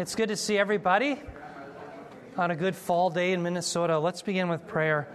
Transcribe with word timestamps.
It's 0.00 0.14
good 0.14 0.30
to 0.30 0.36
see 0.36 0.56
everybody 0.56 1.20
on 2.38 2.50
a 2.50 2.56
good 2.56 2.74
fall 2.74 3.10
day 3.10 3.32
in 3.32 3.42
Minnesota. 3.42 3.98
Let's 3.98 4.22
begin 4.22 4.48
with 4.48 4.66
prayer. 4.66 5.06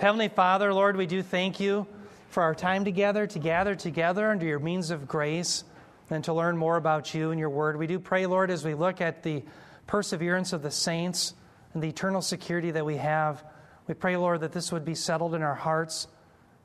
Heavenly 0.00 0.26
Father, 0.26 0.74
Lord, 0.74 0.96
we 0.96 1.06
do 1.06 1.22
thank 1.22 1.60
you 1.60 1.86
for 2.30 2.42
our 2.42 2.52
time 2.52 2.84
together, 2.84 3.24
to 3.28 3.38
gather 3.38 3.76
together 3.76 4.32
under 4.32 4.44
your 4.44 4.58
means 4.58 4.90
of 4.90 5.06
grace, 5.06 5.62
and 6.10 6.24
to 6.24 6.32
learn 6.32 6.56
more 6.56 6.76
about 6.76 7.14
you 7.14 7.30
and 7.30 7.38
your 7.38 7.50
word. 7.50 7.76
We 7.76 7.86
do 7.86 8.00
pray, 8.00 8.26
Lord, 8.26 8.50
as 8.50 8.64
we 8.64 8.74
look 8.74 9.00
at 9.00 9.22
the 9.22 9.44
perseverance 9.86 10.52
of 10.52 10.62
the 10.62 10.72
saints 10.72 11.34
and 11.72 11.80
the 11.80 11.90
eternal 11.90 12.20
security 12.20 12.72
that 12.72 12.84
we 12.84 12.96
have, 12.96 13.44
we 13.86 13.94
pray, 13.94 14.16
Lord, 14.16 14.40
that 14.40 14.50
this 14.50 14.72
would 14.72 14.84
be 14.84 14.96
settled 14.96 15.36
in 15.36 15.42
our 15.42 15.54
hearts 15.54 16.08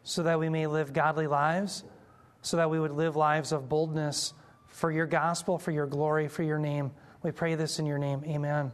so 0.01 0.23
that 0.23 0.39
we 0.39 0.49
may 0.49 0.65
live 0.65 0.93
godly 0.93 1.27
lives, 1.27 1.83
so 2.41 2.57
that 2.57 2.71
we 2.71 2.79
would 2.79 2.89
live 2.89 3.15
lives 3.15 3.51
of 3.51 3.69
boldness 3.69 4.33
for 4.65 4.89
your 4.91 5.05
gospel, 5.05 5.59
for 5.59 5.69
your 5.69 5.85
glory, 5.85 6.27
for 6.27 6.41
your 6.41 6.57
name. 6.57 6.89
We 7.27 7.33
pray 7.33 7.55
this 7.55 7.77
in 7.77 7.85
your 7.85 7.97
name. 7.97 8.23
Amen. 8.25 8.71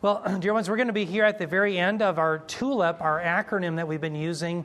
Well, 0.00 0.22
dear 0.38 0.54
ones, 0.54 0.70
we're 0.70 0.76
going 0.76 0.86
to 0.86 0.92
be 0.92 1.06
here 1.06 1.24
at 1.24 1.40
the 1.40 1.46
very 1.48 1.76
end 1.76 2.02
of 2.02 2.20
our 2.20 2.38
TULIP, 2.38 3.00
our 3.00 3.20
acronym 3.20 3.74
that 3.74 3.88
we've 3.88 4.00
been 4.00 4.14
using, 4.14 4.64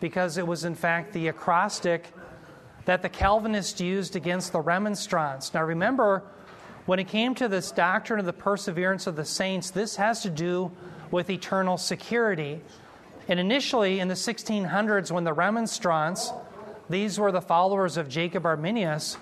because 0.00 0.38
it 0.38 0.46
was 0.46 0.64
in 0.64 0.76
fact 0.76 1.12
the 1.12 1.28
acrostic 1.28 2.06
that 2.86 3.02
the 3.02 3.10
Calvinists 3.10 3.82
used 3.82 4.16
against 4.16 4.52
the 4.52 4.62
remonstrants. 4.62 5.52
Now, 5.52 5.62
remember, 5.62 6.22
when 6.86 6.98
it 6.98 7.08
came 7.08 7.34
to 7.34 7.48
this 7.48 7.70
doctrine 7.70 8.18
of 8.18 8.24
the 8.24 8.32
perseverance 8.32 9.06
of 9.06 9.14
the 9.14 9.26
saints, 9.26 9.70
this 9.70 9.96
has 9.96 10.22
to 10.22 10.30
do 10.30 10.72
with 11.10 11.28
eternal 11.28 11.76
security. 11.76 12.62
And 13.28 13.38
initially, 13.38 14.00
in 14.00 14.08
the 14.08 14.14
1600s, 14.14 15.10
when 15.10 15.24
the 15.24 15.34
remonstrants, 15.34 16.32
these 16.88 17.18
were 17.18 17.30
the 17.30 17.42
followers 17.42 17.98
of 17.98 18.08
Jacob 18.08 18.46
Arminius, 18.46 19.18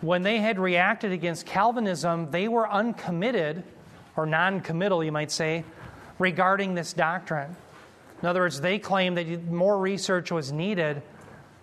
when 0.00 0.22
they 0.22 0.38
had 0.38 0.58
reacted 0.58 1.12
against 1.12 1.46
Calvinism, 1.46 2.30
they 2.30 2.48
were 2.48 2.70
uncommitted, 2.70 3.62
or 4.16 4.26
non 4.26 4.60
committal, 4.60 5.02
you 5.02 5.12
might 5.12 5.30
say, 5.30 5.64
regarding 6.18 6.74
this 6.74 6.92
doctrine. 6.92 7.56
In 8.22 8.28
other 8.28 8.40
words, 8.40 8.60
they 8.60 8.78
claimed 8.78 9.16
that 9.18 9.44
more 9.44 9.78
research 9.78 10.30
was 10.30 10.52
needed 10.52 11.02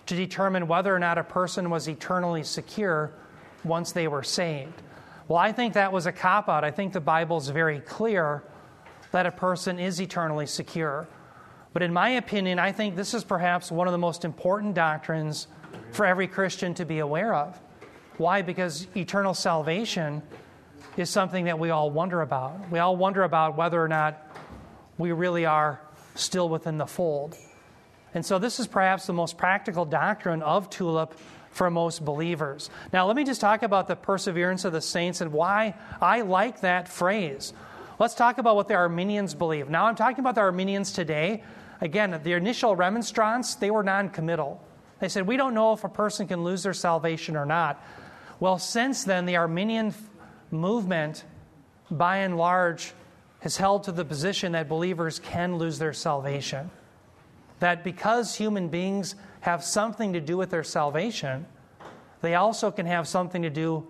to 0.06 0.16
determine 0.16 0.68
whether 0.68 0.94
or 0.94 1.00
not 1.00 1.18
a 1.18 1.24
person 1.24 1.70
was 1.70 1.88
eternally 1.88 2.44
secure 2.44 3.12
once 3.64 3.92
they 3.92 4.08
were 4.08 4.24
saved. 4.24 4.82
Well, 5.28 5.40
I 5.40 5.52
think 5.52 5.74
that 5.74 5.92
was 5.92 6.06
a 6.06 6.12
cop 6.12 6.50
out. 6.50 6.64
I 6.64 6.72
think 6.72 6.94
the 6.94 7.00
Bible 7.00 7.38
is 7.38 7.50
very 7.50 7.80
clear 7.80 8.44
that 9.12 9.26
a 9.26 9.32
person 9.32 9.80
is 9.80 10.02
eternally 10.02 10.46
secure. 10.46 11.08
But 11.72 11.82
in 11.82 11.94
my 11.94 12.10
opinion, 12.10 12.60
I 12.60 12.72
think 12.72 12.96
this 12.96 13.14
is 13.14 13.24
perhaps 13.24 13.72
one 13.72 13.88
of 13.88 13.94
the 13.94 13.98
most 13.98 14.26
important 14.26 14.76
doctrines 14.76 15.48
for 15.92 16.06
every 16.06 16.28
Christian 16.28 16.74
to 16.76 16.86
be 16.86 17.00
aware 17.00 17.34
of. 17.34 17.60
Why? 18.18 18.42
Because 18.42 18.88
eternal 18.96 19.34
salvation 19.34 20.22
is 20.98 21.10
something 21.10 21.46
that 21.46 21.60
we 21.60 21.70
all 21.70 21.90
wonder 21.90 22.22
about. 22.22 22.70
We 22.70 22.80
all 22.80 22.96
wonder 22.96 23.24
about 23.24 23.58
whether 23.58 23.82
or 23.82 23.88
not 23.88 24.22
we 24.98 25.12
really 25.12 25.46
are 25.46 25.82
still 26.16 26.50
within 26.50 26.78
the 26.78 26.86
fold. 26.86 27.36
And 28.14 28.24
so, 28.24 28.38
this 28.38 28.60
is 28.60 28.68
perhaps 28.68 29.08
the 29.08 29.14
most 29.14 29.38
practical 29.38 29.86
doctrine 29.86 30.44
of 30.44 30.70
TULIP 30.70 31.14
for 31.50 31.70
most 31.70 32.04
believers. 32.04 32.70
Now, 32.92 33.08
let 33.08 33.16
me 33.16 33.24
just 33.24 33.42
talk 33.42 33.64
about 33.64 33.88
the 33.88 33.96
perseverance 33.96 34.66
of 34.66 34.74
the 34.74 34.82
saints 34.82 35.22
and 35.22 35.32
why 35.32 35.76
I 36.02 36.22
like 36.22 36.62
that 36.62 36.88
phrase. 36.88 37.54
Let's 38.00 38.16
talk 38.16 38.38
about 38.38 38.56
what 38.56 38.68
the 38.68 38.76
Arminians 38.76 39.34
believe. 39.34 39.70
Now, 39.70 39.86
I'm 39.86 39.96
talking 39.96 40.20
about 40.20 40.36
the 40.36 40.42
Arminians 40.42 40.92
today. 40.92 41.44
Again, 41.82 42.20
the 42.24 42.34
initial 42.34 42.76
remonstrance, 42.76 43.56
they 43.56 43.72
were 43.72 43.84
non 43.84 44.10
committal. 44.10 44.64
They 45.04 45.10
said, 45.10 45.28
We 45.28 45.36
don't 45.36 45.54
know 45.54 45.74
if 45.74 45.84
a 45.84 45.90
person 45.90 46.30
can 46.30 46.46
lose 46.46 46.64
their 46.64 46.74
salvation 46.74 47.36
or 47.36 47.46
not. 47.46 47.84
Well, 48.40 48.58
since 48.58 49.04
then, 49.04 49.26
the 49.26 49.36
Arminian 49.36 49.94
movement, 50.50 51.26
by 51.92 52.20
and 52.20 52.38
large, 52.38 52.94
has 53.42 53.58
held 53.58 53.84
to 53.84 53.92
the 53.92 54.06
position 54.06 54.54
that 54.54 54.70
believers 54.70 55.20
can 55.20 55.58
lose 55.58 55.78
their 55.78 55.92
salvation. 55.92 56.72
That 57.60 57.84
because 57.84 58.36
human 58.36 58.70
beings 58.70 59.16
have 59.42 59.62
something 59.62 60.14
to 60.14 60.22
do 60.22 60.38
with 60.38 60.52
their 60.52 60.64
salvation, 60.64 61.48
they 62.22 62.36
also 62.36 62.72
can 62.72 62.86
have 62.86 63.06
something 63.06 63.42
to 63.42 63.50
do 63.50 63.86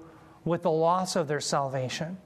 with 0.46 0.64
the 0.64 0.72
loss 0.72 1.16
of 1.16 1.28
their 1.28 1.42
salvation. 1.42 2.18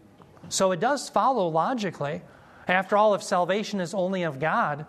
So 0.47 0.71
it 0.71 0.79
does 0.79 1.09
follow 1.09 1.49
logically. 1.49 2.21
After 2.69 2.95
all, 2.95 3.15
if 3.15 3.21
salvation 3.21 3.81
is 3.81 3.93
only 3.93 4.23
of 4.23 4.39
God, 4.39 4.85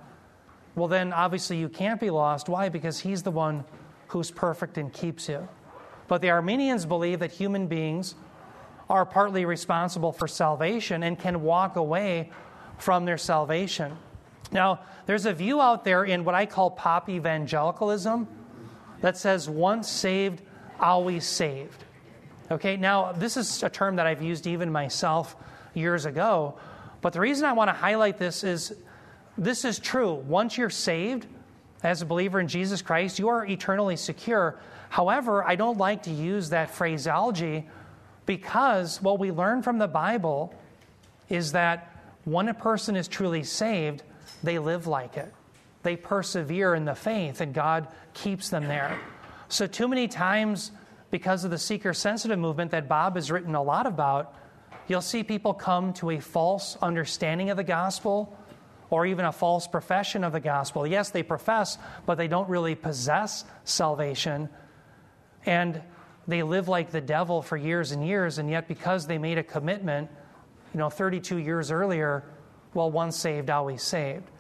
well, 0.77 0.87
then 0.87 1.13
obviously 1.13 1.57
you 1.57 1.69
can't 1.69 1.99
be 1.99 2.11
lost. 2.11 2.49
Why? 2.49 2.69
Because 2.69 3.01
He's 3.01 3.25
the 3.25 3.33
one 3.33 3.65
who's 4.09 4.31
perfect 4.31 4.79
and 4.79 4.93
keeps 4.93 5.29
you. 5.29 5.49
But 6.09 6.23
the 6.23 6.31
Arminians 6.31 6.87
believe 6.87 7.21
that 7.21 7.31
human 7.31 7.67
beings 7.67 8.15
are 8.89 9.05
partly 9.05 9.45
responsible 9.45 10.13
for 10.13 10.27
salvation 10.27 11.03
and 11.03 11.19
can 11.19 11.43
walk 11.43 11.77
away 11.77 12.31
from 12.79 13.05
their 13.05 13.19
salvation. 13.19 13.97
Now, 14.51 14.81
there's 15.07 15.27
a 15.27 15.33
view 15.33 15.61
out 15.61 15.85
there 15.85 16.05
in 16.05 16.25
what 16.25 16.35
I 16.35 16.47
call 16.47 16.71
pop 16.71 17.09
evangelicalism 17.09 18.27
that 19.01 19.17
says 19.17 19.49
once 19.49 19.89
saved, 19.89 20.43
always 20.81 21.27
saved. 21.27 21.85
Okay, 22.51 22.77
now 22.77 23.13
this 23.13 23.37
is 23.37 23.63
a 23.63 23.69
term 23.69 23.97
that 23.97 24.07
I've 24.07 24.23
used 24.23 24.47
even 24.47 24.73
myself 24.73 25.37
years 25.75 26.07
ago, 26.07 26.59
but 27.03 27.13
the 27.13 27.21
reason 27.21 27.45
I 27.45 27.53
want 27.53 27.69
to 27.69 27.75
highlight 27.75 28.17
this 28.17 28.43
is 28.43 28.73
this 29.37 29.65
is 29.65 29.79
true. 29.79 30.15
Once 30.15 30.57
you're 30.57 30.71
saved 30.71 31.27
as 31.83 32.03
a 32.03 32.07
believer 32.07 32.41
in 32.41 32.49
Jesus 32.49 32.83
Christ, 32.83 33.19
you 33.19 33.29
are 33.29 33.47
eternally 33.47 33.97
secure. 33.97 34.59
However, 34.89 35.45
I 35.45 35.57
don't 35.57 35.79
like 35.79 36.05
to 36.05 36.11
use 36.11 36.51
that 36.51 36.71
phraseology 36.71 37.67
because 38.27 39.01
what 39.01 39.19
we 39.19 39.31
learn 39.31 39.63
from 39.63 39.79
the 39.79 39.89
Bible 39.89 40.55
is 41.29 41.53
that 41.53 41.95
when 42.25 42.49
a 42.49 42.55
person 42.55 42.97
is 42.97 43.09
truly 43.09 43.45
saved, 43.45 44.03
they 44.43 44.59
live 44.59 44.87
like 44.87 45.17
it. 45.17 45.33
They 45.83 45.97
persevere 45.97 46.75
in 46.75 46.85
the 46.85 46.95
faith, 46.95 47.41
and 47.41 47.55
God 47.55 47.89
keeps 48.13 48.51
them 48.51 48.67
there. 48.67 48.99
So, 49.49 49.67
too 49.67 49.89
many 49.89 50.09
times, 50.09 50.73
because 51.11 51.45
of 51.45 51.51
the 51.51 51.59
seeker 51.59 51.95
sensitive 51.95 52.39
movement 52.39 52.73
that 52.73 52.89
Bob 52.89 53.15
has 53.15 53.31
written 53.31 53.55
a 53.55 53.63
lot 53.63 53.87
about, 53.87 54.35
you'll 54.89 55.01
see 55.01 55.23
people 55.23 55.55
come 55.55 55.93
to 55.95 56.11
a 56.11 56.21
false 56.21 56.77
understanding 56.83 57.51
of 57.51 57.57
the 57.57 57.65
gospel 57.65 58.37
or 58.91 59.07
even 59.07 59.25
a 59.25 59.33
false 59.33 59.67
profession 59.67 60.25
of 60.25 60.33
the 60.33 60.41
gospel. 60.41 60.87
Yes, 60.87 61.11
they 61.11 61.23
profess, 61.23 61.79
but 62.07 62.17
they 62.17 62.29
don't 62.29 62.49
really 62.49 62.75
possess 62.75 63.45
salvation. 63.65 64.49
And 65.45 65.83
they 66.27 66.43
live 66.43 66.69
like 66.69 66.91
the 66.91 67.01
devil 67.01 67.43
for 67.43 67.57
years 67.57 67.93
and 67.93 68.07
years, 68.07 68.39
and 68.39 68.51
yet 68.51 68.69
because 68.69 69.07
they 69.07 69.19
made 69.19 69.39
a 69.39 69.43
commitment, 69.43 70.11
you 70.73 70.79
know, 70.79 70.91
32 70.91 71.39
years 71.39 71.71
earlier, 71.71 72.25
well, 72.75 72.91
once 72.91 73.17
saved, 73.17 73.51
always 73.51 73.83
saved. 73.83 74.31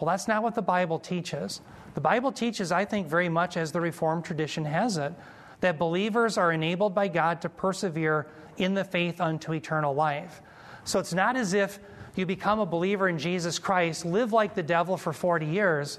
Well, 0.00 0.08
that's 0.08 0.28
not 0.28 0.42
what 0.42 0.54
the 0.54 0.62
Bible 0.62 0.98
teaches. 0.98 1.60
The 1.94 2.00
Bible 2.00 2.32
teaches, 2.32 2.70
I 2.70 2.84
think, 2.84 3.08
very 3.08 3.28
much 3.28 3.56
as 3.56 3.72
the 3.72 3.80
Reformed 3.80 4.24
tradition 4.24 4.64
has 4.64 4.96
it, 4.96 5.12
that 5.60 5.78
believers 5.78 6.38
are 6.38 6.52
enabled 6.52 6.94
by 6.94 7.08
God 7.08 7.40
to 7.42 7.48
persevere 7.48 8.28
in 8.56 8.74
the 8.74 8.84
faith 8.84 9.20
unto 9.20 9.52
eternal 9.52 9.94
life. 9.94 10.40
So 10.84 10.98
it's 10.98 11.14
not 11.14 11.36
as 11.36 11.52
if 11.52 11.80
you 12.16 12.26
become 12.26 12.60
a 12.60 12.66
believer 12.66 13.08
in 13.08 13.18
Jesus 13.18 13.58
Christ, 13.58 14.04
live 14.04 14.32
like 14.32 14.54
the 14.54 14.62
devil 14.62 14.96
for 14.96 15.12
40 15.12 15.46
years, 15.46 15.98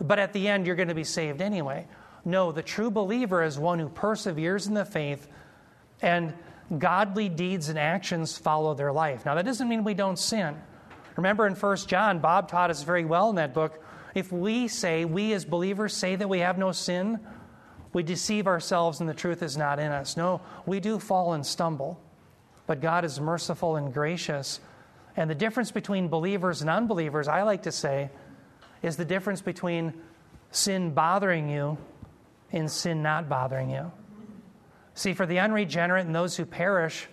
but 0.00 0.18
at 0.18 0.32
the 0.32 0.48
end 0.48 0.66
you're 0.66 0.76
going 0.76 0.88
to 0.88 0.94
be 0.94 1.04
saved 1.04 1.40
anyway. 1.40 1.86
No, 2.24 2.52
the 2.52 2.62
true 2.62 2.90
believer 2.90 3.42
is 3.42 3.58
one 3.58 3.78
who 3.78 3.88
perseveres 3.88 4.66
in 4.66 4.74
the 4.74 4.84
faith 4.84 5.26
and 6.02 6.34
godly 6.78 7.28
deeds 7.28 7.68
and 7.68 7.78
actions 7.78 8.38
follow 8.38 8.74
their 8.74 8.92
life. 8.92 9.24
Now, 9.24 9.34
that 9.34 9.44
doesn't 9.44 9.68
mean 9.68 9.84
we 9.84 9.94
don't 9.94 10.18
sin. 10.18 10.56
Remember 11.16 11.46
in 11.46 11.54
1 11.54 11.76
John, 11.78 12.18
Bob 12.20 12.48
taught 12.48 12.70
us 12.70 12.82
very 12.82 13.04
well 13.04 13.30
in 13.30 13.36
that 13.36 13.54
book. 13.54 13.82
If 14.14 14.32
we 14.32 14.68
say, 14.68 15.04
we 15.04 15.32
as 15.32 15.44
believers 15.44 15.94
say 15.94 16.16
that 16.16 16.28
we 16.28 16.40
have 16.40 16.58
no 16.58 16.72
sin, 16.72 17.18
we 17.92 18.02
deceive 18.02 18.46
ourselves 18.46 19.00
and 19.00 19.08
the 19.08 19.14
truth 19.14 19.42
is 19.42 19.56
not 19.56 19.78
in 19.78 19.90
us. 19.90 20.16
No, 20.16 20.40
we 20.66 20.80
do 20.80 20.98
fall 20.98 21.32
and 21.32 21.44
stumble. 21.44 22.00
But 22.66 22.80
God 22.80 23.04
is 23.04 23.20
merciful 23.20 23.76
and 23.76 23.92
gracious. 23.92 24.60
And 25.16 25.28
the 25.28 25.34
difference 25.34 25.70
between 25.70 26.08
believers 26.08 26.60
and 26.60 26.70
unbelievers, 26.70 27.28
I 27.28 27.42
like 27.42 27.62
to 27.64 27.72
say, 27.72 28.10
is 28.82 28.96
the 28.96 29.04
difference 29.04 29.42
between 29.42 29.94
sin 30.50 30.90
bothering 30.92 31.48
you 31.48 31.78
and 32.52 32.70
sin 32.70 33.02
not 33.02 33.28
bothering 33.28 33.70
you. 33.70 33.92
See, 34.94 35.14
for 35.14 35.26
the 35.26 35.38
unregenerate 35.38 36.06
and 36.06 36.14
those 36.14 36.36
who 36.36 36.44
perish, 36.44 37.08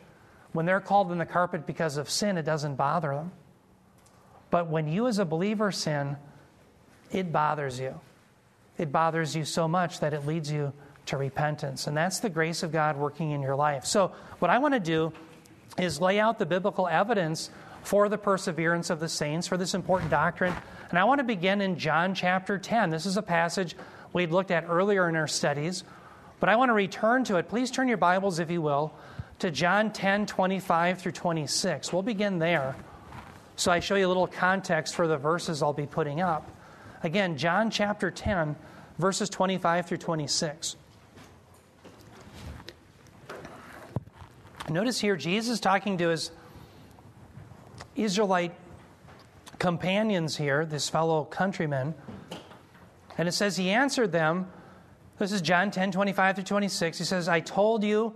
when 0.52 0.66
they're 0.66 0.82
called 0.82 1.12
in 1.12 1.18
the 1.18 1.26
carpet 1.26 1.66
because 1.66 1.98
of 1.98 2.10
sin, 2.10 2.38
it 2.38 2.44
doesn't 2.44 2.76
bother 2.76 3.10
them. 3.10 3.32
But 4.50 4.68
when 4.68 4.88
you 4.88 5.08
as 5.08 5.20
a 5.20 5.26
believer 5.26 5.72
sin, 5.72 6.18
it 7.12 7.32
bothers 7.32 7.80
you. 7.80 8.00
It 8.78 8.92
bothers 8.92 9.36
you 9.36 9.46
so 9.46 9.68
much 9.68 10.00
that 10.00 10.14
it 10.14 10.26
leads 10.26 10.52
you 10.52 10.74
to 11.08 11.18
repentance. 11.18 11.88
And 11.88 11.96
that's 11.96 12.20
the 12.20 12.30
grace 12.30 12.64
of 12.64 12.72
God 12.72 12.98
working 12.98 13.32
in 13.32 13.42
your 13.42 13.56
life. 13.56 13.86
So, 13.86 14.12
what 14.40 14.52
I 14.52 14.60
want 14.60 14.74
to 14.74 14.80
do 14.80 15.14
is 15.78 16.02
lay 16.02 16.20
out 16.20 16.40
the 16.40 16.46
biblical 16.46 16.88
evidence 16.88 17.50
for 17.88 18.10
the 18.10 18.18
perseverance 18.18 18.90
of 18.90 19.00
the 19.00 19.08
saints, 19.08 19.48
for 19.48 19.56
this 19.56 19.74
important 19.74 20.12
doctrine. 20.12 20.54
And 20.90 21.00
I 21.00 21.06
want 21.06 21.20
to 21.20 21.24
begin 21.24 21.62
in 21.62 21.80
John 21.80 22.14
chapter 22.14 22.58
10. 22.58 22.90
This 22.90 23.06
is 23.06 23.16
a 23.16 23.22
passage 23.22 23.78
we'd 24.12 24.30
looked 24.30 24.52
at 24.52 24.66
earlier 24.68 25.08
in 25.08 25.16
our 25.16 25.26
studies, 25.26 25.86
but 26.42 26.50
I 26.50 26.58
want 26.58 26.68
to 26.68 26.74
return 26.74 27.24
to 27.24 27.38
it. 27.38 27.48
Please 27.48 27.72
turn 27.72 27.88
your 27.88 27.96
Bibles, 27.96 28.40
if 28.40 28.52
you 28.52 28.62
will, 28.62 28.94
to 29.40 29.52
John 29.52 29.94
10 29.94 30.26
25 30.26 31.00
through 31.00 31.14
26. 31.14 31.94
We'll 31.94 32.02
begin 32.02 32.40
there. 32.40 32.76
So 33.56 33.72
I 33.72 33.80
show 33.80 33.96
you 33.96 34.06
a 34.06 34.10
little 34.10 34.28
context 34.28 34.94
for 34.94 35.08
the 35.08 35.18
verses 35.18 35.64
I'll 35.64 35.72
be 35.72 35.88
putting 35.88 36.20
up. 36.20 36.46
Again, 37.04 37.38
John 37.38 37.72
chapter 37.72 38.12
10, 38.12 38.58
verses 39.00 39.30
25 39.30 39.86
through 39.86 40.00
26. 40.00 40.76
Notice 44.70 45.00
here, 45.00 45.16
Jesus 45.16 45.62
talking 45.62 45.98
to 46.00 46.10
his 46.10 46.32
Israelite 47.98 48.54
companions 49.60 50.38
here, 50.38 50.66
this 50.66 50.90
fellow 50.90 51.26
countrymen. 51.26 51.96
And 53.18 53.28
it 53.28 53.34
says, 53.34 53.58
He 53.58 53.70
answered 53.70 54.12
them. 54.12 54.48
This 55.18 55.32
is 55.32 55.42
John 55.42 55.72
10 55.72 55.92
25 55.92 56.36
through 56.36 56.44
26. 56.44 56.98
He 57.00 57.04
says, 57.04 57.28
I 57.28 57.40
told 57.40 57.84
you, 57.84 58.14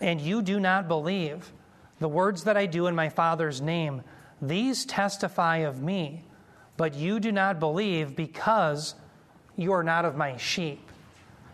and 0.00 0.20
you 0.20 0.42
do 0.42 0.58
not 0.58 0.88
believe. 0.88 1.52
The 1.98 2.08
words 2.08 2.44
that 2.44 2.56
I 2.56 2.66
do 2.66 2.86
in 2.86 2.94
my 2.94 3.08
Father's 3.08 3.60
name, 3.60 4.02
these 4.40 4.84
testify 4.84 5.58
of 5.58 5.82
me, 5.82 6.24
but 6.76 6.94
you 6.94 7.20
do 7.20 7.32
not 7.32 7.58
believe 7.58 8.14
because 8.14 8.94
you 9.56 9.72
are 9.72 9.82
not 9.82 10.04
of 10.04 10.16
my 10.16 10.36
sheep. 10.36 10.80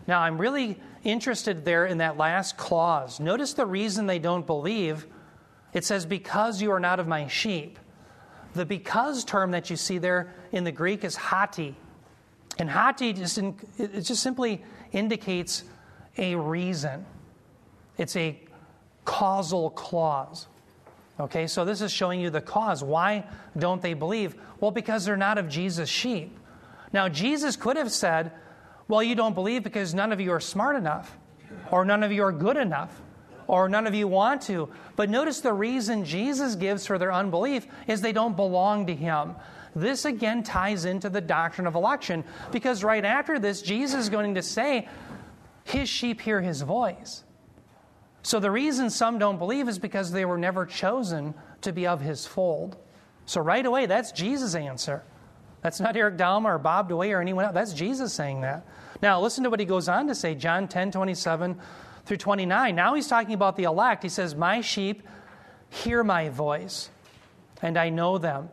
Now, 0.05 0.19
I'm 0.19 0.37
really 0.37 0.79
interested 1.03 1.63
there 1.63 1.85
in 1.85 1.99
that 1.99 2.17
last 2.17 2.57
clause. 2.57 3.19
Notice 3.19 3.53
the 3.53 3.65
reason 3.65 4.05
they 4.05 4.19
don't 4.19 4.45
believe. 4.45 5.07
It 5.73 5.83
says, 5.85 6.05
Because 6.05 6.61
you 6.61 6.71
are 6.71 6.79
not 6.79 6.99
of 6.99 7.07
my 7.07 7.27
sheep. 7.27 7.79
The 8.53 8.65
because 8.65 9.25
term 9.25 9.51
that 9.51 9.69
you 9.69 9.75
see 9.75 9.97
there 9.97 10.33
in 10.51 10.63
the 10.63 10.71
Greek 10.71 11.03
is 11.03 11.15
hoti. 11.15 11.75
And 12.59 12.69
hoti 12.69 13.13
just, 13.13 13.37
in, 13.37 13.55
it 13.77 14.01
just 14.01 14.21
simply 14.21 14.63
indicates 14.91 15.63
a 16.17 16.35
reason, 16.35 17.05
it's 17.97 18.15
a 18.15 18.39
causal 19.05 19.71
clause. 19.71 20.47
Okay, 21.19 21.45
so 21.45 21.63
this 21.63 21.81
is 21.81 21.91
showing 21.91 22.19
you 22.19 22.29
the 22.29 22.41
cause. 22.41 22.83
Why 22.83 23.25
don't 23.57 23.81
they 23.81 23.93
believe? 23.93 24.35
Well, 24.59 24.71
because 24.71 25.05
they're 25.05 25.17
not 25.17 25.37
of 25.37 25.47
Jesus' 25.47 25.89
sheep. 25.89 26.35
Now, 26.91 27.07
Jesus 27.07 27.55
could 27.55 27.77
have 27.77 27.91
said, 27.91 28.31
Well, 28.87 29.03
you 29.03 29.15
don't 29.15 29.35
believe 29.35 29.63
because 29.63 29.93
none 29.93 30.11
of 30.11 30.19
you 30.19 30.31
are 30.31 30.39
smart 30.39 30.75
enough, 30.75 31.17
or 31.71 31.85
none 31.85 32.03
of 32.03 32.11
you 32.11 32.23
are 32.23 32.31
good 32.31 32.57
enough, 32.57 33.01
or 33.47 33.69
none 33.69 33.87
of 33.87 33.95
you 33.95 34.07
want 34.07 34.41
to. 34.43 34.69
But 34.95 35.09
notice 35.09 35.41
the 35.41 35.53
reason 35.53 36.05
Jesus 36.05 36.55
gives 36.55 36.85
for 36.85 36.97
their 36.97 37.11
unbelief 37.11 37.67
is 37.87 38.01
they 38.01 38.13
don't 38.13 38.35
belong 38.35 38.87
to 38.87 38.95
Him. 38.95 39.35
This 39.75 40.05
again 40.05 40.43
ties 40.43 40.85
into 40.85 41.09
the 41.09 41.21
doctrine 41.21 41.67
of 41.67 41.75
election 41.75 42.23
because 42.51 42.83
right 42.83 43.03
after 43.03 43.39
this, 43.39 43.61
Jesus 43.61 44.01
is 44.01 44.09
going 44.09 44.35
to 44.35 44.43
say, 44.43 44.87
His 45.63 45.89
sheep 45.89 46.21
hear 46.21 46.41
His 46.41 46.61
voice. 46.61 47.23
So 48.21 48.39
the 48.39 48.51
reason 48.51 48.89
some 48.89 49.19
don't 49.19 49.37
believe 49.37 49.67
is 49.67 49.79
because 49.79 50.11
they 50.11 50.25
were 50.25 50.37
never 50.37 50.65
chosen 50.65 51.33
to 51.61 51.73
be 51.73 51.87
of 51.87 52.01
His 52.01 52.25
fold. 52.25 52.77
So 53.25 53.41
right 53.41 53.65
away, 53.65 53.85
that's 53.85 54.11
Jesus' 54.11 54.55
answer. 54.55 55.03
That's 55.61 55.79
not 55.79 55.95
Eric 55.95 56.17
Douma 56.17 56.45
or 56.45 56.57
Bob 56.59 56.89
DeWaay 56.89 57.15
or 57.15 57.21
anyone 57.21 57.45
else. 57.45 57.53
That's 57.53 57.73
Jesus 57.73 58.13
saying 58.13 58.41
that. 58.41 58.67
Now, 59.01 59.21
listen 59.21 59.43
to 59.45 59.49
what 59.49 59.59
he 59.59 59.65
goes 59.65 59.87
on 59.87 60.07
to 60.07 60.15
say, 60.15 60.35
John 60.35 60.67
10 60.67 60.91
27 60.91 61.59
through 62.05 62.17
29. 62.17 62.75
Now 62.75 62.93
he's 62.95 63.07
talking 63.07 63.33
about 63.33 63.55
the 63.55 63.63
elect. 63.63 64.03
He 64.03 64.09
says, 64.09 64.35
My 64.35 64.61
sheep 64.61 65.03
hear 65.69 66.03
my 66.03 66.29
voice, 66.29 66.89
and 67.61 67.77
I 67.77 67.89
know 67.89 68.17
them, 68.17 68.49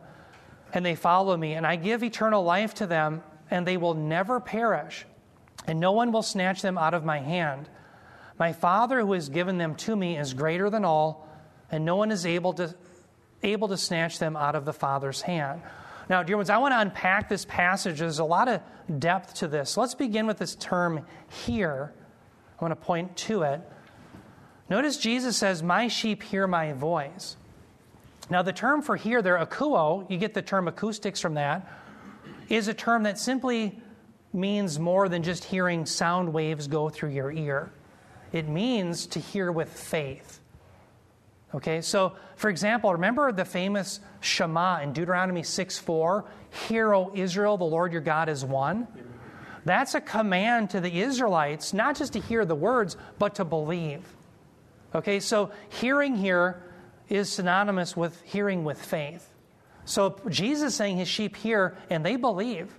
and 0.73 0.85
they 0.85 0.95
follow 0.95 1.37
me, 1.37 1.55
and 1.55 1.67
I 1.67 1.77
give 1.77 2.03
eternal 2.03 2.43
life 2.43 2.75
to 2.75 2.87
them, 2.87 3.23
and 3.51 3.67
they 3.67 3.77
will 3.77 3.95
never 3.95 4.41
perish, 4.41 5.05
and 5.67 5.81
no 5.81 5.93
one 5.93 6.13
will 6.13 6.23
snatch 6.23 6.63
them 6.63 6.79
out 6.79 6.95
of 6.95 7.05
my 7.05 7.19
hand. 7.19 7.69
My 8.39 8.53
Father 8.53 9.01
who 9.01 9.13
has 9.13 9.29
given 9.29 9.59
them 9.59 9.75
to 9.77 9.95
me 9.95 10.17
is 10.17 10.33
greater 10.33 10.71
than 10.71 10.85
all, 10.85 11.29
and 11.71 11.85
no 11.85 11.97
one 11.97 12.11
is 12.11 12.25
able 12.25 12.53
to, 12.55 12.75
able 13.43 13.69
to 13.69 13.77
snatch 13.77 14.19
them 14.19 14.37
out 14.37 14.55
of 14.55 14.65
the 14.65 14.73
Father's 14.73 15.21
hand. 15.21 15.61
Now, 16.09 16.23
dear 16.23 16.37
ones, 16.37 16.51
I 16.51 16.59
want 16.59 16.73
to 16.73 16.81
unpack 16.81 17.29
this 17.29 17.45
passage. 17.45 17.99
There's 17.99 18.19
a 18.19 18.25
lot 18.25 18.49
of 18.49 18.61
depth 18.99 19.35
to 19.35 19.49
this. 19.49 19.77
Let's 19.77 19.95
begin 19.95 20.27
with 20.27 20.39
this 20.39 20.57
term 20.57 21.07
here. 21.29 21.93
I 22.61 22.65
want 22.65 22.79
to 22.79 22.87
point 22.87 23.17
to 23.17 23.43
it. 23.43 23.61
Notice 24.69 24.99
Jesus 24.99 25.37
says, 25.37 25.63
My 25.63 25.89
sheep 25.89 26.23
hear 26.23 26.47
my 26.47 26.73
voice. 26.73 27.37
Now, 28.29 28.43
the 28.43 28.53
term 28.53 28.83
for 28.83 28.97
hear 28.97 29.23
there, 29.23 29.39
akuo, 29.39 30.09
you 30.11 30.19
get 30.19 30.35
the 30.35 30.43
term 30.43 30.69
acoustics 30.69 31.21
from 31.21 31.35
that, 31.35 31.67
is 32.49 32.69
a 32.69 32.75
term 32.75 33.05
that 33.05 33.19
simply 33.19 33.81
means 34.33 34.79
more 34.79 35.09
than 35.09 35.23
just 35.23 35.45
hearing 35.45 35.87
sound 35.87 36.33
waves 36.33 36.69
go 36.69 36.89
through 36.89 37.11
your 37.11 37.33
ear. 37.33 37.73
It 38.33 38.49
means 38.49 39.07
to 39.07 39.19
hear 39.19 39.51
with 39.51 39.69
faith. 39.69 40.41
Okay, 41.53 41.81
so 41.81 42.13
for 42.37 42.49
example, 42.49 42.93
remember 42.93 43.33
the 43.33 43.45
famous 43.45 43.99
Shema 44.21 44.83
in 44.83 44.93
Deuteronomy 44.93 45.43
6 45.43 45.79
4? 45.79 46.25
Hear, 46.69 46.95
O 46.95 47.11
Israel, 47.15 47.57
the 47.57 47.65
Lord 47.65 47.93
your 47.93 48.03
God 48.03 48.29
is 48.29 48.45
one. 48.45 48.87
That's 49.65 49.95
a 49.95 50.01
command 50.01 50.71
to 50.71 50.81
the 50.81 51.01
Israelites, 51.01 51.73
not 51.73 51.97
just 51.97 52.15
to 52.15 52.21
hear 52.21 52.45
the 52.45 52.55
words, 52.55 52.97
but 53.19 53.35
to 53.37 53.45
believe. 53.45 54.03
Okay, 54.95 55.21
so 55.21 55.51
hearing 55.69 56.17
here 56.17 56.63
is 57.09 57.31
synonymous 57.31 57.97
with 57.97 58.21
hearing 58.23 58.65
with 58.65 58.81
faith. 58.83 59.29
So 59.85 60.21
Jesus 60.29 60.75
saying 60.75 60.97
his 60.97 61.09
sheep 61.09 61.37
hear 61.37 61.77
and 61.91 62.05
they 62.05 62.17
believe 62.17 62.73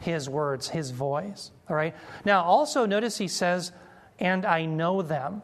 his 0.00 0.28
words, 0.28 0.68
his 0.68 0.90
voice. 0.90 1.50
All 1.68 1.76
right. 1.76 1.94
Now 2.24 2.42
also 2.42 2.86
notice 2.86 3.18
he 3.18 3.28
says, 3.28 3.72
and 4.18 4.44
I 4.44 4.64
know 4.64 5.02
them. 5.02 5.42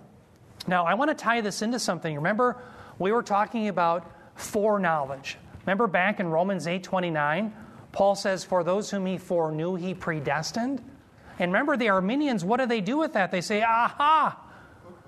Now, 0.66 0.84
I 0.84 0.94
want 0.94 1.10
to 1.10 1.14
tie 1.14 1.40
this 1.40 1.62
into 1.62 1.78
something. 1.78 2.14
Remember, 2.14 2.62
we 2.98 3.12
were 3.12 3.22
talking 3.22 3.68
about 3.68 4.10
foreknowledge. 4.34 5.36
Remember 5.66 5.86
back 5.86 6.20
in 6.20 6.28
Romans 6.28 6.66
8 6.66 6.82
29, 6.82 7.52
Paul 7.94 8.16
says, 8.16 8.44
For 8.44 8.62
those 8.62 8.90
whom 8.90 9.06
he 9.06 9.16
foreknew, 9.16 9.76
he 9.76 9.94
predestined. 9.94 10.82
And 11.38 11.52
remember, 11.52 11.76
the 11.76 11.88
Arminians, 11.88 12.44
what 12.44 12.60
do 12.60 12.66
they 12.66 12.80
do 12.80 12.98
with 12.98 13.14
that? 13.14 13.30
They 13.30 13.40
say, 13.40 13.62
Aha! 13.62 14.38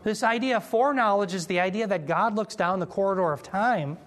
This 0.04 0.22
idea 0.22 0.58
of 0.58 0.64
foreknowledge 0.64 1.34
is 1.34 1.46
the 1.48 1.60
idea 1.60 1.88
that 1.88 2.06
God 2.06 2.36
looks 2.36 2.54
down 2.54 2.78
the 2.78 2.86
corridor 2.86 3.32
of 3.32 3.42
time 3.42 3.98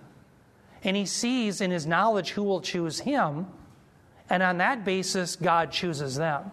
and 0.83 0.95
he 0.95 1.05
sees 1.05 1.59
in 1.59 1.71
his 1.71 1.85
knowledge 1.85 2.31
who 2.31 2.43
will 2.43 2.61
choose 2.61 3.01
him. 3.01 3.47
And 4.29 4.41
on 4.41 4.59
that 4.59 4.85
basis, 4.85 5.35
God 5.35 5.71
chooses 5.71 6.15
them. 6.15 6.51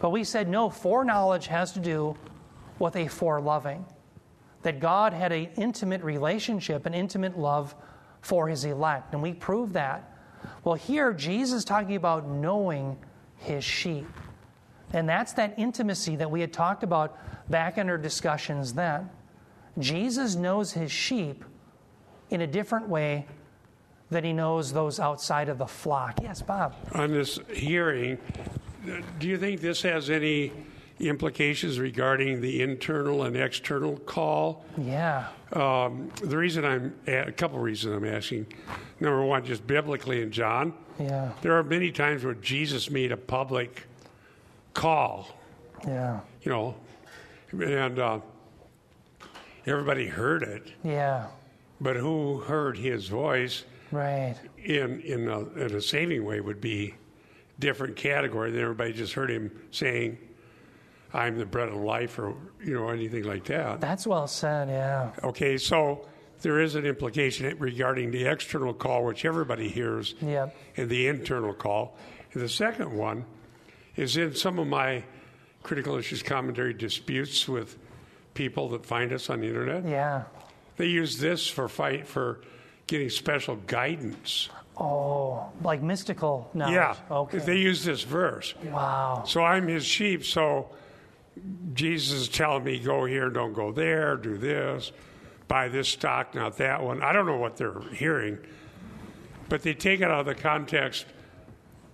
But 0.00 0.10
we 0.10 0.24
said, 0.24 0.48
no, 0.48 0.68
foreknowledge 0.68 1.46
has 1.46 1.72
to 1.72 1.80
do 1.80 2.16
with 2.80 2.96
a 2.96 3.06
foreloving 3.06 3.84
that 4.62 4.80
God 4.80 5.12
had 5.12 5.30
an 5.30 5.48
intimate 5.56 6.02
relationship, 6.02 6.86
an 6.86 6.94
intimate 6.94 7.38
love 7.38 7.74
for 8.20 8.48
his 8.48 8.64
elect. 8.64 9.12
And 9.12 9.22
we 9.22 9.32
prove 9.32 9.74
that. 9.74 10.15
Well, 10.64 10.74
here, 10.74 11.12
Jesus 11.12 11.58
is 11.58 11.64
talking 11.64 11.96
about 11.96 12.28
knowing 12.28 12.96
his 13.36 13.64
sheep. 13.64 14.06
And 14.92 15.08
that's 15.08 15.32
that 15.34 15.54
intimacy 15.58 16.16
that 16.16 16.30
we 16.30 16.40
had 16.40 16.52
talked 16.52 16.82
about 16.82 17.18
back 17.50 17.78
in 17.78 17.88
our 17.88 17.98
discussions 17.98 18.72
then. 18.72 19.10
Jesus 19.78 20.36
knows 20.36 20.72
his 20.72 20.90
sheep 20.90 21.44
in 22.30 22.40
a 22.40 22.46
different 22.46 22.88
way 22.88 23.26
that 24.10 24.24
he 24.24 24.32
knows 24.32 24.72
those 24.72 25.00
outside 25.00 25.48
of 25.48 25.58
the 25.58 25.66
flock. 25.66 26.20
Yes, 26.22 26.40
Bob. 26.40 26.74
On 26.92 27.10
this 27.10 27.38
hearing, 27.52 28.18
do 29.18 29.28
you 29.28 29.36
think 29.36 29.60
this 29.60 29.82
has 29.82 30.10
any 30.10 30.52
implications 30.98 31.78
regarding 31.78 32.40
the 32.40 32.62
internal 32.62 33.24
and 33.24 33.36
external 33.36 33.96
call. 33.98 34.64
Yeah. 34.78 35.28
Um, 35.52 36.10
the 36.22 36.36
reason 36.36 36.64
I'm 36.64 36.94
a 37.06 37.32
couple 37.32 37.58
reasons 37.58 37.96
I'm 37.96 38.04
asking. 38.04 38.46
Number 39.00 39.24
one, 39.24 39.44
just 39.44 39.66
biblically 39.66 40.22
in 40.22 40.30
John. 40.30 40.72
Yeah. 40.98 41.32
There 41.42 41.52
are 41.52 41.62
many 41.62 41.92
times 41.92 42.24
where 42.24 42.34
Jesus 42.34 42.90
made 42.90 43.12
a 43.12 43.16
public 43.16 43.86
call. 44.72 45.28
Yeah. 45.86 46.20
You 46.42 46.50
know, 46.50 46.74
and 47.52 47.98
uh, 47.98 48.20
everybody 49.66 50.06
heard 50.06 50.42
it. 50.42 50.72
Yeah. 50.82 51.26
But 51.80 51.96
who 51.96 52.40
heard 52.40 52.78
his 52.78 53.08
voice? 53.08 53.64
Right. 53.92 54.34
In 54.64 55.00
in 55.02 55.28
a, 55.28 55.40
in 55.40 55.74
a 55.74 55.80
saving 55.80 56.24
way 56.24 56.40
would 56.40 56.60
be 56.60 56.94
different 57.58 57.96
category 57.96 58.50
than 58.50 58.62
everybody 58.62 58.92
just 58.92 59.12
heard 59.12 59.30
him 59.30 59.50
saying 59.70 60.18
I'm 61.16 61.38
the 61.38 61.46
bread 61.46 61.68
of 61.68 61.76
life 61.76 62.18
or 62.18 62.34
you 62.62 62.74
know 62.74 62.88
anything 62.88 63.24
like 63.24 63.44
that. 63.44 63.80
That's 63.80 64.06
well 64.06 64.26
said, 64.26 64.68
yeah. 64.68 65.12
Okay, 65.24 65.56
so 65.56 66.06
there 66.42 66.60
is 66.60 66.74
an 66.74 66.84
implication 66.84 67.56
regarding 67.58 68.10
the 68.10 68.26
external 68.26 68.74
call, 68.74 69.04
which 69.04 69.24
everybody 69.24 69.68
hears, 69.68 70.14
yep. 70.20 70.54
and 70.76 70.88
the 70.88 71.08
internal 71.08 71.54
call. 71.54 71.96
And 72.32 72.42
the 72.42 72.48
second 72.48 72.92
one 72.92 73.24
is 73.96 74.16
in 74.16 74.34
some 74.34 74.58
of 74.58 74.66
my 74.66 75.04
critical 75.62 75.96
issues 75.96 76.22
commentary 76.22 76.74
disputes 76.74 77.48
with 77.48 77.78
people 78.34 78.68
that 78.68 78.84
find 78.84 79.12
us 79.12 79.30
on 79.30 79.40
the 79.40 79.46
internet. 79.46 79.84
Yeah. 79.86 80.24
They 80.76 80.86
use 80.86 81.18
this 81.18 81.48
for 81.48 81.68
fight 81.68 82.06
for 82.06 82.40
getting 82.86 83.08
special 83.08 83.56
guidance. 83.66 84.50
Oh, 84.76 85.50
like 85.62 85.82
mystical 85.82 86.50
knowledge. 86.52 86.74
Yeah. 86.74 86.96
Okay. 87.10 87.38
They 87.38 87.56
use 87.56 87.82
this 87.82 88.02
verse. 88.02 88.54
Wow. 88.62 89.24
So 89.26 89.42
I'm 89.42 89.66
his 89.68 89.86
sheep, 89.86 90.22
so 90.24 90.68
Jesus 91.74 92.12
is 92.22 92.28
telling 92.28 92.64
me, 92.64 92.78
go 92.78 93.04
here, 93.04 93.28
don't 93.28 93.52
go 93.52 93.72
there, 93.72 94.16
do 94.16 94.36
this, 94.38 94.92
buy 95.48 95.68
this 95.68 95.88
stock, 95.88 96.34
not 96.34 96.56
that 96.58 96.82
one. 96.82 97.02
I 97.02 97.12
don't 97.12 97.26
know 97.26 97.36
what 97.36 97.56
they're 97.56 97.80
hearing, 97.92 98.38
but 99.48 99.62
they 99.62 99.74
take 99.74 100.00
it 100.00 100.04
out 100.04 100.20
of 100.20 100.26
the 100.26 100.34
context 100.34 101.06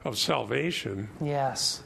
of 0.05 0.19
salvation 0.19 1.09
Yes. 1.21 1.83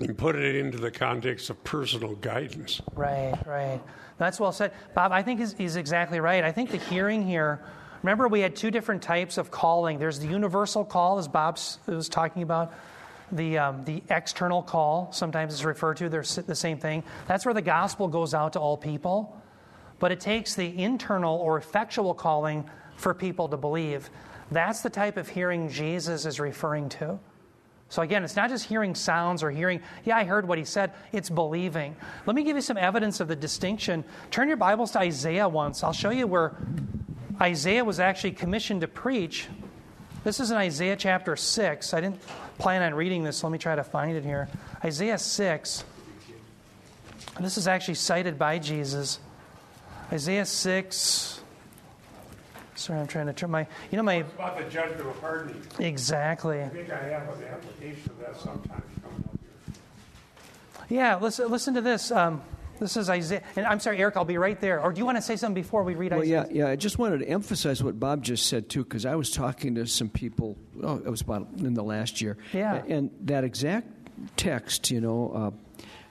and 0.00 0.16
put 0.16 0.36
it 0.36 0.54
into 0.56 0.78
the 0.78 0.90
context 0.90 1.50
of 1.50 1.62
personal 1.64 2.14
guidance. 2.16 2.80
Right, 2.94 3.34
right. 3.46 3.80
That's 4.18 4.40
well 4.40 4.52
said. 4.52 4.72
Bob, 4.94 5.12
I 5.12 5.22
think 5.22 5.40
he's, 5.40 5.52
he's 5.52 5.76
exactly 5.76 6.20
right. 6.20 6.42
I 6.44 6.52
think 6.52 6.70
the 6.70 6.78
hearing 6.78 7.26
here, 7.26 7.60
remember 8.02 8.26
we 8.28 8.40
had 8.40 8.56
two 8.56 8.70
different 8.70 9.02
types 9.02 9.38
of 9.38 9.50
calling. 9.50 9.98
There's 9.98 10.18
the 10.20 10.26
universal 10.28 10.84
call, 10.84 11.18
as 11.18 11.28
Bob 11.28 11.58
was 11.86 12.08
talking 12.08 12.42
about, 12.42 12.72
the, 13.32 13.58
um, 13.58 13.84
the 13.84 14.02
external 14.10 14.62
call, 14.62 15.12
sometimes 15.12 15.54
it's 15.54 15.64
referred 15.64 15.96
to, 15.98 16.08
they're 16.08 16.22
the 16.22 16.54
same 16.54 16.78
thing. 16.78 17.02
That's 17.26 17.44
where 17.44 17.54
the 17.54 17.62
gospel 17.62 18.08
goes 18.08 18.34
out 18.34 18.54
to 18.54 18.60
all 18.60 18.76
people. 18.76 19.40
But 19.98 20.12
it 20.12 20.20
takes 20.20 20.54
the 20.54 20.82
internal 20.82 21.36
or 21.36 21.58
effectual 21.58 22.14
calling 22.14 22.68
for 22.96 23.14
people 23.14 23.48
to 23.48 23.56
believe. 23.56 24.10
That's 24.50 24.80
the 24.80 24.90
type 24.90 25.16
of 25.16 25.28
hearing 25.28 25.68
Jesus 25.68 26.24
is 26.24 26.40
referring 26.40 26.88
to. 26.90 27.18
So 27.90 28.02
again, 28.02 28.22
it's 28.22 28.36
not 28.36 28.50
just 28.50 28.66
hearing 28.66 28.94
sounds 28.94 29.42
or 29.42 29.50
hearing, 29.50 29.80
yeah, 30.04 30.16
I 30.16 30.24
heard 30.24 30.46
what 30.46 30.58
he 30.58 30.64
said. 30.64 30.92
It's 31.12 31.30
believing. 31.30 31.96
Let 32.26 32.36
me 32.36 32.44
give 32.44 32.54
you 32.56 32.62
some 32.62 32.76
evidence 32.76 33.20
of 33.20 33.28
the 33.28 33.36
distinction. 33.36 34.04
Turn 34.30 34.48
your 34.48 34.58
Bibles 34.58 34.90
to 34.92 34.98
Isaiah 34.98 35.48
once. 35.48 35.82
I'll 35.82 35.92
show 35.92 36.10
you 36.10 36.26
where 36.26 36.56
Isaiah 37.40 37.84
was 37.84 37.98
actually 37.98 38.32
commissioned 38.32 38.82
to 38.82 38.88
preach. 38.88 39.48
This 40.24 40.40
is 40.40 40.50
in 40.50 40.56
Isaiah 40.56 40.96
chapter 40.96 41.36
6. 41.36 41.94
I 41.94 42.00
didn't 42.00 42.20
plan 42.58 42.82
on 42.82 42.94
reading 42.94 43.22
this, 43.22 43.38
so 43.38 43.46
let 43.46 43.52
me 43.52 43.58
try 43.58 43.76
to 43.76 43.84
find 43.84 44.16
it 44.16 44.24
here. 44.24 44.48
Isaiah 44.84 45.18
6. 45.18 45.84
This 47.40 47.56
is 47.56 47.68
actually 47.68 47.94
cited 47.94 48.38
by 48.38 48.58
Jesus. 48.58 49.20
Isaiah 50.12 50.44
6. 50.44 51.40
Sorry, 52.74 52.98
I'm 52.98 53.06
trying 53.06 53.26
to 53.26 53.32
turn 53.32 53.50
my. 53.50 53.66
You 53.90 53.96
know, 53.96 54.02
my. 54.02 54.14
About 54.14 54.58
the 54.58 54.64
judgment 54.64 55.00
of 55.08 55.18
hardening. 55.20 55.60
Exactly. 55.78 56.62
I 56.62 56.68
think 56.68 56.90
I 56.90 56.98
have 57.08 57.28
an 57.36 57.44
application 57.44 58.10
of 58.10 58.18
that 58.20 58.36
sometimes 58.36 58.84
coming 59.02 59.24
up 59.24 59.38
here. 60.88 60.96
Yeah, 60.98 61.16
listen, 61.16 61.50
listen 61.50 61.74
to 61.74 61.80
this. 61.80 62.10
Um, 62.10 62.42
this 62.78 62.96
is 62.96 63.10
Isaiah. 63.10 63.42
And 63.56 63.66
I'm 63.66 63.80
sorry, 63.80 63.98
Eric, 63.98 64.16
I'll 64.16 64.24
be 64.24 64.38
right 64.38 64.60
there. 64.60 64.80
Or 64.80 64.92
do 64.92 64.98
you 64.98 65.04
want 65.04 65.16
to 65.18 65.22
say 65.22 65.36
something 65.36 65.60
before 65.60 65.82
we 65.82 65.94
read 65.94 66.12
Well, 66.12 66.20
Isaiah? 66.22 66.46
yeah, 66.50 66.64
yeah. 66.64 66.68
I 66.70 66.76
just 66.76 66.98
wanted 66.98 67.18
to 67.20 67.28
emphasize 67.28 67.82
what 67.82 67.98
Bob 67.98 68.22
just 68.22 68.46
said 68.46 68.68
too, 68.68 68.84
because 68.84 69.04
I 69.06 69.14
was 69.14 69.30
talking 69.30 69.74
to 69.76 69.86
some 69.86 70.08
people. 70.08 70.56
Oh, 70.82 70.96
it 70.96 71.08
was 71.10 71.20
about 71.20 71.48
in 71.58 71.74
the 71.74 71.82
last 71.84 72.20
year. 72.20 72.36
Yeah. 72.52 72.82
And 72.88 73.10
that 73.22 73.44
exact 73.44 73.88
text, 74.36 74.90
you 74.90 75.00
know, 75.00 75.30
uh, 75.34 75.50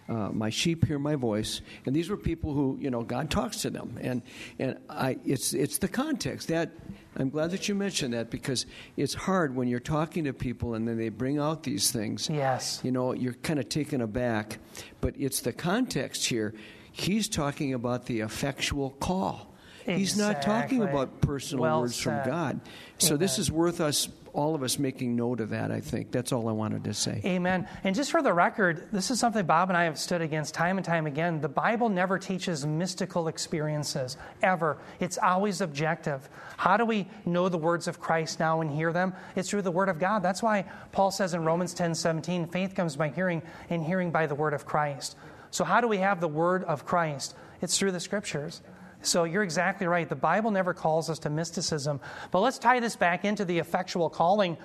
uh, 0.10 0.30
my 0.32 0.50
sheep 0.50 0.86
hear 0.86 1.00
my 1.00 1.16
voice, 1.16 1.62
and 1.86 1.96
these 1.96 2.10
were 2.10 2.18
people 2.18 2.54
who, 2.54 2.78
you 2.80 2.90
know, 2.90 3.04
God 3.04 3.30
talks 3.30 3.62
to 3.64 3.70
them, 3.70 3.98
and 4.02 4.22
and 4.60 4.78
I, 4.90 5.18
it's 5.26 5.54
it's 5.54 5.80
the 5.80 5.88
context 5.88 6.48
that 6.48 6.72
I'm 7.20 7.30
glad 7.30 7.52
that 7.52 7.68
you 7.68 7.76
mentioned 7.76 8.14
that 8.14 8.30
because 8.30 8.66
it's 8.96 9.14
hard 9.14 9.56
when 9.56 9.68
you're 9.68 9.80
talking 9.80 10.26
to 10.26 10.34
people 10.34 10.76
and 10.76 10.88
then 10.88 10.98
they 10.98 11.10
bring 11.10 11.40
out 11.40 11.64
these 11.64 11.92
things. 11.92 12.30
Yes. 12.30 12.80
You 12.84 12.92
know, 12.92 13.14
you're 13.14 13.34
kind 13.34 13.60
of 13.60 13.70
taken 13.70 14.02
aback, 14.02 14.60
but 15.02 15.16
it's 15.18 15.42
the 15.42 15.52
context 15.54 16.26
here. 16.26 16.54
He's 16.92 17.28
talking 17.28 17.74
about 17.74 18.06
the 18.06 18.20
effectual 18.22 18.92
call. 18.92 19.56
He's 19.86 20.18
not 20.18 20.42
talking 20.42 20.84
about 20.84 21.22
personal 21.22 21.62
Well 21.62 21.82
words 21.82 21.98
from. 21.98 22.26
God. 22.26 22.60
So 22.98 23.16
this 23.16 23.40
is 23.40 23.50
worth 23.50 23.80
us, 23.80 24.10
all 24.38 24.53
of 24.53 24.62
us, 24.62 24.77
making 24.77 25.15
note 25.15 25.39
of 25.39 25.50
that. 25.50 25.72
I 25.72 25.82
think 25.82 26.12
that's 26.12 26.32
all 26.32 26.48
I 26.48 26.51
wanted 26.51 26.84
to 26.84 26.94
say. 26.94 27.22
Amen. 27.25 27.67
And 27.84 27.96
just 27.96 28.12
for 28.12 28.22
the 28.22 28.32
record, 28.32 28.88
this 28.91 29.10
is 29.10 29.20
something 29.20 29.44
Bob 29.46 29.70
and 29.70 29.77
I 29.77 29.86
have 29.86 29.98
stood 29.98 30.22
against 30.22 30.53
time 30.53 30.77
and 30.77 30.86
time 30.86 31.08
again. 31.08 31.41
The 31.41 31.50
Bible 31.50 31.89
never 31.89 32.20
teaches 32.20 32.63
mystical 32.63 33.29
experiences, 33.29 34.15
ever. 34.44 34.77
It's 35.00 35.17
always 35.17 35.62
objective. 35.62 36.29
How 36.56 36.77
do 36.77 36.86
we 36.86 37.08
know 37.25 37.50
the 37.50 37.58
words 37.58 37.88
of 37.88 38.00
Christ 38.00 38.39
now 38.39 38.62
and 38.62 38.70
hear 38.70 38.94
them? 38.94 39.13
It's 39.36 39.50
through 39.50 39.63
the 39.63 39.72
Word 39.72 39.89
of 39.89 39.98
God. 39.98 40.22
That's 40.22 40.44
why 40.44 40.65
Paul 40.91 41.10
says 41.10 41.34
in 41.34 41.44
Romans 41.44 41.74
10 41.74 41.96
17, 41.96 42.48
faith 42.48 42.75
comes 42.75 42.96
by 42.96 43.10
hearing, 43.10 43.41
and 43.72 43.84
hearing 43.84 44.12
by 44.12 44.27
the 44.27 44.36
Word 44.36 44.53
of 44.53 44.67
Christ. 44.67 45.15
So, 45.50 45.63
how 45.63 45.82
do 45.82 45.88
we 45.88 45.98
have 45.98 46.22
the 46.22 46.27
Word 46.27 46.63
of 46.65 46.86
Christ? 46.86 47.34
It's 47.62 47.77
through 47.79 47.91
the 47.91 48.00
Scriptures. 48.00 48.62
So 49.01 49.24
you're 49.24 49.44
exactly 49.44 49.88
right. 49.88 50.08
The 50.08 50.16
Bible 50.16 50.51
never 50.51 50.74
calls 50.74 51.10
us 51.10 51.20
to 51.20 51.30
mysticism. 51.30 52.00
But 52.32 52.42
let's 52.42 52.58
tie 52.58 52.80
this 52.80 52.96
back 52.96 53.25
into 53.25 53.46
the 53.46 53.60
effectual 53.60 54.10
calling. 54.10 54.58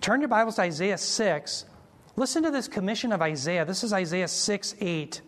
Turn 0.00 0.20
your 0.20 0.28
Bibles 0.28 0.56
to 0.56 0.62
Isaiah 0.62 0.98
6. 0.98 1.64
Listen 2.16 2.42
to 2.42 2.50
this 2.50 2.68
commission 2.68 3.12
of 3.12 3.22
Isaiah. 3.22 3.64
This 3.64 3.84
is 3.84 3.92
Isaiah 3.92 4.28
6 4.28 4.74
8. 4.80 5.22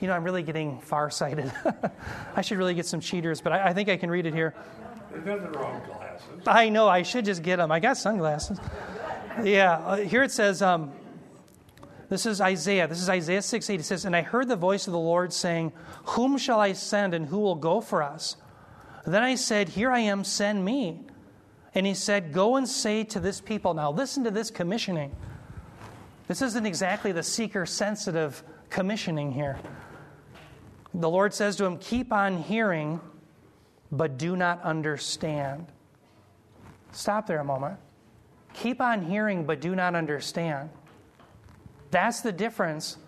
You 0.00 0.08
know, 0.08 0.14
I'm 0.14 0.24
really 0.24 0.42
getting 0.42 0.80
farsighted. 0.80 1.50
I 2.36 2.42
should 2.42 2.58
really 2.58 2.74
get 2.74 2.86
some 2.86 3.00
cheaters, 3.00 3.40
but 3.40 3.52
I, 3.52 3.68
I 3.68 3.72
think 3.72 3.88
I 3.88 3.96
can 3.96 4.10
read 4.10 4.26
it 4.26 4.34
here. 4.34 4.54
There's 5.10 5.24
nothing 5.24 5.52
wrong 5.52 5.80
glasses. 5.86 6.42
I 6.46 6.68
know, 6.68 6.88
I 6.88 7.02
should 7.02 7.24
just 7.24 7.42
get 7.42 7.56
them. 7.56 7.72
I 7.72 7.80
got 7.80 7.96
sunglasses. 7.96 8.58
Yeah, 9.42 9.78
uh, 9.78 9.96
here 9.96 10.22
it 10.22 10.30
says, 10.30 10.60
um, 10.60 10.92
this 12.08 12.26
is 12.26 12.40
Isaiah. 12.40 12.86
This 12.86 13.02
is 13.02 13.08
Isaiah 13.08 13.42
6 13.42 13.70
8. 13.70 13.80
It 13.80 13.82
says, 13.82 14.04
And 14.04 14.14
I 14.14 14.22
heard 14.22 14.48
the 14.48 14.56
voice 14.56 14.86
of 14.86 14.92
the 14.92 14.98
Lord 14.98 15.32
saying, 15.32 15.72
Whom 16.04 16.38
shall 16.38 16.60
I 16.60 16.72
send 16.72 17.14
and 17.14 17.26
who 17.26 17.38
will 17.38 17.56
go 17.56 17.80
for 17.80 18.02
us? 18.02 18.36
Then 19.06 19.22
I 19.22 19.34
said, 19.34 19.68
Here 19.68 19.90
I 19.90 20.00
am, 20.00 20.24
send 20.24 20.64
me. 20.64 21.00
And 21.74 21.86
he 21.86 21.94
said, 21.94 22.32
Go 22.32 22.56
and 22.56 22.68
say 22.68 23.04
to 23.04 23.20
this 23.20 23.40
people. 23.40 23.74
Now 23.74 23.90
listen 23.90 24.24
to 24.24 24.30
this 24.30 24.50
commissioning. 24.50 25.14
This 26.28 26.42
isn't 26.42 26.66
exactly 26.66 27.12
the 27.12 27.22
seeker 27.22 27.66
sensitive 27.66 28.42
commissioning 28.70 29.32
here. 29.32 29.58
The 30.94 31.10
Lord 31.10 31.34
says 31.34 31.56
to 31.56 31.64
him, 31.64 31.78
Keep 31.78 32.12
on 32.12 32.42
hearing, 32.42 33.00
but 33.92 34.16
do 34.16 34.36
not 34.36 34.62
understand. 34.62 35.66
Stop 36.92 37.26
there 37.26 37.40
a 37.40 37.44
moment. 37.44 37.78
Keep 38.54 38.80
on 38.80 39.02
hearing, 39.02 39.44
but 39.44 39.60
do 39.60 39.74
not 39.74 39.94
understand. 39.94 40.70
That's 41.90 42.20
the 42.20 42.32
difference 42.32 42.98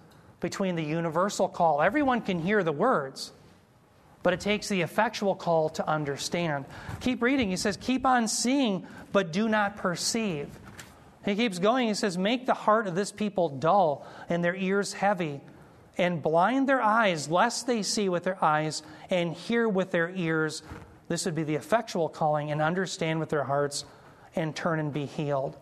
between 0.41 0.77
the 0.77 0.85
universal 0.85 1.49
call. 1.49 1.83
Everyone 1.83 2.21
can 2.21 2.39
hear 2.39 2.63
the 2.63 2.73
words, 2.73 3.33
but 4.23 4.33
it 4.33 4.41
takes 4.41 4.69
the 4.69 4.83
effectual 4.83 5.35
call 5.35 5.69
to 5.71 5.89
understand. 5.89 6.65
Keep 7.01 7.23
reading. 7.23 7.51
He 7.51 7.57
says, 7.57 7.77
Keep 7.77 8.07
on 8.07 8.29
seeing, 8.29 8.87
but 9.13 9.33
do 9.33 9.49
not 9.49 9.77
perceive. 9.77 10.49
He 11.25 11.35
keeps 11.35 11.59
going. 11.59 11.89
He 11.89 11.95
says, 11.95 12.17
Make 12.17 12.47
the 12.47 12.55
heart 12.55 12.87
of 12.87 12.95
this 12.95 13.13
people 13.13 13.49
dull 13.49 14.07
and 14.29 14.43
their 14.43 14.55
ears 14.55 14.93
heavy, 14.93 15.41
and 15.97 16.23
blind 16.23 16.69
their 16.69 16.81
eyes, 16.81 17.29
lest 17.29 17.67
they 17.67 17.83
see 17.83 18.09
with 18.09 18.23
their 18.23 18.43
eyes 18.43 18.83
and 19.11 19.35
hear 19.35 19.69
with 19.69 19.91
their 19.91 20.11
ears. 20.11 20.63
This 21.09 21.25
would 21.25 21.35
be 21.35 21.43
the 21.43 21.57
effectual 21.57 22.09
calling, 22.09 22.53
and 22.53 22.63
understand 22.63 23.19
with 23.19 23.31
their 23.31 23.45
hearts 23.45 23.85
and 24.37 24.55
turn 24.55 24.79
and 24.79 24.93
be 24.93 25.07
healed. 25.07 25.57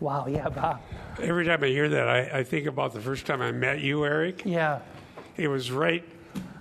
Wow, 0.00 0.26
yeah, 0.26 0.48
Bob. 0.48 0.80
Every 1.20 1.44
time 1.44 1.62
I 1.62 1.68
hear 1.68 1.88
that, 1.90 2.08
I, 2.08 2.38
I 2.38 2.44
think 2.44 2.66
about 2.66 2.92
the 2.94 3.00
first 3.00 3.26
time 3.26 3.42
I 3.42 3.52
met 3.52 3.80
you, 3.80 4.04
Eric. 4.04 4.42
Yeah. 4.46 4.80
It 5.36 5.48
was 5.48 5.70
right. 5.70 6.02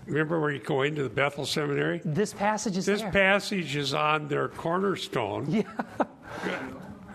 Remember 0.05 0.39
where 0.41 0.51
you 0.51 0.59
go 0.59 0.81
into 0.81 1.03
the 1.03 1.09
Bethel 1.09 1.45
Seminary? 1.45 2.01
This 2.03 2.33
passage 2.33 2.75
is 2.77 2.85
This 2.85 3.01
there. 3.01 3.11
passage 3.11 3.75
is 3.75 3.93
on 3.93 4.27
their 4.27 4.47
cornerstone. 4.49 5.49
Yeah. 5.49 5.63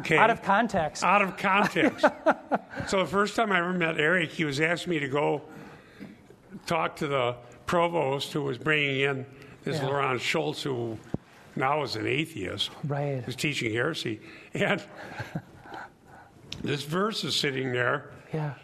Okay. 0.01 0.17
Out 0.17 0.31
of 0.31 0.43
context. 0.43 1.03
Out 1.05 1.23
of 1.23 1.37
context. 1.37 2.05
so 2.89 2.99
the 2.99 3.07
first 3.07 3.37
time 3.37 3.53
I 3.53 3.59
ever 3.59 3.73
met 3.73 3.99
Eric, 3.99 4.31
he 4.31 4.45
was 4.45 4.61
asking 4.61 4.91
me 4.93 4.99
to 5.01 5.09
go 5.09 5.43
talk 6.67 6.97
to 6.97 7.07
the 7.07 7.37
provost 7.67 8.33
who 8.33 8.43
was 8.43 8.59
bringing 8.59 9.01
in 9.01 9.27
this 9.65 9.77
Yeah. 9.79 9.87
Laurent 9.87 10.21
Schultz, 10.21 10.63
who 10.63 10.99
now 11.57 11.83
is 11.83 11.97
an 11.97 12.07
atheist, 12.07 12.71
Right. 12.85 13.25
was 13.27 13.37
teaching 13.37 13.73
heresy. 13.73 14.21
And 14.53 14.83
this 16.65 16.83
verse 16.83 17.23
is 17.25 17.37
sitting 17.37 17.73
there, 17.73 18.07
Yeah. 18.33 18.55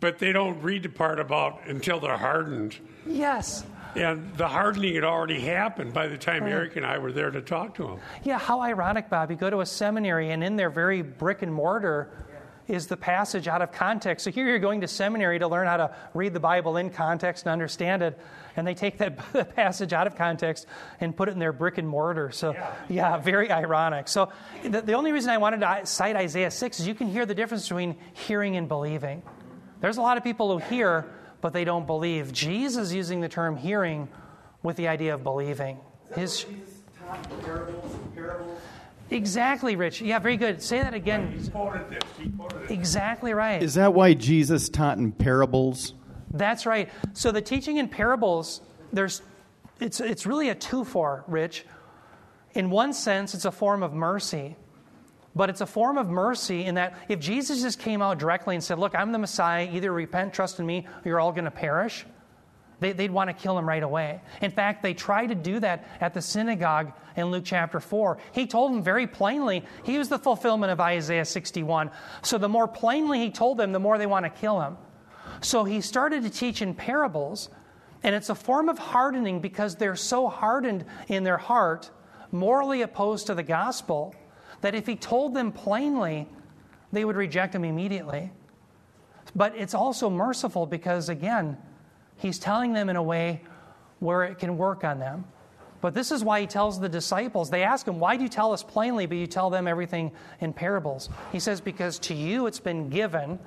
but 0.00 0.18
they 0.18 0.32
don't 0.32 0.62
read 0.62 0.84
the 0.84 0.88
part 0.88 1.18
about 1.20 1.60
until 1.66 2.00
they're 2.00 2.16
hardened. 2.16 2.76
Yes. 3.06 3.64
And 3.96 4.32
the 4.36 4.46
hardening 4.46 4.94
had 4.94 5.04
already 5.04 5.40
happened 5.40 5.92
by 5.92 6.06
the 6.08 6.16
time 6.18 6.44
Eric 6.44 6.76
and 6.76 6.86
I 6.86 6.98
were 6.98 7.10
there 7.10 7.30
to 7.30 7.40
talk 7.40 7.74
to 7.76 7.88
him. 7.88 7.98
Yeah, 8.22 8.38
how 8.38 8.60
ironic, 8.60 9.08
Bob. 9.10 9.30
You 9.30 9.36
go 9.36 9.50
to 9.50 9.60
a 9.60 9.66
seminary, 9.66 10.30
and 10.30 10.44
in 10.44 10.56
their 10.56 10.70
very 10.70 11.02
brick 11.02 11.42
and 11.42 11.52
mortar 11.52 12.10
is 12.68 12.86
the 12.86 12.96
passage 12.96 13.48
out 13.48 13.62
of 13.62 13.72
context. 13.72 14.24
So 14.24 14.30
here 14.30 14.46
you're 14.46 14.58
going 14.58 14.82
to 14.82 14.88
seminary 14.88 15.38
to 15.38 15.48
learn 15.48 15.66
how 15.66 15.78
to 15.78 15.96
read 16.12 16.34
the 16.34 16.40
Bible 16.40 16.76
in 16.76 16.90
context 16.90 17.46
and 17.46 17.52
understand 17.52 18.02
it, 18.02 18.18
and 18.56 18.66
they 18.66 18.74
take 18.74 18.98
that 18.98 19.16
passage 19.56 19.94
out 19.94 20.06
of 20.06 20.16
context 20.16 20.66
and 21.00 21.16
put 21.16 21.28
it 21.28 21.32
in 21.32 21.38
their 21.38 21.52
brick 21.52 21.78
and 21.78 21.88
mortar. 21.88 22.30
So, 22.30 22.54
yeah, 22.88 23.16
very 23.16 23.50
ironic. 23.50 24.06
So 24.06 24.30
the, 24.62 24.82
the 24.82 24.92
only 24.92 25.12
reason 25.12 25.30
I 25.30 25.38
wanted 25.38 25.60
to 25.60 25.86
cite 25.86 26.14
Isaiah 26.14 26.50
6 26.50 26.80
is 26.80 26.86
you 26.86 26.94
can 26.94 27.08
hear 27.08 27.24
the 27.24 27.34
difference 27.34 27.66
between 27.66 27.96
hearing 28.12 28.56
and 28.56 28.68
believing. 28.68 29.22
There's 29.80 29.96
a 29.96 30.02
lot 30.02 30.18
of 30.18 30.24
people 30.24 30.52
who 30.52 30.64
hear, 30.66 31.06
but 31.40 31.52
they 31.54 31.64
don't 31.64 31.86
believe. 31.86 32.32
Jesus 32.32 32.88
is 32.88 32.94
using 32.94 33.20
the 33.20 33.28
term 33.28 33.56
hearing 33.56 34.08
with 34.62 34.76
the 34.76 34.88
idea 34.88 35.14
of 35.14 35.22
believing. 35.22 35.78
His. 36.14 36.44
Exactly, 39.10 39.76
Rich. 39.76 40.00
Yeah, 40.00 40.18
very 40.18 40.36
good. 40.36 40.62
Say 40.62 40.80
that 40.80 40.94
again. 40.94 41.32
He 41.32 41.48
quoted 41.48 41.88
this. 41.90 42.02
He 42.18 42.28
quoted 42.30 42.62
it. 42.62 42.70
Exactly 42.70 43.32
right. 43.32 43.62
Is 43.62 43.74
that 43.74 43.94
why 43.94 44.14
Jesus 44.14 44.68
taught 44.68 44.98
in 44.98 45.12
parables? 45.12 45.94
That's 46.30 46.66
right. 46.66 46.90
So 47.14 47.32
the 47.32 47.40
teaching 47.40 47.78
in 47.78 47.88
parables, 47.88 48.60
there's, 48.92 49.22
it's, 49.80 50.00
it's 50.00 50.26
really 50.26 50.50
a 50.50 50.54
two 50.54 50.84
for, 50.84 51.24
Rich. 51.26 51.64
In 52.54 52.70
one 52.70 52.92
sense, 52.92 53.34
it's 53.34 53.44
a 53.44 53.52
form 53.52 53.82
of 53.82 53.94
mercy. 53.94 54.56
But 55.34 55.50
it's 55.50 55.60
a 55.60 55.66
form 55.66 55.98
of 55.98 56.08
mercy 56.08 56.64
in 56.64 56.74
that 56.74 56.98
if 57.08 57.20
Jesus 57.20 57.62
just 57.62 57.78
came 57.78 58.02
out 58.02 58.18
directly 58.18 58.56
and 58.56 58.64
said, 58.64 58.78
Look, 58.78 58.94
I'm 58.94 59.12
the 59.12 59.18
Messiah, 59.18 59.70
either 59.72 59.92
repent, 59.92 60.34
trust 60.34 60.58
in 60.58 60.66
me, 60.66 60.86
or 60.86 61.02
you're 61.04 61.20
all 61.20 61.32
going 61.32 61.44
to 61.44 61.50
perish, 61.50 62.04
they, 62.80 62.92
would 62.92 63.10
want 63.10 63.28
to 63.28 63.34
kill 63.34 63.58
him 63.58 63.68
right 63.68 63.82
away. 63.82 64.20
In 64.40 64.50
fact, 64.50 64.82
they 64.82 64.94
tried 64.94 65.28
to 65.28 65.34
do 65.34 65.58
that 65.60 65.84
at 66.00 66.14
the 66.14 66.22
synagogue 66.22 66.92
in 67.16 67.26
Luke 67.26 67.44
chapter 67.44 67.80
4. 67.80 68.18
He 68.32 68.46
told 68.46 68.72
them 68.72 68.82
very 68.82 69.06
plainly, 69.06 69.64
he 69.84 69.98
was 69.98 70.08
the 70.08 70.18
fulfillment 70.18 70.70
of 70.70 70.80
Isaiah 70.80 71.24
61. 71.24 71.90
So 72.22 72.38
the 72.38 72.48
more 72.48 72.68
plainly 72.68 73.18
he 73.18 73.30
told 73.30 73.58
them, 73.58 73.72
the 73.72 73.80
more 73.80 73.98
they 73.98 74.06
want 74.06 74.24
to 74.26 74.30
kill 74.30 74.60
him. 74.60 74.76
So 75.40 75.64
he 75.64 75.80
started 75.80 76.22
to 76.22 76.30
teach 76.30 76.62
in 76.62 76.74
parables, 76.74 77.48
and 78.02 78.14
it's 78.14 78.30
a 78.30 78.34
form 78.34 78.68
of 78.68 78.78
hardening 78.78 79.40
because 79.40 79.74
they're 79.74 79.96
so 79.96 80.28
hardened 80.28 80.84
in 81.08 81.24
their 81.24 81.38
heart, 81.38 81.90
morally 82.30 82.82
opposed 82.82 83.26
to 83.26 83.34
the 83.34 83.42
gospel, 83.42 84.14
that 84.60 84.74
if 84.74 84.86
he 84.86 84.94
told 84.94 85.34
them 85.34 85.50
plainly, 85.50 86.28
they 86.92 87.04
would 87.04 87.16
reject 87.16 87.54
him 87.54 87.64
immediately. 87.64 88.30
But 89.34 89.54
it's 89.56 89.74
also 89.74 90.08
merciful 90.08 90.66
because, 90.66 91.08
again, 91.08 91.58
he's 92.18 92.38
telling 92.38 92.72
them 92.72 92.88
in 92.88 92.96
a 92.96 93.02
way 93.02 93.42
where 94.00 94.24
it 94.24 94.38
can 94.38 94.56
work 94.58 94.84
on 94.84 94.98
them. 94.98 95.24
But 95.80 95.94
this 95.94 96.10
is 96.10 96.24
why 96.24 96.40
he 96.40 96.46
tells 96.46 96.80
the 96.80 96.88
disciples, 96.88 97.50
they 97.50 97.62
ask 97.62 97.86
him, 97.86 98.00
Why 98.00 98.16
do 98.16 98.22
you 98.24 98.28
tell 98.28 98.52
us 98.52 98.62
plainly, 98.62 99.06
but 99.06 99.16
you 99.16 99.26
tell 99.26 99.48
them 99.48 99.68
everything 99.68 100.10
in 100.40 100.52
parables? 100.52 101.08
He 101.30 101.38
says, 101.38 101.60
Because 101.60 101.98
to 102.00 102.14
you 102.14 102.46
it's 102.46 102.60
been 102.60 102.88
given 102.88 103.38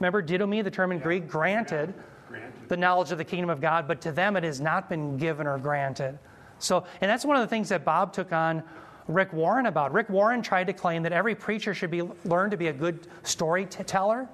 Remember, 0.00 0.22
didomi, 0.22 0.62
the 0.62 0.70
term 0.70 0.92
in 0.92 0.98
Greek, 0.98 1.28
granted, 1.28 1.94
granted 2.28 2.52
the 2.68 2.76
knowledge 2.76 3.12
of 3.12 3.18
the 3.18 3.24
kingdom 3.24 3.48
of 3.48 3.60
God, 3.60 3.88
but 3.88 4.00
to 4.02 4.12
them 4.12 4.36
it 4.36 4.44
has 4.44 4.60
not 4.60 4.88
been 4.88 5.16
given 5.16 5.46
or 5.46 5.58
granted. 5.58 6.18
So, 6.58 6.84
and 7.00 7.10
that's 7.10 7.24
one 7.24 7.36
of 7.36 7.42
the 7.42 7.48
things 7.48 7.68
that 7.70 7.84
Bob 7.84 8.12
took 8.12 8.32
on 8.32 8.62
Rick 9.08 9.32
Warren 9.32 9.66
about. 9.66 9.92
Rick 9.92 10.08
Warren 10.10 10.42
tried 10.42 10.66
to 10.66 10.72
claim 10.72 11.02
that 11.04 11.12
every 11.12 11.34
preacher 11.34 11.72
should 11.72 11.90
be 11.90 12.02
learn 12.24 12.50
to 12.50 12.56
be 12.56 12.68
a 12.68 12.72
good 12.72 13.06
storyteller, 13.22 14.28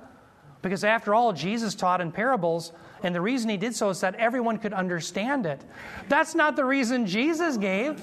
because 0.62 0.82
after 0.84 1.14
all, 1.14 1.32
Jesus 1.32 1.74
taught 1.74 2.00
in 2.00 2.10
parables, 2.10 2.72
and 3.02 3.14
the 3.14 3.20
reason 3.20 3.50
he 3.50 3.56
did 3.56 3.74
so 3.74 3.90
is 3.90 4.00
that 4.00 4.14
everyone 4.16 4.58
could 4.58 4.72
understand 4.72 5.46
it. 5.46 5.64
That's 6.08 6.34
not 6.34 6.56
the 6.56 6.64
reason 6.64 7.06
Jesus 7.06 7.56
gave. 7.56 8.02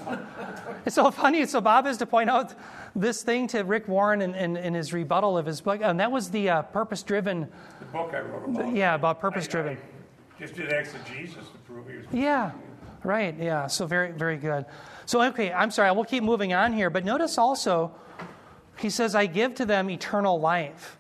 It's 0.86 0.96
so 0.96 1.12
funny. 1.12 1.46
So 1.46 1.62
Bob 1.62 1.86
has 1.86 1.98
to 1.98 2.06
point 2.06 2.30
out 2.30 2.54
this 2.96 3.24
thing 3.24 3.48
to 3.48 3.62
Rick 3.62 3.88
Warren 3.88 4.22
in, 4.22 4.36
in, 4.36 4.58
in 4.58 4.74
his 4.74 4.94
rebuttal 4.94 5.38
of 5.38 5.46
his 5.46 5.62
book, 5.62 5.80
and 5.82 6.00
that 6.00 6.12
was 6.12 6.32
the 6.32 6.50
uh, 6.50 6.62
purpose 6.64 7.04
driven. 7.04 7.48
The 7.80 7.86
book 7.86 8.14
I 8.14 8.20
wrote 8.20 8.50
about. 8.50 8.76
Yeah, 8.76 8.96
about 8.96 9.20
purpose 9.20 9.48
driven. 9.48 9.78
Just 10.40 10.56
did 10.56 10.72
exegesis 10.72 11.36
to 11.36 11.58
prove 11.66 11.90
he 11.90 11.98
was. 11.98 12.06
Yeah, 12.12 12.52
right. 13.04 13.36
Yeah, 13.38 13.68
so 13.68 13.86
very, 13.86 14.12
very 14.12 14.38
good. 14.38 14.66
So, 15.06 15.22
okay, 15.24 15.52
I'm 15.52 15.72
sorry, 15.72 15.92
we'll 15.92 16.06
keep 16.06 16.24
moving 16.24 16.54
on 16.54 16.72
here, 16.72 16.90
but 16.90 17.04
notice 17.04 17.38
also, 17.38 17.92
he 18.78 18.90
says, 18.90 19.16
I 19.16 19.26
give 19.26 19.56
to 19.56 19.66
them 19.66 19.90
eternal 19.90 20.40
life. 20.40 20.98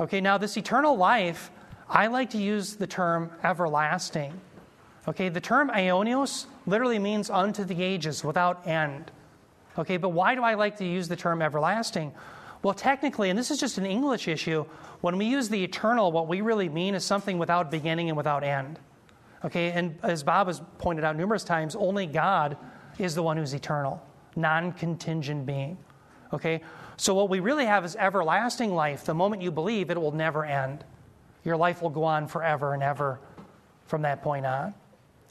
Okay, 0.00 0.20
now 0.20 0.38
this 0.38 0.56
eternal 0.56 0.96
life, 0.96 1.50
I 1.88 2.06
like 2.06 2.30
to 2.30 2.38
use 2.38 2.76
the 2.76 2.86
term 2.86 3.30
everlasting. 3.42 4.40
Okay, 5.06 5.28
the 5.28 5.40
term 5.40 5.68
aionios 5.70 6.46
literally 6.66 6.98
means 6.98 7.28
unto 7.28 7.64
the 7.64 7.82
ages, 7.82 8.24
without 8.24 8.66
end. 8.66 9.10
Okay, 9.78 9.96
but 9.96 10.10
why 10.10 10.34
do 10.34 10.42
I 10.42 10.54
like 10.54 10.78
to 10.78 10.84
use 10.84 11.08
the 11.08 11.16
term 11.16 11.42
everlasting? 11.42 12.12
Well, 12.62 12.74
technically, 12.74 13.28
and 13.28 13.38
this 13.38 13.50
is 13.50 13.60
just 13.60 13.76
an 13.76 13.84
English 13.84 14.28
issue, 14.28 14.64
when 15.02 15.18
we 15.18 15.26
use 15.26 15.50
the 15.50 15.62
eternal, 15.62 16.10
what 16.12 16.28
we 16.28 16.40
really 16.40 16.70
mean 16.70 16.94
is 16.94 17.04
something 17.04 17.36
without 17.36 17.70
beginning 17.70 18.08
and 18.08 18.16
without 18.16 18.42
end. 18.42 18.78
Okay, 19.44 19.72
and 19.72 19.98
as 20.02 20.22
Bob 20.22 20.46
has 20.46 20.62
pointed 20.78 21.04
out 21.04 21.16
numerous 21.16 21.44
times, 21.44 21.76
only 21.76 22.06
God 22.06 22.56
is 22.98 23.14
the 23.14 23.22
one 23.22 23.36
who's 23.36 23.52
eternal, 23.52 24.02
non 24.36 24.72
contingent 24.72 25.44
being. 25.44 25.76
Okay, 26.32 26.62
so 26.96 27.12
what 27.12 27.28
we 27.28 27.40
really 27.40 27.66
have 27.66 27.84
is 27.84 27.96
everlasting 27.96 28.74
life. 28.74 29.04
The 29.04 29.12
moment 29.12 29.42
you 29.42 29.50
believe, 29.50 29.90
it 29.90 30.00
will 30.00 30.12
never 30.12 30.46
end. 30.46 30.84
Your 31.44 31.56
life 31.56 31.82
will 31.82 31.90
go 31.90 32.04
on 32.04 32.26
forever 32.26 32.74
and 32.74 32.82
ever 32.82 33.20
from 33.86 34.02
that 34.02 34.22
point 34.22 34.46
on. 34.46 34.74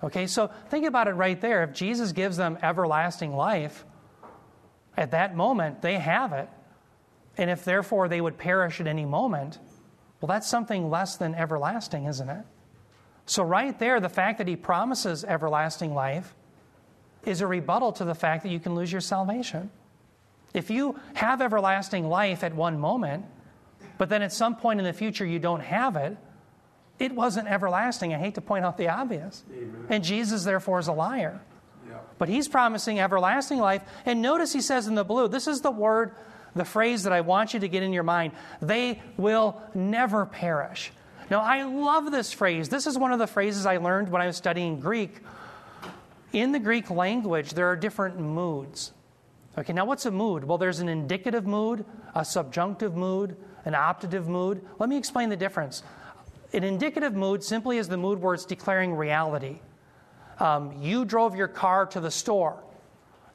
Okay, 0.04 0.28
so 0.28 0.52
think 0.70 0.86
about 0.86 1.08
it 1.08 1.14
right 1.14 1.40
there. 1.40 1.64
If 1.64 1.74
Jesus 1.74 2.12
gives 2.12 2.38
them 2.38 2.58
everlasting 2.62 3.36
life, 3.36 3.86
at 4.98 5.12
that 5.12 5.36
moment, 5.36 5.82
they 5.82 5.96
have 5.96 6.34
it. 6.34 6.50
And 7.38 7.50
if 7.50 7.64
therefore 7.64 8.08
they 8.08 8.22
would 8.22 8.38
perish 8.38 8.80
at 8.80 8.88
any 8.88 9.06
moment, 9.06 9.60
well, 10.22 10.28
that's 10.28 10.48
something 10.48 10.90
less 10.90 11.18
than 11.18 11.34
everlasting, 11.36 12.06
isn't 12.06 12.30
it? 12.30 12.46
So, 13.26 13.44
right 13.44 13.78
there, 13.80 14.00
the 14.00 14.10
fact 14.10 14.38
that 14.38 14.48
he 14.48 14.56
promises 14.56 15.24
everlasting 15.24 15.94
life 15.94 16.36
is 17.26 17.42
a 17.42 17.48
rebuttal 17.48 17.94
to 17.94 18.06
the 18.06 18.14
fact 18.14 18.44
that 18.44 18.50
you 18.50 18.60
can 18.60 18.76
lose 18.76 18.92
your 18.92 19.02
salvation. 19.02 19.72
If 20.54 20.70
you 20.70 21.00
have 21.16 21.42
everlasting 21.42 22.08
life 22.08 22.44
at 22.44 22.54
one 22.54 22.78
moment, 22.78 23.26
but 24.04 24.10
then 24.10 24.22
at 24.22 24.34
some 24.34 24.58
point 24.58 24.82
in 24.82 24.86
the 24.86 24.92
future 24.92 25.26
you 25.26 25.40
don't 25.40 25.62
have 25.62 25.96
it, 25.96 26.18
it 27.00 27.14
wasn't 27.14 27.48
everlasting. 27.48 28.14
I 28.14 28.18
hate 28.18 28.36
to 28.36 28.42
point 28.42 28.66
out 28.66 28.76
the 28.76 28.90
obvious. 28.90 29.46
Amen. 29.50 29.86
And 29.88 30.04
Jesus, 30.04 30.44
therefore, 30.44 30.80
is 30.80 30.90
a 30.90 30.92
liar. 30.92 31.40
But 32.18 32.28
he's 32.28 32.50
promising 32.50 33.00
everlasting 33.00 33.60
life. 33.60 33.82
And 34.06 34.22
notice 34.22 34.52
he 34.52 34.60
says 34.60 34.88
in 34.88 34.96
the 34.96 35.06
blue, 35.06 35.30
this 35.30 35.48
is 35.48 35.62
the 35.62 35.72
word, 35.72 36.16
the 36.54 36.66
phrase 36.66 37.04
that 37.04 37.14
I 37.14 37.22
want 37.22 37.54
you 37.54 37.62
to 37.62 37.70
get 37.70 37.82
in 37.82 37.94
your 37.94 38.04
mind. 38.04 38.34
They 38.62 39.02
will 39.16 39.62
never 39.74 40.26
perish. 40.26 40.92
Now, 41.32 41.40
I 41.40 41.64
love 41.64 42.12
this 42.12 42.34
phrase. 42.34 42.68
This 42.68 42.88
is 42.88 42.98
one 42.98 43.14
of 43.14 43.20
the 43.20 43.28
phrases 43.28 43.66
I 43.66 43.78
learned 43.78 44.10
when 44.10 44.22
I 44.22 44.28
was 44.28 44.36
studying 44.36 44.82
Greek. 44.82 45.22
In 46.34 46.52
the 46.52 46.60
Greek 46.60 46.90
language, 46.90 47.52
there 47.52 47.68
are 47.68 47.78
different 47.78 48.20
moods. 48.20 48.92
Okay, 49.58 49.72
now 49.72 49.86
what's 49.86 50.06
a 50.06 50.12
mood? 50.12 50.44
Well, 50.44 50.58
there's 50.58 50.82
an 50.82 50.90
indicative 50.90 51.48
mood, 51.48 51.86
a 52.14 52.26
subjunctive 52.26 52.98
mood, 52.98 53.38
an 53.66 53.74
optative 53.74 54.28
mood. 54.28 54.66
Let 54.80 54.90
me 54.90 54.98
explain 54.98 55.30
the 55.30 55.38
difference. 55.38 55.84
An 56.54 56.64
indicative 56.64 57.16
mood 57.16 57.44
simply 57.44 57.78
is 57.78 57.88
the 57.88 57.98
mood 57.98 58.20
where 58.20 58.34
it's 58.34 58.46
declaring 58.46 58.94
reality 58.94 59.60
um, 60.40 60.74
you 60.82 61.06
drove 61.06 61.36
your 61.36 61.48
car 61.48 61.86
to 61.88 62.00
the 62.00 62.12
store. 62.12 62.62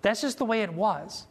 That's 0.02 0.20
just 0.20 0.38
the 0.38 0.44
way 0.44 0.62
it 0.62 0.72
was. 0.72 1.26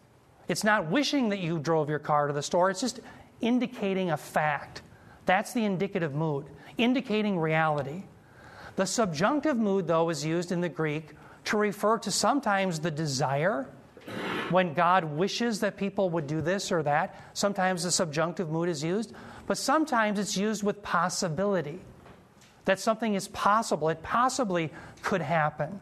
It's 0.48 0.64
not 0.64 0.90
wishing 0.90 1.30
that 1.30 1.40
you 1.40 1.60
drove 1.60 1.90
your 1.90 2.00
car 2.00 2.28
to 2.28 2.34
the 2.34 2.42
store, 2.42 2.70
it's 2.70 2.82
just 2.82 3.00
indicating 3.42 4.12
a 4.12 4.18
fact. 4.18 4.82
That's 5.26 5.54
the 5.54 5.66
indicative 5.66 6.16
mood, 6.16 6.46
indicating 6.78 7.38
reality. 7.38 8.04
The 8.78 8.86
subjunctive 8.86 9.58
mood, 9.58 9.88
though, 9.88 10.10
is 10.10 10.26
used 10.26 10.52
in 10.52 10.62
the 10.62 10.70
Greek 10.70 11.12
to 11.46 11.58
refer 11.58 11.98
to 12.00 12.12
sometimes 12.12 12.80
the 12.80 12.92
desire. 12.92 13.68
When 14.50 14.74
God 14.74 15.04
wishes 15.04 15.60
that 15.60 15.78
people 15.78 16.10
would 16.12 16.28
do 16.28 16.42
this 16.42 16.72
or 16.72 16.84
that, 16.84 17.16
sometimes 17.34 17.84
the 17.84 17.92
subjunctive 17.92 18.50
mood 18.50 18.70
is 18.70 18.84
used, 18.84 19.14
but 19.46 19.58
sometimes 19.58 20.20
it's 20.20 20.38
used 20.38 20.64
with 20.64 20.82
possibility 20.84 21.80
that 22.66 22.80
something 22.80 23.14
is 23.14 23.28
possible. 23.30 23.90
It 23.90 24.04
possibly 24.04 24.72
could 25.02 25.22
happen. 25.22 25.82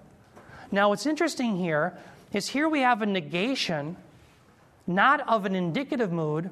Now, 0.71 0.89
what's 0.89 1.05
interesting 1.05 1.57
here 1.57 1.97
is 2.31 2.47
here 2.47 2.69
we 2.69 2.81
have 2.81 3.01
a 3.01 3.05
negation 3.05 3.97
not 4.87 5.27
of 5.27 5.45
an 5.45 5.55
indicative 5.55 6.11
mood, 6.11 6.49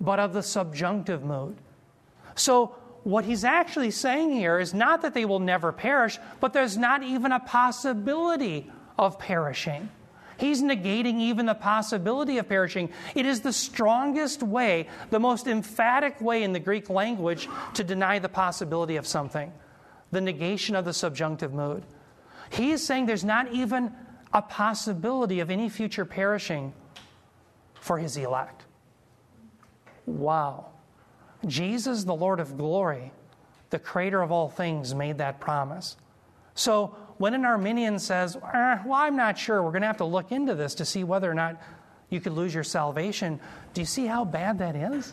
but 0.00 0.20
of 0.20 0.32
the 0.32 0.42
subjunctive 0.42 1.24
mood. 1.24 1.56
So, 2.34 2.76
what 3.02 3.24
he's 3.24 3.44
actually 3.44 3.90
saying 3.90 4.32
here 4.32 4.58
is 4.58 4.74
not 4.74 5.02
that 5.02 5.14
they 5.14 5.24
will 5.24 5.40
never 5.40 5.72
perish, 5.72 6.18
but 6.38 6.52
there's 6.52 6.76
not 6.76 7.02
even 7.02 7.32
a 7.32 7.40
possibility 7.40 8.70
of 8.98 9.18
perishing. 9.18 9.88
He's 10.40 10.62
negating 10.62 11.20
even 11.20 11.44
the 11.44 11.54
possibility 11.54 12.38
of 12.38 12.48
perishing. 12.48 12.90
It 13.14 13.26
is 13.26 13.42
the 13.42 13.52
strongest 13.52 14.42
way, 14.42 14.88
the 15.10 15.20
most 15.20 15.46
emphatic 15.46 16.18
way 16.20 16.42
in 16.42 16.54
the 16.54 16.58
Greek 16.58 16.88
language 16.88 17.46
to 17.74 17.84
deny 17.84 18.18
the 18.18 18.28
possibility 18.28 18.96
of 18.96 19.06
something 19.06 19.52
the 20.12 20.20
negation 20.20 20.74
of 20.74 20.84
the 20.84 20.92
subjunctive 20.92 21.52
mood. 21.52 21.84
He 22.50 22.72
is 22.72 22.84
saying 22.84 23.06
there's 23.06 23.24
not 23.24 23.52
even 23.52 23.92
a 24.32 24.42
possibility 24.42 25.38
of 25.38 25.50
any 25.50 25.68
future 25.68 26.04
perishing 26.04 26.72
for 27.80 27.98
his 27.98 28.16
elect. 28.16 28.64
Wow. 30.06 30.66
Jesus, 31.46 32.04
the 32.04 32.14
Lord 32.14 32.40
of 32.40 32.58
glory, 32.58 33.12
the 33.70 33.78
creator 33.78 34.20
of 34.20 34.32
all 34.32 34.48
things, 34.48 34.94
made 34.94 35.18
that 35.18 35.38
promise. 35.38 35.96
So, 36.54 36.96
when 37.20 37.34
an 37.34 37.44
Arminian 37.44 37.98
says, 37.98 38.34
eh, 38.34 38.78
Well, 38.86 38.94
I'm 38.94 39.14
not 39.14 39.36
sure, 39.36 39.62
we're 39.62 39.72
going 39.72 39.82
to 39.82 39.86
have 39.86 39.98
to 39.98 40.06
look 40.06 40.32
into 40.32 40.54
this 40.54 40.76
to 40.76 40.86
see 40.86 41.04
whether 41.04 41.30
or 41.30 41.34
not 41.34 41.60
you 42.08 42.18
could 42.18 42.32
lose 42.32 42.54
your 42.54 42.64
salvation, 42.64 43.38
do 43.74 43.82
you 43.82 43.86
see 43.86 44.06
how 44.06 44.24
bad 44.24 44.58
that 44.60 44.74
is? 44.74 45.12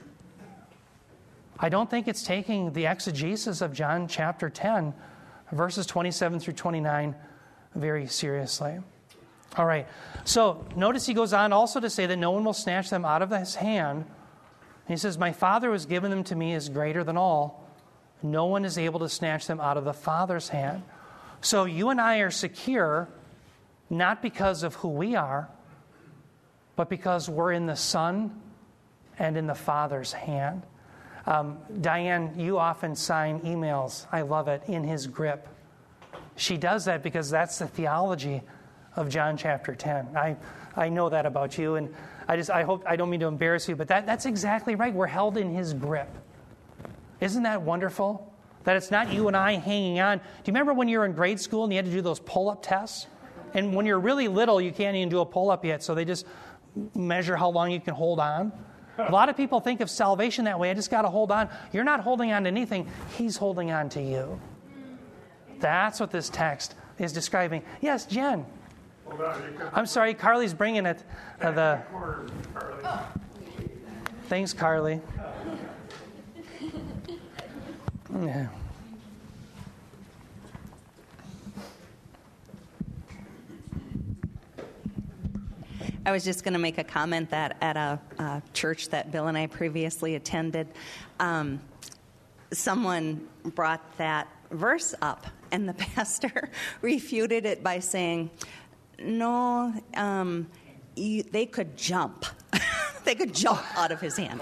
I 1.59 1.67
don't 1.67 1.89
think 1.89 2.07
it's 2.07 2.23
taking 2.23 2.71
the 2.71 2.85
exegesis 2.85 3.59
of 3.59 3.73
John 3.73 4.07
chapter 4.07 4.49
10, 4.49 4.93
verses 5.51 5.85
27 5.85 6.39
through 6.39 6.53
29, 6.53 7.13
very 7.75 8.07
seriously. 8.07 8.79
All 9.57 9.65
right, 9.65 9.85
so 10.23 10.65
notice 10.77 11.05
he 11.05 11.13
goes 11.13 11.33
on 11.33 11.51
also 11.51 11.81
to 11.81 11.89
say 11.89 12.05
that 12.05 12.15
no 12.15 12.31
one 12.31 12.45
will 12.45 12.53
snatch 12.53 12.89
them 12.89 13.03
out 13.03 13.21
of 13.21 13.31
his 13.31 13.55
hand. 13.55 14.05
He 14.87 14.95
says, 14.95 15.17
My 15.17 15.33
Father 15.33 15.67
who 15.67 15.73
has 15.73 15.85
given 15.85 16.09
them 16.09 16.23
to 16.23 16.37
me 16.37 16.53
is 16.53 16.69
greater 16.69 17.03
than 17.03 17.17
all, 17.17 17.67
no 18.23 18.45
one 18.45 18.63
is 18.63 18.77
able 18.77 19.01
to 19.01 19.09
snatch 19.09 19.45
them 19.45 19.59
out 19.59 19.75
of 19.75 19.83
the 19.83 19.93
Father's 19.93 20.47
hand. 20.47 20.83
So 21.41 21.65
you 21.65 21.89
and 21.89 22.01
I 22.01 22.19
are 22.19 22.31
secure 22.31 23.09
not 23.89 24.21
because 24.21 24.63
of 24.63 24.75
who 24.75 24.89
we 24.89 25.15
are, 25.15 25.49
but 26.75 26.89
because 26.89 27.29
we're 27.29 27.53
in 27.53 27.65
the 27.65 27.75
Son 27.75 28.41
and 29.17 29.37
in 29.37 29.47
the 29.47 29.55
Father's 29.55 30.13
hand. 30.13 30.63
Um, 31.25 31.57
Diane, 31.81 32.33
you 32.37 32.57
often 32.57 32.95
sign 32.95 33.41
emails, 33.41 34.05
I 34.11 34.21
love 34.21 34.47
it, 34.47 34.63
in 34.67 34.83
his 34.83 35.07
grip. 35.07 35.47
She 36.35 36.57
does 36.57 36.85
that 36.85 37.03
because 37.03 37.29
that's 37.29 37.59
the 37.59 37.67
theology 37.67 38.41
of 38.95 39.09
John 39.09 39.37
chapter 39.37 39.75
10. 39.75 40.15
I, 40.15 40.37
I 40.75 40.89
know 40.89 41.09
that 41.09 41.25
about 41.25 41.57
you, 41.57 41.75
and 41.75 41.93
I 42.27 42.37
just 42.37 42.49
I 42.49 42.63
hope 42.63 42.83
I 42.85 42.95
don't 42.95 43.09
mean 43.09 43.19
to 43.21 43.27
embarrass 43.27 43.67
you, 43.67 43.75
but 43.75 43.87
that, 43.87 44.05
that's 44.05 44.25
exactly 44.25 44.75
right. 44.75 44.93
We're 44.93 45.07
held 45.07 45.37
in 45.37 45.53
his 45.53 45.73
grip. 45.73 46.09
Isn't 47.19 47.43
that 47.43 47.61
wonderful? 47.61 48.33
That 48.67 48.75
it's 48.75 48.91
not 48.91 49.13
you 49.13 49.29
and 49.29 49.37
I 49.37 49.53
hanging 49.53 50.01
on. 50.01 50.17
Do 50.17 50.23
you 50.43 50.47
remember 50.47 50.73
when 50.73 50.89
you 50.89 50.99
were 50.99 51.05
in 51.05 51.13
grade 51.13 51.39
school 51.39 51.63
and 51.63 51.71
you 51.71 51.77
had 51.77 51.85
to 51.85 51.91
do 51.91 52.01
those 52.01 52.19
pull 52.19 52.49
up 52.49 52.61
tests? 52.61 53.07
And 53.53 53.73
when 53.73 53.85
you're 53.85 53.97
really 53.97 54.27
little, 54.27 54.59
you 54.59 54.73
can't 54.73 54.93
even 54.97 55.07
do 55.07 55.21
a 55.21 55.25
pull 55.25 55.49
up 55.49 55.63
yet, 55.63 55.81
so 55.81 55.95
they 55.95 56.03
just 56.03 56.25
measure 56.93 57.37
how 57.37 57.47
long 57.47 57.71
you 57.71 57.79
can 57.79 57.93
hold 57.93 58.19
on. 58.19 58.51
A 58.97 59.09
lot 59.09 59.29
of 59.29 59.37
people 59.37 59.61
think 59.61 59.79
of 59.79 59.89
salvation 59.89 60.43
that 60.43 60.59
way. 60.59 60.69
I 60.69 60.73
just 60.73 60.91
got 60.91 61.03
to 61.03 61.07
hold 61.07 61.31
on. 61.31 61.47
You're 61.71 61.85
not 61.85 62.01
holding 62.01 62.33
on 62.33 62.43
to 62.43 62.49
anything, 62.49 62.89
He's 63.17 63.37
holding 63.37 63.71
on 63.71 63.87
to 63.87 64.01
you. 64.01 64.37
That's 65.61 66.01
what 66.01 66.11
this 66.11 66.27
text 66.27 66.75
is 66.99 67.13
describing. 67.13 67.63
Yes, 67.79 68.05
Jen. 68.05 68.45
I'm 69.71 69.85
sorry, 69.85 70.13
Carly's 70.13 70.53
bringing 70.53 70.85
it. 70.85 71.01
Uh, 71.39 71.51
the 71.51 71.81
thanks, 74.27 74.51
Carly. 74.51 74.99
Yeah. 78.21 78.47
I 86.05 86.11
was 86.11 86.23
just 86.23 86.43
going 86.43 86.53
to 86.53 86.59
make 86.59 86.77
a 86.77 86.83
comment 86.83 87.29
that 87.31 87.57
at 87.61 87.77
a, 87.77 87.99
a, 88.17 88.41
church 88.53 88.89
that 88.89 89.11
Bill 89.11 89.27
and 89.27 89.37
I 89.37 89.47
previously 89.47 90.15
attended, 90.15 90.67
um, 91.19 91.59
someone 92.51 93.27
brought 93.43 93.97
that 93.97 94.27
verse 94.49 94.95
up, 95.01 95.27
and 95.51 95.67
the 95.67 95.73
pastor 95.95 96.49
refuted 96.81 97.45
it 97.45 97.61
by 97.61 97.79
saying, 97.79 98.31
No, 98.97 99.73
um, 99.95 100.47
you, 100.95 101.23
they 101.23 101.45
could 101.45 101.77
jump. 101.77 102.25
they 103.03 103.13
could 103.13 103.35
jump 103.35 103.61
out 103.77 103.91
of 103.91 104.01
his 104.01 104.17
hand. 104.17 104.41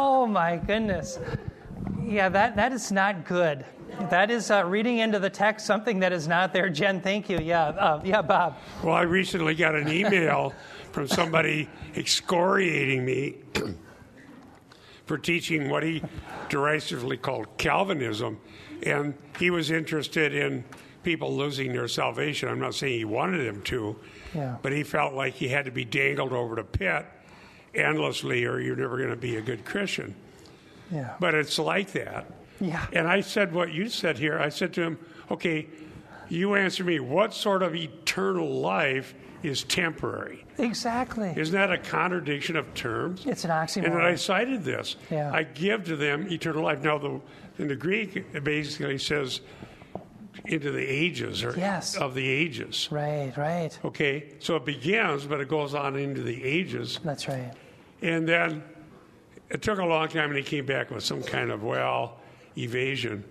Oh, 0.00 0.26
my 0.26 0.56
goodness. 0.56 1.18
Yeah, 2.02 2.28
that, 2.30 2.56
that 2.56 2.72
is 2.72 2.90
not 2.90 3.26
good. 3.26 3.64
That 4.08 4.30
is 4.30 4.50
uh, 4.50 4.64
reading 4.64 4.98
into 4.98 5.18
the 5.18 5.28
text 5.28 5.66
something 5.66 6.00
that 6.00 6.12
is 6.12 6.26
not 6.26 6.52
there. 6.52 6.70
Jen, 6.70 7.00
thank 7.00 7.28
you. 7.28 7.38
Yeah, 7.38 7.64
uh, 7.68 8.00
yeah, 8.02 8.22
Bob. 8.22 8.56
Well, 8.82 8.94
I 8.94 9.02
recently 9.02 9.54
got 9.54 9.74
an 9.74 9.88
email 9.88 10.54
from 10.92 11.06
somebody 11.06 11.68
excoriating 11.94 13.04
me 13.04 13.36
for 15.06 15.18
teaching 15.18 15.68
what 15.68 15.82
he 15.82 16.02
derisively 16.48 17.18
called 17.18 17.46
Calvinism, 17.58 18.40
and 18.84 19.12
he 19.38 19.50
was 19.50 19.70
interested 19.70 20.34
in 20.34 20.64
people 21.02 21.36
losing 21.36 21.72
their 21.72 21.88
salvation. 21.88 22.48
I'm 22.48 22.60
not 22.60 22.74
saying 22.74 22.98
he 22.98 23.04
wanted 23.04 23.46
them 23.46 23.62
to, 23.64 23.96
yeah. 24.34 24.56
but 24.62 24.72
he 24.72 24.82
felt 24.82 25.14
like 25.14 25.34
he 25.34 25.48
had 25.48 25.66
to 25.66 25.70
be 25.70 25.84
dangled 25.84 26.32
over 26.32 26.54
the 26.54 26.64
pit 26.64 27.06
endlessly, 27.74 28.44
or 28.44 28.60
you're 28.60 28.76
never 28.76 28.96
going 28.96 29.10
to 29.10 29.16
be 29.16 29.36
a 29.36 29.42
good 29.42 29.64
Christian. 29.64 30.14
Yeah. 30.90 31.14
But 31.20 31.34
it's 31.34 31.58
like 31.58 31.92
that. 31.92 32.26
Yeah. 32.60 32.86
And 32.92 33.08
I 33.08 33.20
said 33.20 33.54
what 33.54 33.72
you 33.72 33.88
said 33.88 34.18
here. 34.18 34.38
I 34.38 34.48
said 34.48 34.72
to 34.74 34.82
him, 34.82 34.98
okay, 35.30 35.68
you 36.28 36.54
answer 36.54 36.84
me, 36.84 37.00
what 37.00 37.32
sort 37.32 37.62
of 37.62 37.74
eternal 37.74 38.48
life 38.60 39.14
is 39.42 39.64
temporary? 39.64 40.44
Exactly. 40.58 41.32
Isn't 41.34 41.54
that 41.54 41.72
a 41.72 41.78
contradiction 41.78 42.56
of 42.56 42.72
terms? 42.74 43.24
It's 43.24 43.44
an 43.44 43.50
oxymoron. 43.50 43.84
And 43.86 43.94
then 43.94 44.02
I 44.02 44.14
cited 44.14 44.64
this. 44.64 44.96
Yeah. 45.10 45.32
I 45.32 45.44
give 45.44 45.84
to 45.86 45.96
them 45.96 46.30
eternal 46.30 46.64
life. 46.64 46.82
Now, 46.82 46.98
the, 46.98 47.20
in 47.58 47.68
the 47.68 47.76
Greek, 47.76 48.16
it 48.16 48.44
basically 48.44 48.98
says 48.98 49.40
into 50.50 50.72
the 50.72 50.84
ages 50.84 51.44
or 51.44 51.54
yes. 51.56 51.96
of 51.96 52.14
the 52.14 52.28
ages. 52.28 52.88
Right, 52.90 53.32
right. 53.36 53.78
Okay, 53.84 54.34
so 54.40 54.56
it 54.56 54.64
begins, 54.64 55.24
but 55.24 55.40
it 55.40 55.48
goes 55.48 55.74
on 55.74 55.96
into 55.96 56.22
the 56.22 56.42
ages. 56.44 56.98
That's 57.04 57.28
right. 57.28 57.52
And 58.02 58.28
then 58.28 58.64
it 59.48 59.62
took 59.62 59.78
a 59.78 59.84
long 59.84 60.08
time, 60.08 60.30
and 60.30 60.36
he 60.36 60.42
came 60.42 60.66
back 60.66 60.90
with 60.90 61.04
some 61.04 61.22
kind 61.22 61.52
of, 61.52 61.62
well, 61.62 62.18
evasion. 62.58 63.24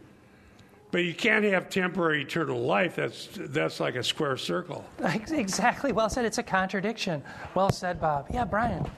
But 0.91 1.03
you 1.03 1.13
can't 1.13 1.45
have 1.45 1.69
temporary 1.69 2.23
eternal 2.23 2.59
life. 2.59 2.95
That's, 2.95 3.29
that's 3.33 3.79
like 3.79 3.95
a 3.95 4.03
square 4.03 4.37
circle. 4.37 4.83
Exactly. 5.31 5.91
Well 5.91 6.09
said. 6.09 6.25
It's 6.25 6.39
a 6.39 6.43
contradiction. 6.43 7.21
Well 7.53 7.71
said, 7.71 8.01
Bob. 8.01 8.27
Yeah, 8.33 8.45
Brian. 8.45 8.89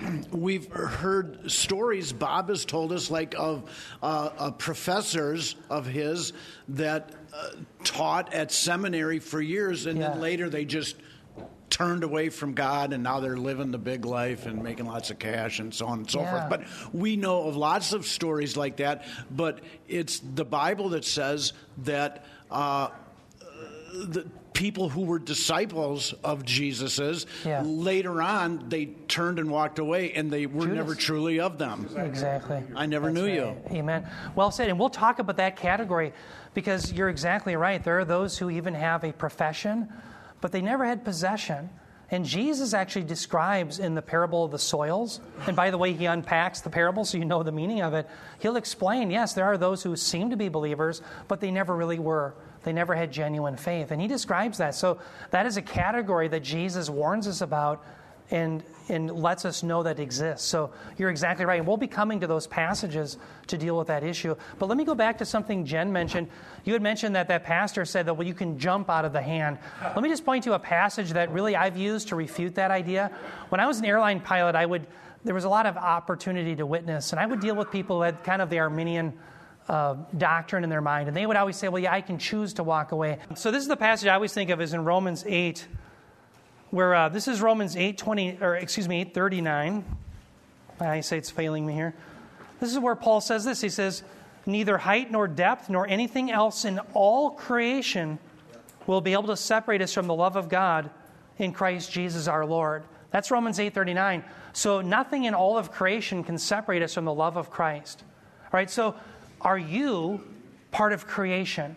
We've 0.32 0.72
heard 0.72 1.50
stories, 1.50 2.12
Bob 2.12 2.48
has 2.48 2.64
told 2.64 2.92
us, 2.92 3.10
like 3.10 3.34
of 3.36 3.70
uh, 4.02 4.30
uh, 4.38 4.50
professors 4.52 5.56
of 5.68 5.86
his 5.86 6.32
that 6.68 7.12
uh, 7.34 7.50
taught 7.84 8.32
at 8.32 8.50
seminary 8.50 9.18
for 9.18 9.40
years, 9.40 9.86
and 9.86 9.98
yeah. 9.98 10.10
then 10.10 10.20
later 10.20 10.48
they 10.48 10.64
just 10.64 10.96
turned 11.72 12.04
away 12.04 12.28
from 12.28 12.52
God 12.52 12.92
and 12.92 13.02
now 13.02 13.18
they're 13.18 13.38
living 13.38 13.70
the 13.70 13.78
big 13.78 14.04
life 14.04 14.44
and 14.44 14.62
making 14.62 14.84
lots 14.84 15.10
of 15.10 15.18
cash 15.18 15.58
and 15.58 15.72
so 15.72 15.86
on 15.86 16.00
and 16.00 16.10
so 16.10 16.20
yeah. 16.20 16.30
forth. 16.30 16.50
But 16.50 16.94
we 16.94 17.16
know 17.16 17.48
of 17.48 17.56
lots 17.56 17.94
of 17.94 18.06
stories 18.06 18.58
like 18.58 18.76
that, 18.76 19.06
but 19.30 19.60
it's 19.88 20.20
the 20.20 20.44
Bible 20.44 20.90
that 20.90 21.06
says 21.06 21.54
that 21.78 22.26
uh, 22.50 22.88
the 23.94 24.26
people 24.52 24.90
who 24.90 25.00
were 25.00 25.18
disciples 25.18 26.12
of 26.22 26.44
Jesus's 26.44 27.24
yeah. 27.42 27.62
later 27.64 28.20
on 28.20 28.68
they 28.68 28.84
turned 29.08 29.38
and 29.38 29.50
walked 29.50 29.78
away 29.78 30.12
and 30.12 30.30
they 30.30 30.44
were 30.44 30.66
Judas. 30.66 30.76
never 30.76 30.94
truly 30.94 31.40
of 31.40 31.56
them. 31.56 31.88
Exactly. 31.96 32.62
I 32.76 32.84
never 32.84 33.10
That's 33.10 33.14
knew 33.14 33.26
right. 33.26 33.56
you. 33.70 33.78
Amen. 33.78 34.06
Well 34.34 34.50
said. 34.50 34.68
And 34.68 34.78
we'll 34.78 34.90
talk 34.90 35.20
about 35.20 35.38
that 35.38 35.56
category 35.56 36.12
because 36.52 36.92
you're 36.92 37.08
exactly 37.08 37.56
right. 37.56 37.82
There 37.82 37.98
are 37.98 38.04
those 38.04 38.36
who 38.36 38.50
even 38.50 38.74
have 38.74 39.04
a 39.04 39.12
profession 39.14 39.90
but 40.42 40.52
they 40.52 40.60
never 40.60 40.84
had 40.84 41.02
possession. 41.06 41.70
And 42.10 42.26
Jesus 42.26 42.74
actually 42.74 43.04
describes 43.04 43.78
in 43.78 43.94
the 43.94 44.02
parable 44.02 44.44
of 44.44 44.50
the 44.50 44.58
soils, 44.58 45.20
and 45.46 45.56
by 45.56 45.70
the 45.70 45.78
way, 45.78 45.94
he 45.94 46.04
unpacks 46.04 46.60
the 46.60 46.68
parable 46.68 47.06
so 47.06 47.16
you 47.16 47.24
know 47.24 47.42
the 47.42 47.52
meaning 47.52 47.80
of 47.80 47.94
it. 47.94 48.06
He'll 48.40 48.56
explain 48.56 49.10
yes, 49.10 49.32
there 49.32 49.46
are 49.46 49.56
those 49.56 49.82
who 49.82 49.96
seem 49.96 50.28
to 50.28 50.36
be 50.36 50.50
believers, 50.50 51.00
but 51.26 51.40
they 51.40 51.50
never 51.50 51.74
really 51.74 51.98
were. 51.98 52.34
They 52.64 52.72
never 52.74 52.94
had 52.94 53.10
genuine 53.10 53.56
faith. 53.56 53.92
And 53.92 54.00
he 54.00 54.08
describes 54.08 54.58
that. 54.58 54.74
So 54.74 54.98
that 55.30 55.46
is 55.46 55.56
a 55.56 55.62
category 55.62 56.28
that 56.28 56.42
Jesus 56.42 56.90
warns 56.90 57.26
us 57.26 57.40
about 57.40 57.82
and, 58.32 58.64
and 58.88 59.10
lets 59.10 59.44
us 59.44 59.62
know 59.62 59.82
that 59.82 60.00
exists. 60.00 60.48
So 60.48 60.72
you're 60.96 61.10
exactly 61.10 61.44
right. 61.44 61.58
And 61.58 61.68
we'll 61.68 61.76
be 61.76 61.86
coming 61.86 62.18
to 62.20 62.26
those 62.26 62.46
passages 62.46 63.18
to 63.48 63.58
deal 63.58 63.76
with 63.76 63.88
that 63.88 64.02
issue. 64.02 64.34
But 64.58 64.70
let 64.70 64.78
me 64.78 64.84
go 64.84 64.94
back 64.94 65.18
to 65.18 65.26
something 65.26 65.66
Jen 65.66 65.92
mentioned. 65.92 66.28
You 66.64 66.72
had 66.72 66.82
mentioned 66.82 67.14
that 67.14 67.28
that 67.28 67.44
pastor 67.44 67.84
said 67.84 68.06
that, 68.06 68.14
well, 68.14 68.26
you 68.26 68.34
can 68.34 68.58
jump 68.58 68.88
out 68.88 69.04
of 69.04 69.12
the 69.12 69.20
hand. 69.20 69.58
Let 69.82 70.02
me 70.02 70.08
just 70.08 70.24
point 70.24 70.44
to 70.44 70.54
a 70.54 70.58
passage 70.58 71.10
that 71.10 71.30
really 71.30 71.54
I've 71.54 71.76
used 71.76 72.08
to 72.08 72.16
refute 72.16 72.54
that 72.54 72.70
idea. 72.70 73.12
When 73.50 73.60
I 73.60 73.66
was 73.66 73.78
an 73.78 73.84
airline 73.84 74.20
pilot, 74.20 74.56
I 74.56 74.64
would, 74.64 74.86
there 75.24 75.34
was 75.34 75.44
a 75.44 75.50
lot 75.50 75.66
of 75.66 75.76
opportunity 75.76 76.56
to 76.56 76.64
witness, 76.64 77.12
and 77.12 77.20
I 77.20 77.26
would 77.26 77.40
deal 77.40 77.54
with 77.54 77.70
people 77.70 78.02
had 78.02 78.24
kind 78.24 78.40
of 78.40 78.48
the 78.48 78.58
Arminian 78.60 79.12
uh, 79.68 79.96
doctrine 80.16 80.64
in 80.64 80.70
their 80.70 80.80
mind, 80.80 81.08
and 81.08 81.16
they 81.16 81.26
would 81.26 81.36
always 81.36 81.56
say, 81.56 81.68
well, 81.68 81.82
yeah, 81.82 81.92
I 81.92 82.00
can 82.00 82.18
choose 82.18 82.54
to 82.54 82.64
walk 82.64 82.92
away. 82.92 83.18
So 83.36 83.50
this 83.50 83.62
is 83.62 83.68
the 83.68 83.76
passage 83.76 84.08
I 84.08 84.14
always 84.14 84.32
think 84.32 84.50
of 84.50 84.60
is 84.60 84.72
in 84.72 84.84
Romans 84.84 85.22
8, 85.26 85.66
where 86.72 86.94
uh, 86.94 87.08
this 87.10 87.28
is 87.28 87.42
Romans 87.42 87.76
8 87.76 87.98
20, 87.98 88.38
or 88.40 88.56
excuse 88.56 88.88
me, 88.88 89.02
8 89.02 89.14
39. 89.14 89.84
My 90.80 90.90
eyesight's 90.90 91.30
failing 91.30 91.66
me 91.66 91.74
here. 91.74 91.94
This 92.60 92.72
is 92.72 92.78
where 92.78 92.96
Paul 92.96 93.20
says 93.20 93.44
this. 93.44 93.60
He 93.60 93.68
says, 93.68 94.02
Neither 94.46 94.78
height 94.78 95.10
nor 95.10 95.28
depth 95.28 95.68
nor 95.68 95.86
anything 95.86 96.30
else 96.30 96.64
in 96.64 96.80
all 96.94 97.30
creation 97.30 98.18
will 98.86 99.02
be 99.02 99.12
able 99.12 99.28
to 99.28 99.36
separate 99.36 99.82
us 99.82 99.92
from 99.92 100.06
the 100.06 100.14
love 100.14 100.34
of 100.34 100.48
God 100.48 100.90
in 101.38 101.52
Christ 101.52 101.92
Jesus 101.92 102.26
our 102.26 102.44
Lord. 102.44 102.84
That's 103.10 103.30
Romans 103.30 103.58
8:39. 103.58 104.24
So 104.54 104.80
nothing 104.80 105.24
in 105.24 105.34
all 105.34 105.58
of 105.58 105.70
creation 105.70 106.24
can 106.24 106.38
separate 106.38 106.82
us 106.82 106.94
from 106.94 107.04
the 107.04 107.14
love 107.14 107.36
of 107.36 107.50
Christ. 107.50 108.02
All 108.44 108.50
right? 108.54 108.70
So 108.70 108.94
are 109.42 109.58
you 109.58 110.24
part 110.70 110.94
of 110.94 111.06
creation? 111.06 111.76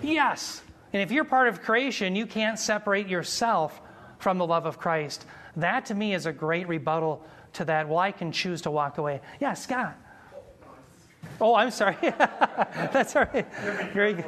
Yes. 0.00 0.62
And 0.92 1.02
if 1.02 1.10
you're 1.10 1.24
part 1.24 1.48
of 1.48 1.60
creation, 1.60 2.14
you 2.14 2.24
can't 2.24 2.58
separate 2.58 3.08
yourself 3.08 3.82
from 4.18 4.38
the 4.38 4.46
love 4.46 4.66
of 4.66 4.78
Christ. 4.78 5.24
That 5.56 5.86
to 5.86 5.94
me 5.94 6.14
is 6.14 6.26
a 6.26 6.32
great 6.32 6.68
rebuttal 6.68 7.24
to 7.54 7.64
that. 7.66 7.88
Well, 7.88 7.98
I 7.98 8.12
can 8.12 8.32
choose 8.32 8.62
to 8.62 8.70
walk 8.70 8.98
away. 8.98 9.20
Yeah, 9.40 9.54
Scott. 9.54 9.96
Oh, 11.40 11.54
I'm 11.54 11.70
sorry. 11.70 11.96
that's 12.02 13.14
all 13.14 13.26
right. 13.32 13.46
Very 13.92 14.14
good. 14.14 14.24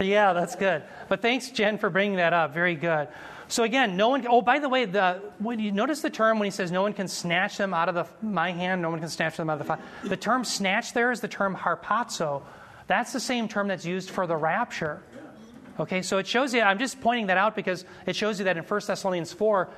Yeah, 0.00 0.32
that's 0.32 0.56
good. 0.56 0.82
But 1.08 1.22
thanks, 1.22 1.50
Jen, 1.50 1.78
for 1.78 1.90
bringing 1.90 2.16
that 2.16 2.32
up. 2.32 2.54
Very 2.54 2.74
good. 2.74 3.08
So 3.48 3.62
again, 3.62 3.96
no 3.96 4.10
one. 4.10 4.26
Oh, 4.28 4.42
by 4.42 4.58
the 4.58 4.68
way, 4.68 4.84
the 4.84 5.22
when 5.38 5.58
you 5.58 5.72
notice 5.72 6.02
the 6.02 6.10
term 6.10 6.38
when 6.38 6.46
he 6.46 6.50
says 6.50 6.70
no 6.70 6.82
one 6.82 6.92
can 6.92 7.08
snatch 7.08 7.56
them 7.56 7.72
out 7.72 7.88
of 7.88 7.94
the, 7.94 8.06
my 8.20 8.52
hand, 8.52 8.82
no 8.82 8.90
one 8.90 9.00
can 9.00 9.08
snatch 9.08 9.36
them 9.36 9.48
out 9.48 9.54
of 9.54 9.58
the. 9.60 9.64
Fire. 9.64 9.78
The 10.04 10.16
term 10.16 10.44
snatch 10.44 10.92
there 10.92 11.10
is 11.10 11.20
the 11.20 11.28
term 11.28 11.56
harpazo. 11.56 12.42
That's 12.88 13.12
the 13.12 13.20
same 13.20 13.48
term 13.48 13.68
that's 13.68 13.86
used 13.86 14.10
for 14.10 14.26
the 14.26 14.36
rapture. 14.36 15.02
Okay, 15.80 16.02
so 16.02 16.18
it 16.18 16.26
shows 16.26 16.52
you. 16.52 16.60
I'm 16.60 16.78
just 16.78 17.00
pointing 17.00 17.26
that 17.26 17.36
out 17.36 17.54
because 17.54 17.84
it 18.06 18.16
shows 18.16 18.38
you 18.38 18.46
that 18.46 18.56
in 18.56 18.64
1 18.64 18.80
Thessalonians 18.86 19.32
4, 19.32 19.68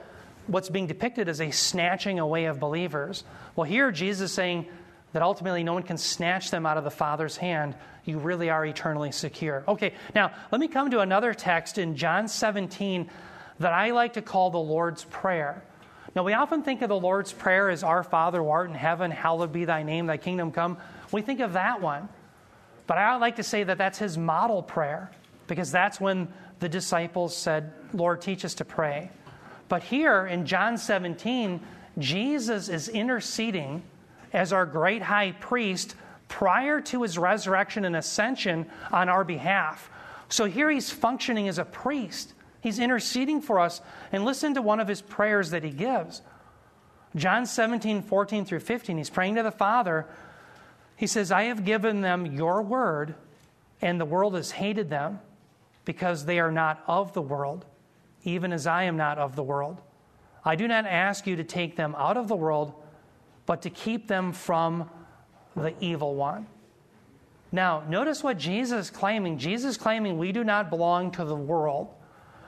what's 0.47 0.71
being 0.71 0.87
depicted 0.87 1.29
is 1.29 1.41
a 1.41 1.51
snatching 1.51 2.19
away 2.19 2.47
of 2.47 2.59
believers. 2.59 3.25
Well, 3.55 3.65
here 3.65 3.93
Jesus 3.93 4.31
is 4.31 4.35
saying 4.35 4.67
that 5.13 5.23
ultimately 5.23 5.63
no 5.63 5.75
one 5.75 5.83
can 5.83 5.99
snatch 5.99 6.51
them 6.51 6.65
out 6.65 6.79
of 6.79 6.85
the 6.85 6.91
Father's 6.91 7.37
hand. 7.37 7.75
You 8.05 8.19
really 8.19 8.49
are 8.49 8.65
eternally 8.65 9.13
secure. 9.13 9.63
Okay, 9.69 9.93
now 10.15 10.33
let 10.51 10.61
me 10.61 10.69
come 10.69 10.91
to 10.93 11.01
another 11.01 11.35
text 11.35 11.77
in 11.77 11.97
John 11.97 12.29
17 12.29 13.11
that 13.59 13.73
I 13.73 13.91
like 13.91 14.15
to 14.15 14.23
call 14.23 14.51
the 14.51 14.59
Lord's 14.59 15.05
Prayer. 15.05 15.63
Now, 16.17 16.25
we 16.25 16.33
often 16.33 16.63
think 16.63 16.83
of 16.83 16.89
the 16.89 16.99
Lord's 16.99 17.33
Prayer 17.33 17.71
as 17.71 17.85
Our 17.85 18.03
Father 18.03 18.39
who 18.39 18.49
art 18.49 18.69
in 18.69 18.75
heaven, 18.75 19.11
hallowed 19.11 19.53
be 19.53 19.65
thy 19.65 19.83
name, 19.83 20.07
thy 20.07 20.17
kingdom 20.17 20.51
come. 20.51 20.79
We 21.13 21.23
think 21.23 21.41
of 21.41 21.53
that 21.53 21.81
one. 21.81 22.09
But 22.87 22.99
I 22.99 23.15
like 23.17 23.37
to 23.37 23.45
say 23.45 23.63
that 23.63 23.79
that's 23.79 23.99
his 23.99 24.19
model 24.19 24.63
prayer 24.63 25.13
because 25.51 25.73
that's 25.73 26.01
when 26.01 26.29
the 26.61 26.69
disciples 26.69 27.37
said, 27.37 27.73
Lord, 27.93 28.23
teach 28.23 28.45
us 28.45 28.55
to 28.55 28.65
pray. 28.65 29.11
But 29.69 29.83
here 29.83 30.25
in 30.25 30.47
John 30.47 30.79
17, 30.79 31.61
Jesus 31.99 32.69
is 32.69 32.89
interceding 32.89 33.83
as 34.33 34.53
our 34.53 34.65
great 34.65 35.03
high 35.03 35.33
priest 35.33 35.97
prior 36.29 36.81
to 36.83 37.03
his 37.03 37.19
resurrection 37.19 37.85
and 37.85 37.97
ascension 37.97 38.67
on 38.93 39.09
our 39.09 39.25
behalf. 39.25 39.91
So 40.29 40.45
here 40.45 40.71
he's 40.71 40.91
functioning 40.91 41.49
as 41.49 41.59
a 41.59 41.65
priest. 41.65 42.33
He's 42.61 42.79
interceding 42.79 43.43
for 43.43 43.59
us. 43.59 43.83
And 44.13 44.25
listen 44.25 44.55
to 44.55 44.63
one 44.63 44.79
of 44.79 44.87
his 44.87 45.03
prayers 45.03 45.51
that 45.51 45.65
he 45.65 45.71
gives. 45.71 46.23
John 47.17 47.45
17, 47.45 48.03
14 48.03 48.45
through 48.45 48.61
15. 48.61 48.99
He's 48.99 49.11
praying 49.11 49.35
to 49.35 49.43
the 49.43 49.51
Father. 49.51 50.07
He 50.95 51.09
says, 51.09 51.33
I 51.33 51.45
have 51.45 51.65
given 51.65 52.03
them 52.03 52.25
your 52.25 52.63
word, 52.63 53.17
and 53.83 54.01
the 54.01 54.05
world 54.05 54.37
has 54.37 54.53
hated 54.53 54.91
them 54.91 55.19
because 55.85 56.25
they 56.25 56.39
are 56.39 56.53
not 56.53 56.83
of 56.87 57.13
the 57.13 57.23
world, 57.23 57.65
even 58.25 58.53
as 58.53 58.67
I 58.67 58.85
am 58.85 58.97
not 58.97 59.19
of 59.19 59.37
the 59.37 59.43
world. 59.43 59.81
I 60.45 60.57
do 60.57 60.69
not 60.69 60.87
ask 60.87 61.27
you 61.27 61.37
to 61.37 61.45
take 61.45 61.77
them 61.77 61.95
out 61.99 62.17
of 62.17 62.29
the 62.29 62.37
world, 62.37 62.75
but 63.47 63.63
to 63.63 63.71
keep 63.71 64.09
them 64.09 64.33
from 64.33 64.89
the 65.57 65.75
evil 65.81 66.15
one. 66.15 66.47
Now, 67.53 67.83
notice 67.89 68.23
what 68.23 68.39
Jesus 68.39 68.87
is 68.87 68.91
claiming. 68.91 69.39
Jesus 69.39 69.73
is 69.73 69.77
claiming 69.77 70.19
we 70.19 70.33
do 70.33 70.45
not 70.45 70.71
belong 70.71 71.11
to 71.13 71.25
the 71.25 71.37
world. 71.37 71.89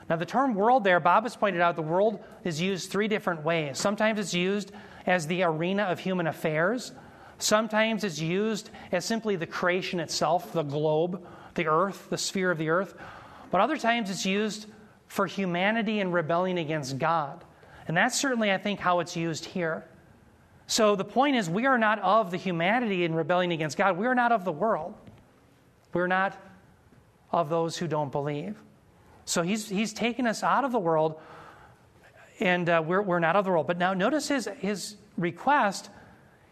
Now, 0.09 0.17
the 0.17 0.27
term 0.27 0.55
world 0.55 0.85
there, 0.85 1.01
Bob 1.01 1.25
has 1.25 1.37
pointed 1.37 1.61
out, 1.61 1.75
the 1.75 1.83
world 1.83 2.23
is 2.45 2.61
used 2.61 2.91
three 2.91 3.09
different 3.09 3.43
ways. 3.45 3.79
Sometimes 3.79 4.19
it's 4.19 4.35
used 4.35 4.73
as 5.07 5.27
the 5.27 5.43
arena 5.43 5.85
of 5.85 5.99
human 5.99 6.27
affairs, 6.27 6.93
sometimes 7.39 8.05
it's 8.05 8.21
used 8.21 8.71
as 8.93 9.05
simply 9.05 9.35
the 9.35 9.47
creation 9.47 9.99
itself, 9.99 10.53
the 10.53 10.63
globe, 10.63 11.27
the 11.55 11.67
earth, 11.67 12.09
the 12.09 12.19
sphere 12.19 12.51
of 12.51 12.59
the 12.59 12.69
earth. 12.69 12.95
But 13.53 13.61
other 13.61 13.77
times 13.77 14.11
it's 14.11 14.27
used 14.27 14.67
for 15.07 15.27
humanity 15.27 16.01
and 16.01 16.13
rebellion 16.13 16.59
against 16.59 16.99
God. 16.99 17.45
And 17.87 17.97
that's 17.97 18.19
certainly, 18.19 18.51
I 18.51 18.59
think, 18.59 18.81
how 18.81 18.99
it's 19.01 19.15
used 19.15 19.45
here. 19.45 19.85
So 20.67 20.97
the 20.97 21.05
point 21.05 21.37
is, 21.37 21.51
we 21.51 21.67
are 21.67 21.77
not 21.77 21.99
of 22.01 22.31
the 22.31 22.39
humanity 22.39 23.05
in 23.05 23.15
rebellion 23.15 23.53
against 23.53 23.77
God. 23.77 23.99
We 23.99 24.07
are 24.07 24.15
not 24.15 24.33
of 24.33 24.45
the 24.45 24.53
world. 24.53 24.95
We're 25.93 26.07
not 26.07 26.37
of 27.31 27.51
those 27.51 27.77
who 27.77 27.87
don't 27.87 28.11
believe. 28.11 28.57
So 29.27 29.43
he's, 29.43 29.69
he's 29.69 29.93
taken 29.93 30.27
us 30.27 30.43
out 30.43 30.65
of 30.65 30.73
the 30.73 30.79
world, 30.79 31.21
and 32.41 32.69
uh, 32.69 32.83
we're, 32.85 33.03
we're 33.03 33.21
not 33.21 33.37
of 33.37 33.45
the 33.45 33.51
world. 33.51 33.67
But 33.67 33.79
now 33.79 33.93
notice 33.93 34.29
his, 34.29 34.49
his 34.61 34.97
request. 35.19 35.91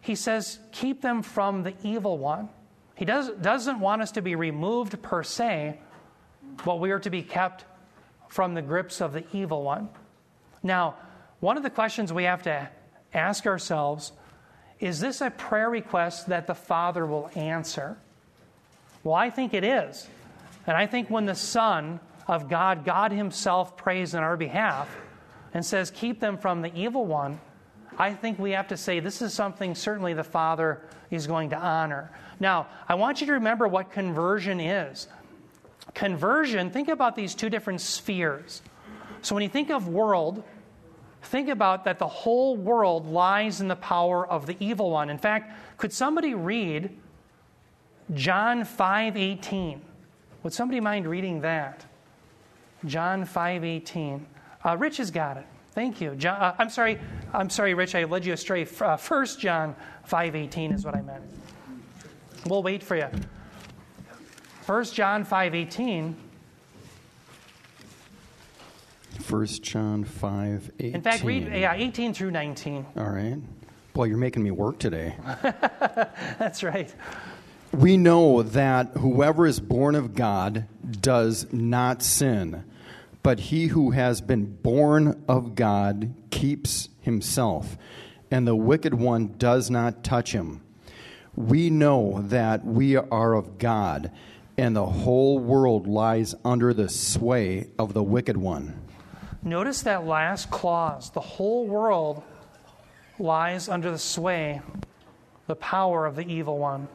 He 0.03 0.15
says, 0.15 0.59
keep 0.73 1.01
them 1.01 1.23
from 1.23 1.63
the 1.63 1.75
evil 1.83 2.19
one. 2.19 2.51
He 2.95 3.07
does, 3.07 3.31
doesn't 3.31 3.81
want 3.81 4.03
us 4.03 4.13
to 4.13 4.23
be 4.23 4.35
removed 4.35 5.01
per 5.01 5.23
se, 5.23 5.79
but 6.65 6.81
we 6.81 6.91
are 6.91 6.99
to 7.01 7.11
be 7.11 7.23
kept 7.23 7.65
from 8.29 8.55
the 8.55 8.63
grips 8.63 9.01
of 9.01 9.13
the 9.13 9.25
evil 9.33 9.63
one. 9.63 9.89
Now, 10.63 10.97
one 11.41 11.57
of 11.57 11.63
the 11.63 11.71
questions 11.71 12.13
we 12.13 12.25
have 12.25 12.43
to 12.43 12.69
ask 13.13 13.47
ourselves 13.47 14.13
is 14.79 15.01
this 15.01 15.21
a 15.21 15.31
prayer 15.31 15.69
request 15.69 16.29
that 16.29 16.47
the 16.47 16.55
Father 16.55 17.05
will 17.05 17.31
answer? 17.35 17.99
Well, 19.05 19.15
I 19.15 19.31
think 19.31 19.53
it 19.53 19.65
is. 19.65 20.09
And 20.67 20.77
I 20.77 20.87
think 20.87 21.11
when 21.11 21.27
the 21.27 21.35
Son 21.35 22.01
of 22.27 22.49
God, 22.49 22.85
God 22.85 23.13
Himself 23.13 23.77
prays 23.77 24.15
in 24.15 24.21
our 24.21 24.37
behalf 24.37 24.89
and 25.53 25.65
says, 25.65 25.91
Keep 25.91 26.21
them 26.21 26.39
from 26.39 26.63
the 26.63 26.75
evil 26.75 27.07
one, 27.07 27.41
I 27.99 28.15
think 28.15 28.39
we 28.39 28.53
have 28.53 28.69
to 28.69 28.77
say 28.77 29.01
this 29.01 29.21
is 29.21 29.35
something 29.35 29.75
certainly 29.75 30.15
the 30.15 30.25
Father 30.25 30.81
is 31.11 31.27
going 31.27 31.51
to 31.51 31.57
honor. 31.57 32.11
Now, 32.39 32.69
I 32.89 32.95
want 32.95 33.21
you 33.21 33.27
to 33.27 33.35
remember 33.35 33.69
what 33.69 33.93
conversion 33.93 34.61
is. 34.61 35.09
Conversion, 35.95 36.71
think 36.71 36.89
about 36.89 37.17
these 37.17 37.35
two 37.35 37.51
different 37.51 37.81
spheres. 37.81 38.63
So 39.23 39.35
when 39.35 39.43
you 39.43 39.49
think 39.49 39.71
of 39.71 39.89
world, 39.89 40.43
think 41.23 41.49
about 41.49 41.85
that 41.85 41.99
the 41.99 42.07
whole 42.07 42.57
world 42.57 43.07
lies 43.07 43.61
in 43.61 43.69
the 43.69 43.77
power 43.77 44.27
of 44.27 44.47
the 44.47 44.57
evil 44.61 44.91
one. 44.91 45.11
In 45.11 45.19
fact, 45.19 45.53
could 45.77 45.93
somebody 45.93 46.35
read 46.35 46.97
John 48.15 48.65
5:18? 48.65 49.81
Would 50.43 50.53
somebody 50.53 50.81
mind 50.81 51.07
reading 51.07 51.41
that? 51.43 51.85
John 52.87 53.25
5:18. 53.25 54.27
Uh, 54.65 54.77
Rich 54.77 54.97
has 54.99 55.11
got 55.11 55.37
it. 55.37 55.47
Thank 55.73 56.01
you. 56.01 56.15
John, 56.17 56.41
uh, 56.41 56.55
I'm 56.59 56.71
sorry. 56.71 56.99
I'm 57.33 57.51
sorry, 57.51 57.75
Rich. 57.75 57.95
I 57.95 58.05
led 58.05 58.25
you 58.25 58.33
astray. 58.33 58.67
Uh, 58.81 58.97
First 58.97 59.39
John 59.39 59.77
5:18 60.05 60.73
is 60.73 60.85
what 60.85 60.95
I 60.95 61.03
meant. 61.03 61.25
We'll 62.47 62.63
wait 62.63 62.83
for 62.83 62.97
you. 62.97 63.09
First 64.71 64.95
John 64.95 65.25
5:18. 65.25 66.15
First 69.19 69.65
John 69.65 70.05
5, 70.05 70.71
18. 70.79 70.95
In 70.95 71.03
fact, 71.03 71.25
read 71.25 71.49
yeah, 71.49 71.75
18 71.75 72.15
through 72.15 72.31
19. 72.31 72.87
All 72.97 73.11
right. 73.11 73.39
Boy, 73.95 74.05
you're 74.05 74.17
making 74.17 74.45
me 74.45 74.53
work 74.53 74.79
today. 74.79 75.17
That's 76.39 76.63
right. 76.63 76.95
We 77.73 77.97
know 77.97 78.45
that 78.45 78.93
whoever 78.97 79.45
is 79.45 79.59
born 79.59 79.97
of 79.97 80.15
God 80.15 80.67
does 81.01 81.53
not 81.53 82.01
sin, 82.01 82.63
but 83.25 83.41
he 83.41 83.67
who 83.67 83.91
has 83.91 84.21
been 84.21 84.55
born 84.55 85.25
of 85.27 85.57
God 85.57 86.15
keeps 86.31 86.91
himself, 87.01 87.77
and 88.31 88.47
the 88.47 88.55
wicked 88.55 88.95
one 88.95 89.35
does 89.37 89.69
not 89.69 90.05
touch 90.05 90.31
him. 90.31 90.61
We 91.35 91.71
know 91.71 92.23
that 92.27 92.65
we 92.65 92.95
are 92.95 93.35
of 93.35 93.59
God, 93.59 94.13
and 94.61 94.77
the 94.77 94.85
whole 94.85 95.39
world 95.39 95.87
lies 95.87 96.35
under 96.45 96.75
the 96.75 96.87
sway 96.87 97.71
of 97.79 97.95
the 97.95 98.03
wicked 98.03 98.37
one. 98.37 98.79
Notice 99.43 99.81
that 99.83 100.05
last 100.05 100.51
clause 100.51 101.11
the 101.11 101.21
whole 101.21 101.67
world 101.67 102.23
lies 103.19 103.71
under 103.71 103.91
the 103.91 103.99
sway, 103.99 104.61
the 105.47 105.57
power 105.57 106.05
of 106.05 106.15
the 106.15 106.29
evil 106.31 106.59
one. 106.59 106.89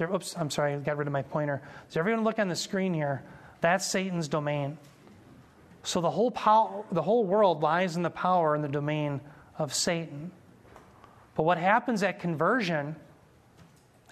Oops, 0.00 0.36
I'm 0.38 0.48
sorry, 0.48 0.74
I 0.74 0.76
got 0.78 0.96
rid 0.96 1.08
of 1.08 1.12
my 1.12 1.22
pointer. 1.22 1.60
Does 1.88 1.96
everyone 1.96 2.22
look 2.22 2.38
on 2.38 2.46
the 2.46 2.54
screen 2.54 2.94
here? 2.94 3.24
That's 3.60 3.84
Satan's 3.84 4.28
domain. 4.28 4.78
So 5.82 6.00
the 6.00 6.10
whole, 6.10 6.30
pow- 6.30 6.84
the 6.92 7.02
whole 7.02 7.24
world 7.24 7.62
lies 7.62 7.96
in 7.96 8.02
the 8.02 8.10
power 8.10 8.54
and 8.54 8.62
the 8.62 8.68
domain 8.68 9.20
of 9.58 9.74
Satan. 9.74 10.30
But 11.34 11.42
what 11.42 11.58
happens 11.58 12.04
at 12.04 12.20
conversion 12.20 12.94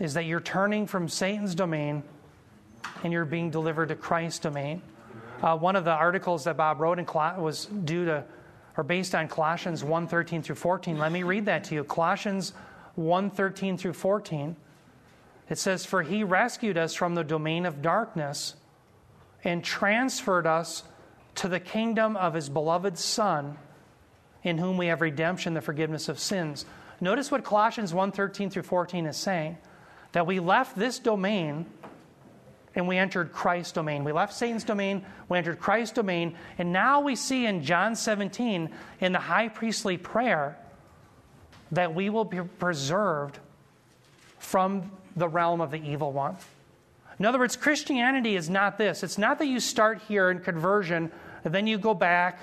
is 0.00 0.14
that 0.14 0.24
you're 0.24 0.40
turning 0.40 0.88
from 0.88 1.08
Satan's 1.08 1.54
domain 1.54 2.02
and 3.02 3.12
you're 3.12 3.24
being 3.24 3.50
delivered 3.50 3.88
to 3.88 3.94
Christ's 3.94 4.40
domain. 4.40 4.82
Uh, 5.42 5.56
one 5.56 5.76
of 5.76 5.84
the 5.84 5.92
articles 5.92 6.44
that 6.44 6.56
Bob 6.56 6.80
wrote 6.80 6.98
in 6.98 7.04
Col- 7.04 7.40
was 7.40 7.66
due 7.66 8.04
to 8.06 8.24
or 8.76 8.84
based 8.84 9.14
on 9.14 9.28
Colossians 9.28 9.82
1:13 9.82 10.42
through 10.42 10.56
14. 10.56 10.98
Let 10.98 11.12
me 11.12 11.22
read 11.22 11.46
that 11.46 11.64
to 11.64 11.74
you. 11.74 11.84
Colossians 11.84 12.52
1:13 12.94 13.78
through 13.78 13.94
14. 13.94 14.56
It 15.48 15.58
says, 15.58 15.84
For 15.86 16.02
he 16.02 16.24
rescued 16.24 16.76
us 16.76 16.94
from 16.94 17.14
the 17.14 17.24
domain 17.24 17.66
of 17.66 17.80
darkness 17.80 18.56
and 19.44 19.62
transferred 19.62 20.46
us 20.46 20.82
to 21.36 21.48
the 21.48 21.60
kingdom 21.60 22.16
of 22.16 22.34
his 22.34 22.48
beloved 22.48 22.98
Son, 22.98 23.56
in 24.42 24.58
whom 24.58 24.76
we 24.76 24.86
have 24.86 25.00
redemption, 25.00 25.54
the 25.54 25.60
forgiveness 25.60 26.08
of 26.08 26.18
sins. 26.18 26.66
Notice 27.00 27.30
what 27.30 27.44
Colossians 27.44 27.94
1:13 27.94 28.50
through 28.50 28.64
14 28.64 29.06
is 29.06 29.16
saying 29.16 29.58
that 30.12 30.26
we 30.26 30.40
left 30.40 30.76
this 30.76 30.98
domain 30.98 31.66
and 32.76 32.86
we 32.86 32.98
entered 32.98 33.32
Christ's 33.32 33.72
domain. 33.72 34.04
We 34.04 34.12
left 34.12 34.34
Satan's 34.34 34.62
domain, 34.62 35.04
we 35.28 35.38
entered 35.38 35.58
Christ's 35.58 35.94
domain, 35.94 36.36
and 36.58 36.72
now 36.72 37.00
we 37.00 37.16
see 37.16 37.46
in 37.46 37.64
John 37.64 37.96
17 37.96 38.70
in 39.00 39.12
the 39.12 39.18
high 39.18 39.48
priestly 39.48 39.96
prayer 39.96 40.58
that 41.72 41.94
we 41.94 42.10
will 42.10 42.24
be 42.24 42.40
preserved 42.42 43.38
from 44.38 44.92
the 45.16 45.26
realm 45.26 45.60
of 45.60 45.70
the 45.70 45.82
evil 45.82 46.12
one. 46.12 46.36
In 47.18 47.24
other 47.24 47.38
words, 47.38 47.56
Christianity 47.56 48.36
is 48.36 48.50
not 48.50 48.76
this. 48.76 49.02
It's 49.02 49.18
not 49.18 49.38
that 49.38 49.46
you 49.46 49.58
start 49.58 50.02
here 50.06 50.30
in 50.30 50.40
conversion, 50.40 51.10
and 51.44 51.54
then 51.54 51.66
you 51.66 51.78
go 51.78 51.94
back, 51.94 52.38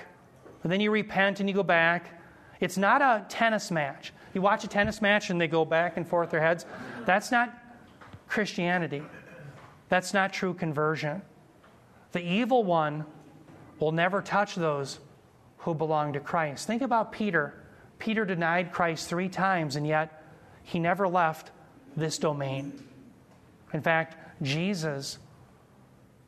and 0.64 0.72
then 0.72 0.80
you 0.80 0.90
repent 0.90 1.38
and 1.38 1.48
you 1.48 1.54
go 1.54 1.62
back. 1.62 2.20
It's 2.58 2.76
not 2.76 3.00
a 3.00 3.24
tennis 3.28 3.70
match. 3.70 4.12
You 4.32 4.42
watch 4.42 4.64
a 4.64 4.68
tennis 4.68 5.00
match 5.00 5.30
and 5.30 5.40
they 5.40 5.46
go 5.46 5.64
back 5.64 5.96
and 5.96 6.06
forth 6.06 6.30
their 6.30 6.40
heads. 6.40 6.66
That's 7.04 7.30
not 7.30 7.56
Christianity. 8.26 9.02
That's 9.88 10.14
not 10.14 10.32
true 10.32 10.54
conversion. 10.54 11.22
The 12.12 12.22
evil 12.22 12.64
one 12.64 13.04
will 13.78 13.92
never 13.92 14.22
touch 14.22 14.54
those 14.54 14.98
who 15.58 15.74
belong 15.74 16.12
to 16.12 16.20
Christ. 16.20 16.66
Think 16.66 16.82
about 16.82 17.12
Peter. 17.12 17.54
Peter 17.98 18.24
denied 18.24 18.72
Christ 18.72 19.08
three 19.08 19.28
times, 19.28 19.76
and 19.76 19.86
yet 19.86 20.22
he 20.62 20.78
never 20.78 21.08
left 21.08 21.50
this 21.96 22.18
domain. 22.18 22.72
In 23.72 23.82
fact, 23.82 24.16
Jesus, 24.42 25.18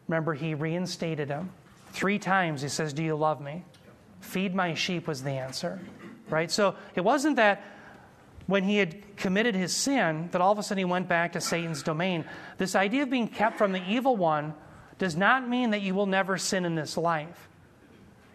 remember, 0.09 0.35
he 0.35 0.55
reinstated 0.55 1.29
him. 1.29 1.51
Three 1.93 2.19
times 2.19 2.63
he 2.63 2.69
says, 2.69 2.93
Do 2.93 3.03
you 3.03 3.17
love 3.17 3.41
me? 3.41 3.65
Feed 4.21 4.55
my 4.55 4.75
sheep 4.75 5.07
was 5.07 5.23
the 5.23 5.31
answer. 5.31 5.79
Right? 6.29 6.51
So 6.51 6.75
it 6.95 7.03
wasn't 7.03 7.37
that 7.37 7.63
when 8.47 8.65
he 8.65 8.77
had 8.77 9.17
committed 9.17 9.55
his 9.55 9.75
sin 9.75 10.29
that 10.33 10.41
all 10.41 10.53
of 10.53 10.59
a 10.59 10.63
sudden 10.63 10.79
he 10.79 10.85
went 10.85 11.09
back 11.09 11.33
to 11.33 11.41
Satan's 11.41 11.83
domain. 11.83 12.25
This 12.59 12.75
idea 12.75 13.03
of 13.03 13.11
being 13.11 13.29
kept 13.29 13.59
from 13.59 13.73
the 13.73 13.83
evil 13.89 14.17
one 14.17 14.55
does 14.99 15.17
not 15.17 15.49
mean 15.49 15.71
that 15.71 15.83
you 15.83 15.95
will 15.95 16.07
never 16.07 16.39
sin 16.39 16.65
in 16.65 16.75
this 16.75 16.97
life. 16.97 17.49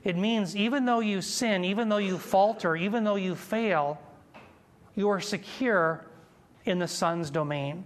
It 0.04 0.17
means 0.17 0.56
even 0.56 0.86
though 0.86 1.00
you 1.00 1.21
sin, 1.21 1.63
even 1.63 1.89
though 1.89 1.97
you 1.97 2.17
falter, 2.17 2.76
even 2.76 3.04
though 3.04 3.15
you 3.15 3.36
fail, 3.36 4.00
you 4.95 5.10
are 5.10 5.21
secure 5.21 6.06
in 6.65 6.80
the 6.80 6.88
Son's 6.88 7.30
domain. 7.30 7.86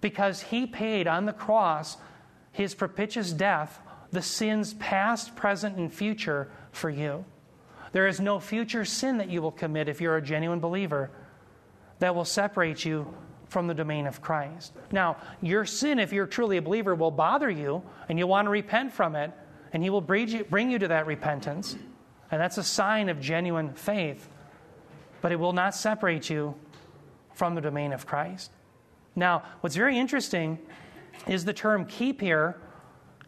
Because 0.00 0.40
he 0.40 0.66
paid 0.66 1.06
on 1.06 1.26
the 1.26 1.32
cross 1.32 1.96
his 2.52 2.74
propitious 2.74 3.32
death, 3.32 3.80
the 4.12 4.22
sins 4.22 4.72
past, 4.74 5.36
present, 5.36 5.76
and 5.76 5.92
future 5.92 6.50
for 6.72 6.88
you. 6.88 7.24
There 7.92 8.06
is 8.06 8.18
no 8.18 8.40
future 8.40 8.84
sin 8.84 9.18
that 9.18 9.28
you 9.28 9.42
will 9.42 9.52
commit 9.52 9.88
if 9.88 10.00
you're 10.00 10.16
a 10.16 10.22
genuine 10.22 10.60
believer 10.60 11.10
that 11.98 12.14
will 12.14 12.24
separate 12.24 12.84
you 12.84 13.12
from 13.48 13.66
the 13.66 13.74
domain 13.74 14.06
of 14.06 14.20
Christ. 14.20 14.72
Now, 14.92 15.16
your 15.40 15.64
sin, 15.64 15.98
if 15.98 16.12
you're 16.12 16.26
truly 16.26 16.56
a 16.56 16.62
believer, 16.62 16.94
will 16.94 17.10
bother 17.10 17.48
you 17.48 17.82
and 18.08 18.18
you'll 18.18 18.28
want 18.28 18.46
to 18.46 18.50
repent 18.50 18.92
from 18.92 19.14
it, 19.14 19.32
and 19.72 19.82
He 19.82 19.90
will 19.90 20.00
bring 20.00 20.28
you, 20.70 20.78
to 20.78 20.88
that 20.88 21.06
repentance. 21.06 21.76
And 22.30 22.40
that's 22.40 22.58
a 22.58 22.64
sign 22.64 23.08
of 23.08 23.20
genuine 23.20 23.72
faith. 23.74 24.28
But 25.20 25.32
it 25.32 25.36
will 25.36 25.52
not 25.52 25.74
separate 25.74 26.28
you 26.28 26.54
from 27.34 27.54
the 27.54 27.60
domain 27.60 27.92
of 27.92 28.06
Christ. 28.06 28.50
Now, 29.14 29.42
what's 29.60 29.76
very 29.76 29.98
interesting 29.98 30.58
is 31.26 31.44
the 31.44 31.52
term 31.52 31.86
keep 31.86 32.20
here 32.20 32.60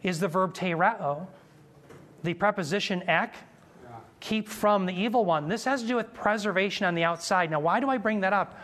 is 0.03 0.19
the 0.19 0.27
verb 0.27 0.53
tereo. 0.53 1.27
The 2.23 2.33
preposition 2.33 3.03
ek, 3.07 3.35
keep 4.19 4.47
from 4.47 4.85
the 4.85 4.93
evil 4.93 5.25
one. 5.25 5.47
This 5.47 5.65
has 5.65 5.81
to 5.81 5.87
do 5.87 5.95
with 5.95 6.13
preservation 6.13 6.85
on 6.85 6.95
the 6.95 7.03
outside. 7.03 7.51
Now, 7.51 7.59
why 7.59 7.79
do 7.79 7.89
I 7.89 7.97
bring 7.97 8.21
that 8.21 8.33
up? 8.33 8.59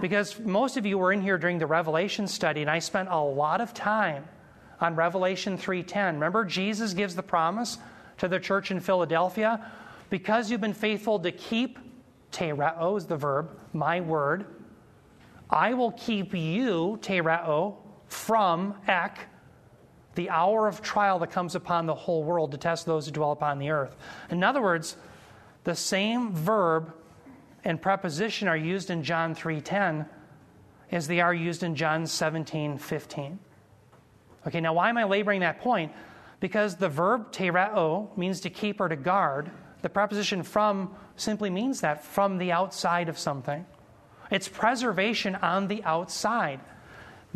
Because 0.00 0.40
most 0.40 0.76
of 0.76 0.84
you 0.84 0.98
were 0.98 1.12
in 1.12 1.22
here 1.22 1.38
during 1.38 1.58
the 1.58 1.66
Revelation 1.66 2.26
study, 2.26 2.60
and 2.60 2.70
I 2.70 2.80
spent 2.80 3.08
a 3.08 3.18
lot 3.18 3.60
of 3.60 3.72
time 3.72 4.24
on 4.80 4.96
Revelation 4.96 5.56
3:10. 5.56 6.14
Remember, 6.14 6.44
Jesus 6.44 6.92
gives 6.92 7.14
the 7.14 7.22
promise 7.22 7.78
to 8.18 8.28
the 8.28 8.40
church 8.40 8.70
in 8.70 8.80
Philadelphia, 8.80 9.70
because 10.10 10.50
you've 10.50 10.60
been 10.60 10.74
faithful 10.74 11.18
to 11.20 11.30
keep 11.32 11.78
tereo 12.32 12.96
is 12.96 13.06
the 13.06 13.16
verb, 13.16 13.50
my 13.72 14.00
word. 14.00 14.44
I 15.48 15.74
will 15.74 15.92
keep 15.92 16.34
you, 16.34 16.98
tereo, 17.00 17.76
from 18.08 18.74
ek, 18.88 19.20
the 20.16 20.30
hour 20.30 20.66
of 20.66 20.82
trial 20.82 21.18
that 21.20 21.30
comes 21.30 21.54
upon 21.54 21.86
the 21.86 21.94
whole 21.94 22.24
world 22.24 22.50
to 22.52 22.58
test 22.58 22.86
those 22.86 23.06
who 23.06 23.12
dwell 23.12 23.32
upon 23.32 23.58
the 23.58 23.70
earth. 23.70 23.96
In 24.30 24.42
other 24.42 24.60
words, 24.60 24.96
the 25.64 25.74
same 25.74 26.32
verb 26.32 26.92
and 27.64 27.80
preposition 27.80 28.48
are 28.48 28.56
used 28.56 28.90
in 28.90 29.02
John 29.02 29.34
3:10 29.34 30.06
as 30.90 31.06
they 31.08 31.20
are 31.20 31.34
used 31.34 31.62
in 31.62 31.74
John 31.74 32.06
17:15. 32.06 33.38
Okay, 34.46 34.60
now 34.60 34.72
why 34.72 34.88
am 34.88 34.96
I 34.96 35.04
laboring 35.04 35.40
that 35.40 35.60
point? 35.60 35.92
Because 36.38 36.76
the 36.76 36.88
verb 36.88 37.32
tereo 37.32 38.16
means 38.16 38.40
to 38.40 38.50
keep 38.50 38.80
or 38.80 38.88
to 38.88 38.96
guard. 38.96 39.50
The 39.82 39.88
preposition 39.88 40.42
from 40.42 40.94
simply 41.16 41.50
means 41.50 41.80
that 41.80 42.04
from 42.04 42.38
the 42.38 42.52
outside 42.52 43.08
of 43.08 43.18
something. 43.18 43.66
It's 44.30 44.48
preservation 44.48 45.34
on 45.36 45.68
the 45.68 45.82
outside. 45.84 46.60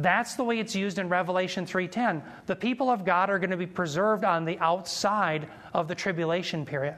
That's 0.00 0.34
the 0.34 0.44
way 0.44 0.58
it's 0.58 0.74
used 0.74 0.98
in 0.98 1.10
Revelation 1.10 1.66
3:10. 1.66 2.22
The 2.46 2.56
people 2.56 2.88
of 2.88 3.04
God 3.04 3.28
are 3.28 3.38
going 3.38 3.50
to 3.50 3.56
be 3.56 3.66
preserved 3.66 4.24
on 4.24 4.46
the 4.46 4.58
outside 4.58 5.46
of 5.74 5.88
the 5.88 5.94
tribulation 5.94 6.64
period. 6.64 6.96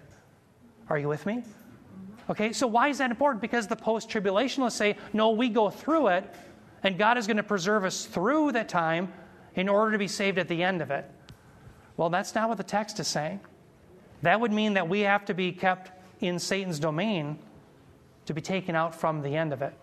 Are 0.88 0.98
you 0.98 1.08
with 1.08 1.26
me? 1.26 1.42
Okay, 2.30 2.52
so 2.52 2.68
why 2.68 2.88
is 2.88 2.98
that 2.98 3.10
important? 3.10 3.42
Because 3.42 3.66
the 3.66 3.74
post-tribulationists 3.74 4.72
say, 4.72 4.96
"No, 5.12 5.30
we 5.30 5.48
go 5.48 5.68
through 5.68 6.08
it, 6.08 6.32
and 6.84 6.96
God 6.96 7.18
is 7.18 7.26
going 7.26 7.38
to 7.38 7.42
preserve 7.42 7.84
us 7.84 8.06
through 8.06 8.52
that 8.52 8.68
time 8.68 9.12
in 9.56 9.68
order 9.68 9.90
to 9.90 9.98
be 9.98 10.06
saved 10.06 10.38
at 10.38 10.46
the 10.46 10.62
end 10.62 10.80
of 10.80 10.92
it." 10.92 11.10
Well, 11.96 12.08
that's 12.08 12.36
not 12.36 12.48
what 12.48 12.58
the 12.58 12.64
text 12.64 13.00
is 13.00 13.08
saying. 13.08 13.40
That 14.22 14.40
would 14.40 14.52
mean 14.52 14.74
that 14.74 14.88
we 14.88 15.00
have 15.00 15.24
to 15.24 15.34
be 15.34 15.50
kept 15.50 15.90
in 16.20 16.38
Satan's 16.38 16.78
domain 16.78 17.40
to 18.26 18.32
be 18.32 18.40
taken 18.40 18.76
out 18.76 18.94
from 18.94 19.22
the 19.22 19.36
end 19.36 19.52
of 19.52 19.60
it. 19.60 19.74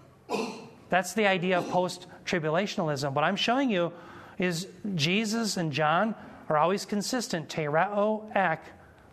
That's 0.88 1.14
the 1.14 1.28
idea 1.28 1.58
of 1.58 1.70
post 1.70 2.08
tribulationalism. 2.30 3.14
What 3.14 3.24
I'm 3.24 3.36
showing 3.36 3.70
you 3.70 3.92
is 4.38 4.68
Jesus 4.96 5.58
and 5.58 5.72
John 5.72 6.16
are 6.48 6.58
always 6.58 6.86
consistent. 6.86 7.50
Tereo 7.50 8.36
ek 8.36 8.62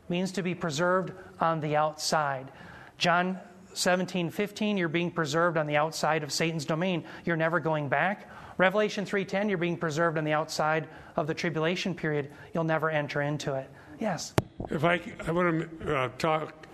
means 0.08 0.32
to 0.32 0.42
be 0.42 0.54
preserved 0.54 1.12
on 1.40 1.60
the 1.60 1.76
outside. 1.76 2.50
John 2.98 3.38
17, 3.74 4.30
15, 4.30 4.76
you're 4.76 4.88
being 4.88 5.10
preserved 5.10 5.56
on 5.58 5.66
the 5.66 5.76
outside 5.76 6.22
of 6.22 6.32
Satan's 6.32 6.64
domain. 6.64 7.04
You're 7.24 7.36
never 7.36 7.60
going 7.60 7.88
back. 7.88 8.30
Revelation 8.58 9.04
3:10, 9.04 9.50
you're 9.50 9.58
being 9.58 9.76
preserved 9.76 10.16
on 10.16 10.24
the 10.24 10.32
outside 10.32 10.88
of 11.16 11.26
the 11.26 11.34
tribulation 11.34 11.94
period. 11.94 12.30
You'll 12.54 12.64
never 12.64 12.88
enter 12.88 13.20
into 13.20 13.54
it. 13.54 13.68
Yes. 14.00 14.34
If 14.70 14.84
I, 14.84 15.00
I 15.26 15.30
want 15.30 15.80
to 15.80 15.96
uh, 15.96 16.08
talk 16.16 16.66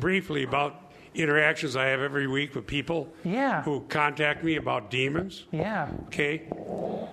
briefly 0.00 0.44
about 0.44 0.87
interactions 1.14 1.76
I 1.76 1.86
have 1.86 2.00
every 2.00 2.26
week 2.26 2.54
with 2.54 2.66
people 2.66 3.12
Yeah. 3.24 3.62
who 3.62 3.80
contact 3.88 4.44
me 4.44 4.56
about 4.56 4.90
demons. 4.90 5.44
Yeah. 5.52 5.88
Okay. 6.06 6.42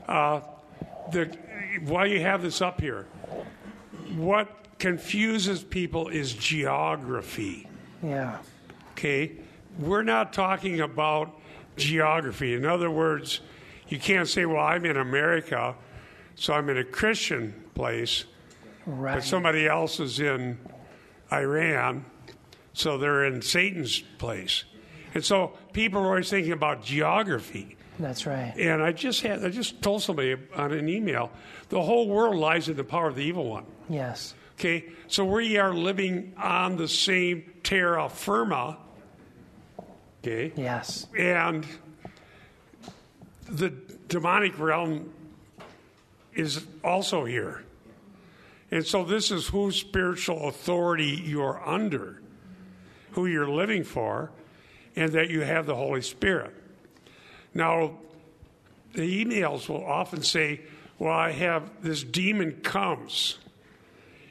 Uh, 0.07 0.41
the, 1.11 1.25
while 1.85 2.07
you 2.07 2.19
have 2.21 2.41
this 2.41 2.61
up 2.61 2.79
here, 2.81 3.05
what 4.15 4.47
confuses 4.79 5.63
people 5.63 6.07
is 6.09 6.33
geography. 6.33 7.67
Yeah. 8.03 8.37
Okay. 8.93 9.33
We're 9.79 10.03
not 10.03 10.33
talking 10.33 10.81
about 10.81 11.39
geography. 11.77 12.53
In 12.53 12.65
other 12.65 12.89
words, 12.89 13.41
you 13.89 13.99
can't 13.99 14.27
say, 14.27 14.45
well, 14.45 14.63
I'm 14.63 14.85
in 14.85 14.97
America, 14.97 15.75
so 16.35 16.53
I'm 16.53 16.69
in 16.69 16.77
a 16.77 16.83
Christian 16.83 17.53
place, 17.73 18.25
Right. 18.85 19.15
but 19.15 19.23
somebody 19.23 19.67
else 19.67 19.99
is 19.99 20.19
in 20.19 20.57
Iran, 21.31 22.05
so 22.75 22.97
they're 22.97 23.25
in 23.25 23.41
Satan's 23.41 23.99
place. 24.17 24.63
And 25.13 25.23
so 25.23 25.53
people 25.73 26.01
are 26.01 26.07
always 26.07 26.29
thinking 26.29 26.51
about 26.51 26.83
geography. 26.83 27.77
That's 27.97 28.25
right. 28.25 28.53
And 28.57 28.83
I 28.83 28.91
just 28.91 29.21
had 29.21 29.43
I 29.45 29.49
just 29.49 29.81
told 29.81 30.01
somebody 30.03 30.35
on 30.55 30.73
an 30.73 30.89
email, 30.89 31.31
the 31.69 31.81
whole 31.81 32.07
world 32.09 32.35
lies 32.35 32.67
in 32.67 32.75
the 32.75 32.83
power 32.83 33.07
of 33.07 33.15
the 33.15 33.23
evil 33.23 33.49
one. 33.49 33.65
Yes. 33.89 34.33
Okay, 34.59 34.85
so 35.07 35.25
we 35.25 35.57
are 35.57 35.73
living 35.73 36.33
on 36.37 36.75
the 36.77 36.87
same 36.87 37.51
terra 37.63 38.09
firma. 38.09 38.77
Okay, 40.23 40.53
Yes. 40.55 41.07
and 41.17 41.65
the 43.47 43.69
demonic 44.07 44.57
realm 44.59 45.11
is 46.33 46.65
also 46.83 47.25
here. 47.25 47.63
And 48.71 48.85
so 48.85 49.03
this 49.05 49.29
is 49.31 49.47
whose 49.47 49.75
spiritual 49.75 50.47
authority 50.49 51.21
you're 51.25 51.61
under, 51.65 52.21
who 53.15 53.25
you're 53.25 53.49
living 53.49 53.83
for, 53.83 54.29
and 54.95 55.11
that 55.13 55.29
you 55.29 55.41
have 55.41 55.65
the 55.65 55.75
Holy 55.75 56.01
Spirit. 56.01 56.53
Now, 57.53 57.97
the 58.93 59.25
emails 59.25 59.67
will 59.67 59.83
often 59.85 60.21
say, 60.21 60.61
Well, 60.99 61.13
I 61.13 61.31
have 61.31 61.81
this 61.81 62.03
demon 62.03 62.61
comes 62.61 63.37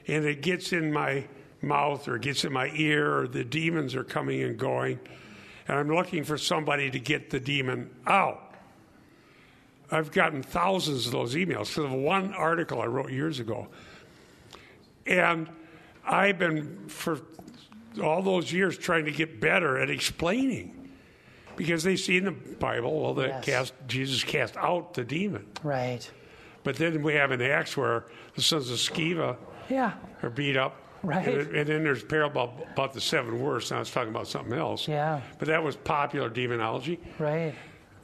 and 0.07 0.24
it 0.26 0.43
gets 0.43 0.72
in 0.72 0.93
my 0.93 1.24
mouth 1.62 2.09
or 2.09 2.18
gets 2.18 2.45
in 2.45 2.53
my 2.53 2.70
ear, 2.74 3.20
or 3.20 3.26
the 3.26 3.43
demons 3.43 3.95
are 3.95 4.05
coming 4.05 4.43
and 4.43 4.59
going, 4.59 4.99
and 5.66 5.78
I'm 5.78 5.89
looking 5.89 6.24
for 6.24 6.37
somebody 6.37 6.91
to 6.91 7.01
get 7.01 7.30
the 7.30 7.41
demon 7.41 7.89
out. 8.07 8.55
I've 9.91 10.12
gotten 10.12 10.43
thousands 10.43 11.07
of 11.07 11.12
those 11.12 11.35
emails 11.35 11.68
because 11.68 11.85
of 11.85 11.93
one 11.93 12.35
article 12.35 12.82
I 12.82 12.87
wrote 12.87 13.11
years 13.11 13.41
ago. 13.41 13.68
And 15.07 15.49
I've 16.05 16.39
been, 16.39 16.89
for 16.89 17.20
all 18.03 18.22
those 18.22 18.53
years, 18.53 18.76
trying 18.78 19.05
to 19.05 19.12
get 19.12 19.40
better 19.40 19.78
at 19.78 19.90
explaining. 19.90 20.80
because 21.57 21.84
they 21.84 21.95
see 21.95 22.16
in 22.16 22.24
the 22.24 22.32
Bible, 22.32 23.01
well, 23.01 23.14
that 23.14 23.28
Yes. 23.28 23.45
cast, 23.45 23.74
Jesus 23.86 24.24
cast 24.24 24.57
out 24.57 24.92
the 24.95 25.05
demon. 25.05 25.47
Right. 25.62 26.11
But 26.64 26.74
then 26.74 27.01
we 27.05 27.14
have 27.14 27.30
in 27.30 27.40
Acts 27.40 27.76
where 27.76 28.07
the 28.34 28.42
sons 28.42 28.70
of 28.70 28.78
Sceva 28.78 29.36
Yeah. 29.70 29.92
are 30.24 30.30
beat 30.30 30.57
up. 30.57 30.74
Right. 31.05 31.28
And, 31.28 31.55
and 31.55 31.68
then 31.68 31.84
there's 31.84 32.03
a 32.03 32.07
parable 32.07 32.42
about, 32.42 32.66
about 32.72 32.92
the 32.92 33.01
seven 33.01 33.40
worst. 33.40 33.70
Now 33.70 33.80
it's 33.82 33.92
talking 33.92 34.09
about 34.09 34.26
something 34.26 34.53
else. 34.59 34.88
Yeah. 34.88 35.20
But 35.38 35.47
that 35.47 35.62
was 35.62 35.76
popular 35.76 36.28
demonology. 36.28 36.99
Right. 37.20 37.55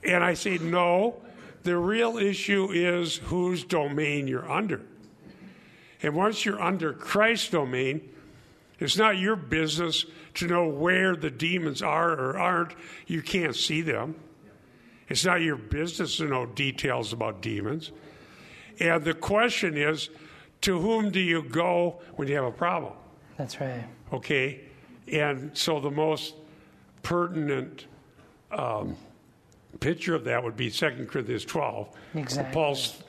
And 0.04 0.22
I 0.22 0.34
say, 0.34 0.58
no, 0.58 1.16
the 1.64 1.76
real 1.76 2.18
issue 2.18 2.68
is 2.70 3.16
whose 3.16 3.64
domain 3.64 4.28
you're 4.28 4.48
under. 4.48 4.80
And 6.04 6.14
once 6.14 6.44
you're 6.44 6.60
under 6.62 6.92
Christ's 6.92 7.50
domain, 7.50 8.08
it's 8.80 8.96
not 8.96 9.18
your 9.18 9.36
business 9.36 10.06
to 10.34 10.46
know 10.46 10.66
where 10.66 11.14
the 11.14 11.30
demons 11.30 11.82
are 11.82 12.12
or 12.12 12.38
aren't. 12.38 12.74
You 13.06 13.22
can't 13.22 13.54
see 13.54 13.82
them. 13.82 14.16
It's 15.08 15.24
not 15.24 15.42
your 15.42 15.56
business 15.56 16.16
to 16.16 16.24
know 16.24 16.46
details 16.46 17.12
about 17.12 17.42
demons. 17.42 17.92
And 18.78 19.04
the 19.04 19.14
question 19.14 19.76
is, 19.76 20.08
to 20.62 20.78
whom 20.78 21.10
do 21.10 21.20
you 21.20 21.42
go 21.42 22.00
when 22.16 22.28
you 22.28 22.34
have 22.36 22.44
a 22.44 22.52
problem? 22.52 22.92
That's 23.36 23.60
right. 23.60 23.84
Okay? 24.12 24.60
And 25.12 25.56
so 25.56 25.80
the 25.80 25.90
most 25.90 26.34
pertinent 27.02 27.86
um, 28.50 28.96
picture 29.80 30.14
of 30.14 30.24
that 30.24 30.42
would 30.42 30.56
be 30.56 30.70
2 30.70 31.06
Corinthians 31.10 31.44
12. 31.44 31.88
Exactly. 32.14 32.54
Paul's 32.54 33.02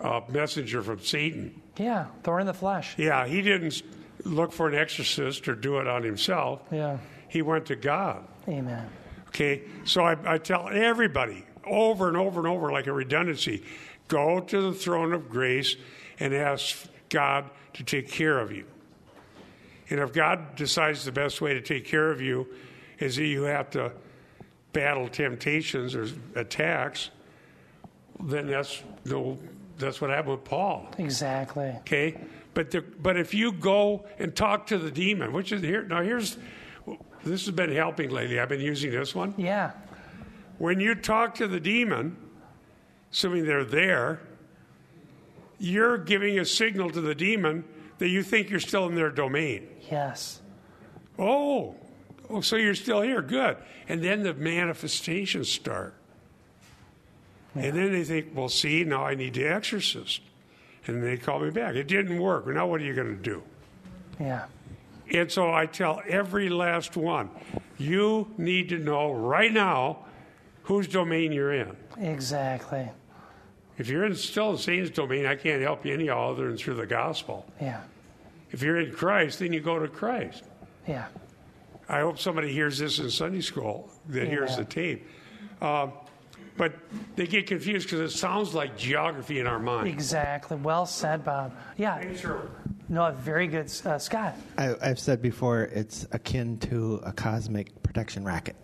uh, 0.00 0.20
messenger 0.28 0.82
from 0.82 1.00
Satan. 1.00 1.60
Yeah. 1.76 2.06
Thorn 2.22 2.42
in 2.42 2.46
the 2.46 2.54
flesh. 2.54 2.94
Yeah, 2.98 3.26
he 3.26 3.42
didn't 3.42 3.82
look 4.24 4.52
for 4.52 4.68
an 4.68 4.74
exorcist 4.74 5.48
or 5.48 5.54
do 5.54 5.78
it 5.78 5.86
on 5.86 6.02
himself. 6.02 6.62
Yeah. 6.70 6.98
He 7.28 7.42
went 7.42 7.66
to 7.66 7.76
God. 7.76 8.24
Amen. 8.48 8.88
Okay? 9.28 9.62
So 9.84 10.02
I, 10.02 10.16
I 10.24 10.38
tell 10.38 10.68
everybody 10.68 11.44
over 11.64 12.08
and 12.08 12.16
over 12.16 12.40
and 12.40 12.48
over, 12.48 12.72
like 12.72 12.86
a 12.86 12.92
redundancy 12.92 13.62
go 14.08 14.40
to 14.40 14.62
the 14.62 14.72
throne 14.72 15.12
of 15.12 15.28
grace 15.28 15.76
and 16.18 16.34
ask 16.34 16.88
God 17.10 17.44
to 17.74 17.84
take 17.84 18.08
care 18.10 18.38
of 18.38 18.50
you. 18.50 18.64
And 19.90 20.00
if 20.00 20.12
God 20.12 20.56
decides 20.56 21.04
the 21.04 21.12
best 21.12 21.40
way 21.40 21.54
to 21.54 21.60
take 21.60 21.86
care 21.86 22.10
of 22.10 22.20
you 22.20 22.48
is 22.98 23.16
that 23.16 23.24
you 23.24 23.42
have 23.42 23.70
to 23.70 23.92
battle 24.72 25.08
temptations 25.08 25.94
or 25.94 26.08
attacks, 26.34 27.10
then 28.20 28.48
that's 28.48 28.82
no, 29.04 29.38
that's 29.78 30.00
what 30.00 30.10
happened 30.10 30.32
with 30.32 30.44
Paul. 30.44 30.88
Exactly. 30.98 31.68
Okay, 31.80 32.18
but 32.58 32.72
the, 32.72 32.80
but 32.80 33.16
if 33.16 33.34
you 33.34 33.52
go 33.52 34.04
and 34.18 34.34
talk 34.34 34.66
to 34.66 34.78
the 34.78 34.90
demon, 34.90 35.32
which 35.32 35.52
is 35.52 35.62
here 35.62 35.84
now, 35.84 36.02
here's 36.02 36.38
this 37.22 37.46
has 37.46 37.54
been 37.54 37.70
helping 37.70 38.10
lately. 38.10 38.40
I've 38.40 38.48
been 38.48 38.60
using 38.60 38.90
this 38.90 39.14
one. 39.14 39.32
Yeah. 39.36 39.70
When 40.58 40.80
you 40.80 40.96
talk 40.96 41.36
to 41.36 41.46
the 41.46 41.60
demon, 41.60 42.16
assuming 43.12 43.44
they're 43.44 43.62
there, 43.62 44.18
you're 45.60 45.98
giving 45.98 46.40
a 46.40 46.44
signal 46.44 46.90
to 46.90 47.00
the 47.00 47.14
demon 47.14 47.62
that 47.98 48.08
you 48.08 48.24
think 48.24 48.50
you're 48.50 48.58
still 48.58 48.86
in 48.86 48.96
their 48.96 49.10
domain. 49.10 49.68
Yes. 49.88 50.40
Oh, 51.16 51.76
oh, 52.28 52.40
so 52.40 52.56
you're 52.56 52.74
still 52.74 53.02
here. 53.02 53.22
Good. 53.22 53.56
And 53.88 54.02
then 54.02 54.24
the 54.24 54.34
manifestations 54.34 55.48
start. 55.48 55.94
And 57.54 57.76
then 57.76 57.92
they 57.92 58.02
think, 58.02 58.32
well, 58.34 58.48
see, 58.48 58.82
now 58.82 59.04
I 59.04 59.14
need 59.14 59.34
the 59.34 59.46
exorcist. 59.46 60.22
And 60.88 61.02
they 61.02 61.18
call 61.18 61.38
me 61.38 61.50
back. 61.50 61.76
It 61.76 61.86
didn't 61.86 62.18
work. 62.18 62.46
Now 62.48 62.66
what 62.66 62.80
are 62.80 62.84
you 62.84 62.94
going 62.94 63.14
to 63.16 63.22
do? 63.22 63.42
Yeah. 64.18 64.46
And 65.12 65.30
so 65.30 65.52
I 65.52 65.66
tell 65.66 66.02
every 66.08 66.48
last 66.48 66.96
one, 66.96 67.30
you 67.76 68.28
need 68.36 68.70
to 68.70 68.78
know 68.78 69.12
right 69.12 69.52
now 69.52 70.06
whose 70.64 70.88
domain 70.88 71.30
you're 71.30 71.52
in. 71.52 71.76
Exactly. 71.98 72.88
If 73.76 73.88
you're 73.88 74.04
in, 74.04 74.14
still 74.16 74.52
in 74.52 74.58
Satan's 74.58 74.90
domain, 74.90 75.26
I 75.26 75.36
can't 75.36 75.62
help 75.62 75.86
you 75.86 75.94
any 75.94 76.08
other 76.08 76.48
than 76.48 76.56
through 76.56 76.74
the 76.74 76.86
gospel. 76.86 77.46
Yeah. 77.60 77.82
If 78.50 78.62
you're 78.62 78.80
in 78.80 78.92
Christ, 78.92 79.38
then 79.38 79.52
you 79.52 79.60
go 79.60 79.78
to 79.78 79.88
Christ. 79.88 80.42
Yeah. 80.86 81.06
I 81.88 82.00
hope 82.00 82.18
somebody 82.18 82.52
hears 82.52 82.78
this 82.78 82.98
in 82.98 83.10
Sunday 83.10 83.40
school 83.40 83.90
that 84.08 84.26
hears 84.26 84.56
the 84.56 84.64
tape. 84.64 85.06
Um, 85.60 85.92
but 86.58 86.74
they 87.16 87.26
get 87.26 87.46
confused 87.46 87.88
because 87.88 88.12
it 88.12 88.16
sounds 88.16 88.52
like 88.52 88.76
geography 88.76 89.38
in 89.38 89.46
our 89.46 89.58
mind. 89.60 89.88
Exactly. 89.88 90.56
Well 90.56 90.84
said, 90.84 91.24
Bob. 91.24 91.54
Yeah. 91.76 92.02
No, 92.90 93.10
very 93.12 93.46
good. 93.46 93.72
Uh, 93.84 93.98
Scott, 93.98 94.34
I, 94.56 94.74
I've 94.82 94.98
said 94.98 95.22
before, 95.22 95.62
it's 95.62 96.06
akin 96.12 96.58
to 96.60 97.00
a 97.04 97.12
cosmic 97.12 97.82
protection 97.82 98.24
racket. 98.24 98.56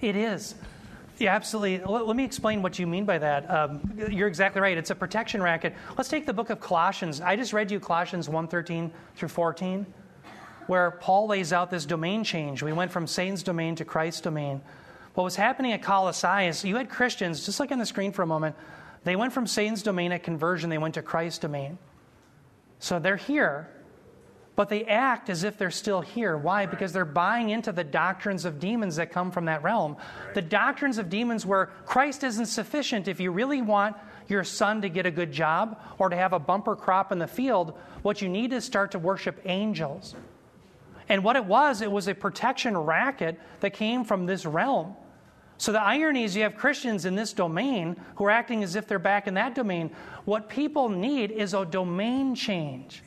it 0.00 0.14
is. 0.16 0.54
Yeah, 1.18 1.34
absolutely. 1.34 1.78
Let, 1.84 2.06
let 2.06 2.16
me 2.16 2.24
explain 2.24 2.62
what 2.62 2.78
you 2.78 2.86
mean 2.86 3.04
by 3.04 3.18
that. 3.18 3.50
Um, 3.50 3.92
you're 4.10 4.28
exactly 4.28 4.60
right. 4.60 4.76
It's 4.76 4.90
a 4.90 4.94
protection 4.94 5.42
racket. 5.42 5.74
Let's 5.96 6.08
take 6.08 6.26
the 6.26 6.32
book 6.32 6.50
of 6.50 6.60
Colossians. 6.60 7.20
I 7.20 7.36
just 7.36 7.52
read 7.52 7.70
you 7.70 7.80
Colossians 7.80 8.28
1.13 8.28 8.90
through 9.16 9.28
14, 9.28 9.86
where 10.66 10.92
Paul 10.92 11.28
lays 11.28 11.52
out 11.52 11.70
this 11.70 11.86
domain 11.86 12.24
change. 12.24 12.62
We 12.62 12.72
went 12.72 12.90
from 12.90 13.06
Satan's 13.06 13.42
domain 13.42 13.74
to 13.76 13.84
Christ's 13.84 14.20
domain. 14.20 14.60
What 15.14 15.24
was 15.24 15.36
happening 15.36 15.72
at 15.72 15.82
Colossae 15.82 16.46
is 16.46 16.64
you 16.64 16.76
had 16.76 16.88
Christians, 16.88 17.44
just 17.44 17.60
like 17.60 17.70
on 17.70 17.78
the 17.78 17.86
screen 17.86 18.12
for 18.12 18.22
a 18.22 18.26
moment, 18.26 18.56
they 19.04 19.16
went 19.16 19.32
from 19.32 19.46
Satan's 19.46 19.82
domain 19.82 20.12
at 20.12 20.22
conversion, 20.22 20.70
they 20.70 20.78
went 20.78 20.94
to 20.94 21.02
Christ's 21.02 21.38
domain. 21.38 21.78
So 22.78 22.98
they're 22.98 23.16
here, 23.16 23.68
but 24.56 24.68
they 24.68 24.84
act 24.84 25.28
as 25.28 25.44
if 25.44 25.58
they're 25.58 25.70
still 25.70 26.00
here. 26.00 26.36
Why? 26.36 26.66
Because 26.66 26.92
they're 26.92 27.04
buying 27.04 27.50
into 27.50 27.72
the 27.72 27.84
doctrines 27.84 28.44
of 28.44 28.58
demons 28.58 28.96
that 28.96 29.12
come 29.12 29.30
from 29.30 29.46
that 29.46 29.62
realm. 29.62 29.96
The 30.34 30.42
doctrines 30.42 30.98
of 30.98 31.10
demons 31.10 31.44
where 31.44 31.66
Christ 31.84 32.24
isn't 32.24 32.46
sufficient. 32.46 33.06
If 33.06 33.20
you 33.20 33.32
really 33.32 33.62
want 33.62 33.96
your 34.28 34.44
son 34.44 34.82
to 34.82 34.88
get 34.88 35.04
a 35.04 35.10
good 35.10 35.32
job 35.32 35.80
or 35.98 36.08
to 36.08 36.16
have 36.16 36.32
a 36.32 36.38
bumper 36.38 36.74
crop 36.74 37.12
in 37.12 37.18
the 37.18 37.26
field, 37.26 37.76
what 38.02 38.22
you 38.22 38.28
need 38.28 38.52
is 38.52 38.64
start 38.64 38.92
to 38.92 38.98
worship 38.98 39.40
angels. 39.44 40.14
And 41.08 41.24
what 41.24 41.36
it 41.36 41.44
was, 41.44 41.82
it 41.82 41.90
was 41.90 42.08
a 42.08 42.14
protection 42.14 42.76
racket 42.76 43.38
that 43.60 43.74
came 43.74 44.04
from 44.04 44.26
this 44.26 44.46
realm. 44.46 44.96
So 45.62 45.70
the 45.70 45.80
irony 45.80 46.24
is 46.24 46.34
you 46.34 46.42
have 46.42 46.56
Christians 46.56 47.04
in 47.04 47.14
this 47.14 47.32
domain 47.32 47.94
who 48.16 48.24
are 48.24 48.32
acting 48.32 48.64
as 48.64 48.74
if 48.74 48.88
they're 48.88 48.98
back 48.98 49.28
in 49.28 49.34
that 49.34 49.54
domain. 49.54 49.92
What 50.24 50.48
people 50.48 50.88
need 50.88 51.30
is 51.30 51.54
a 51.54 51.64
domain 51.64 52.34
change. 52.34 53.00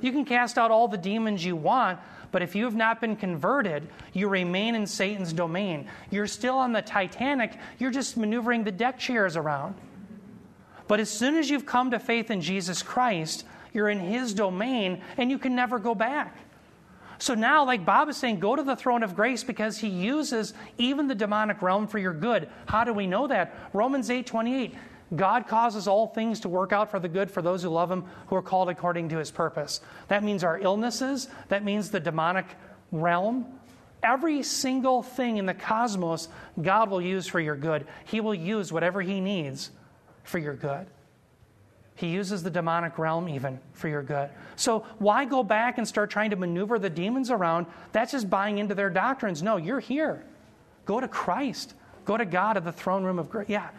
You 0.00 0.10
can 0.10 0.24
cast 0.24 0.56
out 0.56 0.70
all 0.70 0.88
the 0.88 0.96
demons 0.96 1.44
you 1.44 1.54
want, 1.54 1.98
but 2.32 2.40
if 2.40 2.54
you 2.54 2.64
have 2.64 2.74
not 2.74 3.02
been 3.02 3.14
converted, 3.14 3.90
you 4.14 4.26
remain 4.28 4.74
in 4.74 4.86
Satan's 4.86 5.34
domain. 5.34 5.86
You're 6.08 6.26
still 6.26 6.56
on 6.56 6.72
the 6.72 6.80
Titanic, 6.80 7.58
you're 7.78 7.90
just 7.90 8.16
maneuvering 8.16 8.64
the 8.64 8.72
deck 8.72 8.98
chairs 8.98 9.36
around. 9.36 9.74
But 10.86 11.00
as 11.00 11.10
soon 11.10 11.36
as 11.36 11.50
you've 11.50 11.66
come 11.66 11.90
to 11.90 11.98
faith 11.98 12.30
in 12.30 12.40
Jesus 12.40 12.82
Christ, 12.82 13.44
you're 13.74 13.90
in 13.90 14.00
his 14.00 14.32
domain 14.32 15.02
and 15.18 15.30
you 15.30 15.36
can 15.36 15.54
never 15.54 15.78
go 15.78 15.94
back. 15.94 16.34
So 17.18 17.34
now, 17.34 17.64
like 17.64 17.84
Bob 17.84 18.08
is 18.08 18.16
saying, 18.16 18.38
go 18.38 18.54
to 18.54 18.62
the 18.62 18.76
throne 18.76 19.02
of 19.02 19.16
grace 19.16 19.42
because 19.42 19.78
he 19.78 19.88
uses 19.88 20.54
even 20.78 21.08
the 21.08 21.14
demonic 21.14 21.60
realm 21.62 21.88
for 21.88 21.98
your 21.98 22.14
good. 22.14 22.48
How 22.66 22.84
do 22.84 22.92
we 22.92 23.06
know 23.06 23.26
that? 23.26 23.54
Romans 23.72 24.08
8 24.08 24.26
28. 24.26 24.74
God 25.16 25.48
causes 25.48 25.88
all 25.88 26.06
things 26.06 26.40
to 26.40 26.48
work 26.48 26.72
out 26.72 26.90
for 26.90 27.00
the 27.00 27.08
good 27.08 27.30
for 27.30 27.40
those 27.40 27.62
who 27.62 27.70
love 27.70 27.90
him, 27.90 28.04
who 28.26 28.36
are 28.36 28.42
called 28.42 28.68
according 28.68 29.08
to 29.08 29.18
his 29.18 29.30
purpose. 29.30 29.80
That 30.08 30.22
means 30.22 30.44
our 30.44 30.58
illnesses, 30.58 31.28
that 31.48 31.64
means 31.64 31.90
the 31.90 32.00
demonic 32.00 32.46
realm. 32.92 33.46
Every 34.02 34.42
single 34.42 35.02
thing 35.02 35.38
in 35.38 35.46
the 35.46 35.54
cosmos, 35.54 36.28
God 36.60 36.90
will 36.90 37.00
use 37.00 37.26
for 37.26 37.40
your 37.40 37.56
good. 37.56 37.86
He 38.04 38.20
will 38.20 38.34
use 38.34 38.72
whatever 38.72 39.00
he 39.00 39.20
needs 39.20 39.70
for 40.24 40.38
your 40.38 40.54
good. 40.54 40.86
He 41.98 42.06
uses 42.06 42.44
the 42.44 42.50
demonic 42.50 42.96
realm 42.96 43.28
even 43.28 43.58
for 43.72 43.88
your 43.88 44.04
good. 44.04 44.30
So 44.54 44.86
why 44.98 45.24
go 45.24 45.42
back 45.42 45.78
and 45.78 45.88
start 45.88 46.10
trying 46.10 46.30
to 46.30 46.36
maneuver 46.36 46.78
the 46.78 46.88
demons 46.88 47.28
around? 47.28 47.66
That's 47.90 48.12
just 48.12 48.30
buying 48.30 48.58
into 48.58 48.76
their 48.76 48.88
doctrines. 48.88 49.42
No, 49.42 49.56
you're 49.56 49.80
here. 49.80 50.24
Go 50.84 51.00
to 51.00 51.08
Christ. 51.08 51.74
Go 52.04 52.16
to 52.16 52.24
God 52.24 52.56
at 52.56 52.62
the 52.62 52.70
throne 52.70 53.02
room 53.02 53.18
of 53.18 53.28
grace. 53.28 53.48
Yeah, 53.48 53.70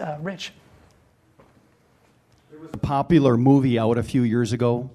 uh, 0.00 0.16
Rich. 0.20 0.52
There 2.52 2.60
was 2.60 2.70
a 2.72 2.78
popular 2.78 3.36
movie 3.36 3.80
out 3.80 3.98
a 3.98 4.04
few 4.04 4.22
years 4.22 4.52
ago. 4.52 4.88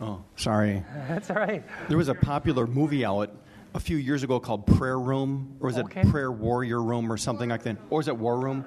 Oh, 0.00 0.24
sorry. 0.36 0.82
That's 1.08 1.28
all 1.28 1.36
right. 1.36 1.62
There 1.88 1.98
was 1.98 2.08
a 2.08 2.14
popular 2.14 2.66
movie 2.66 3.04
out 3.04 3.30
a 3.74 3.80
few 3.80 3.96
years 3.96 4.22
ago 4.22 4.38
called 4.38 4.66
Prayer 4.66 4.98
Room, 4.98 5.56
or 5.60 5.66
was 5.66 5.76
it 5.76 5.86
Prayer 6.10 6.30
Warrior 6.30 6.80
Room, 6.80 7.10
or 7.12 7.16
something 7.16 7.48
like 7.50 7.64
that? 7.64 7.76
Or 7.90 7.98
was 7.98 8.08
it 8.08 8.16
War 8.16 8.38
Room? 8.38 8.64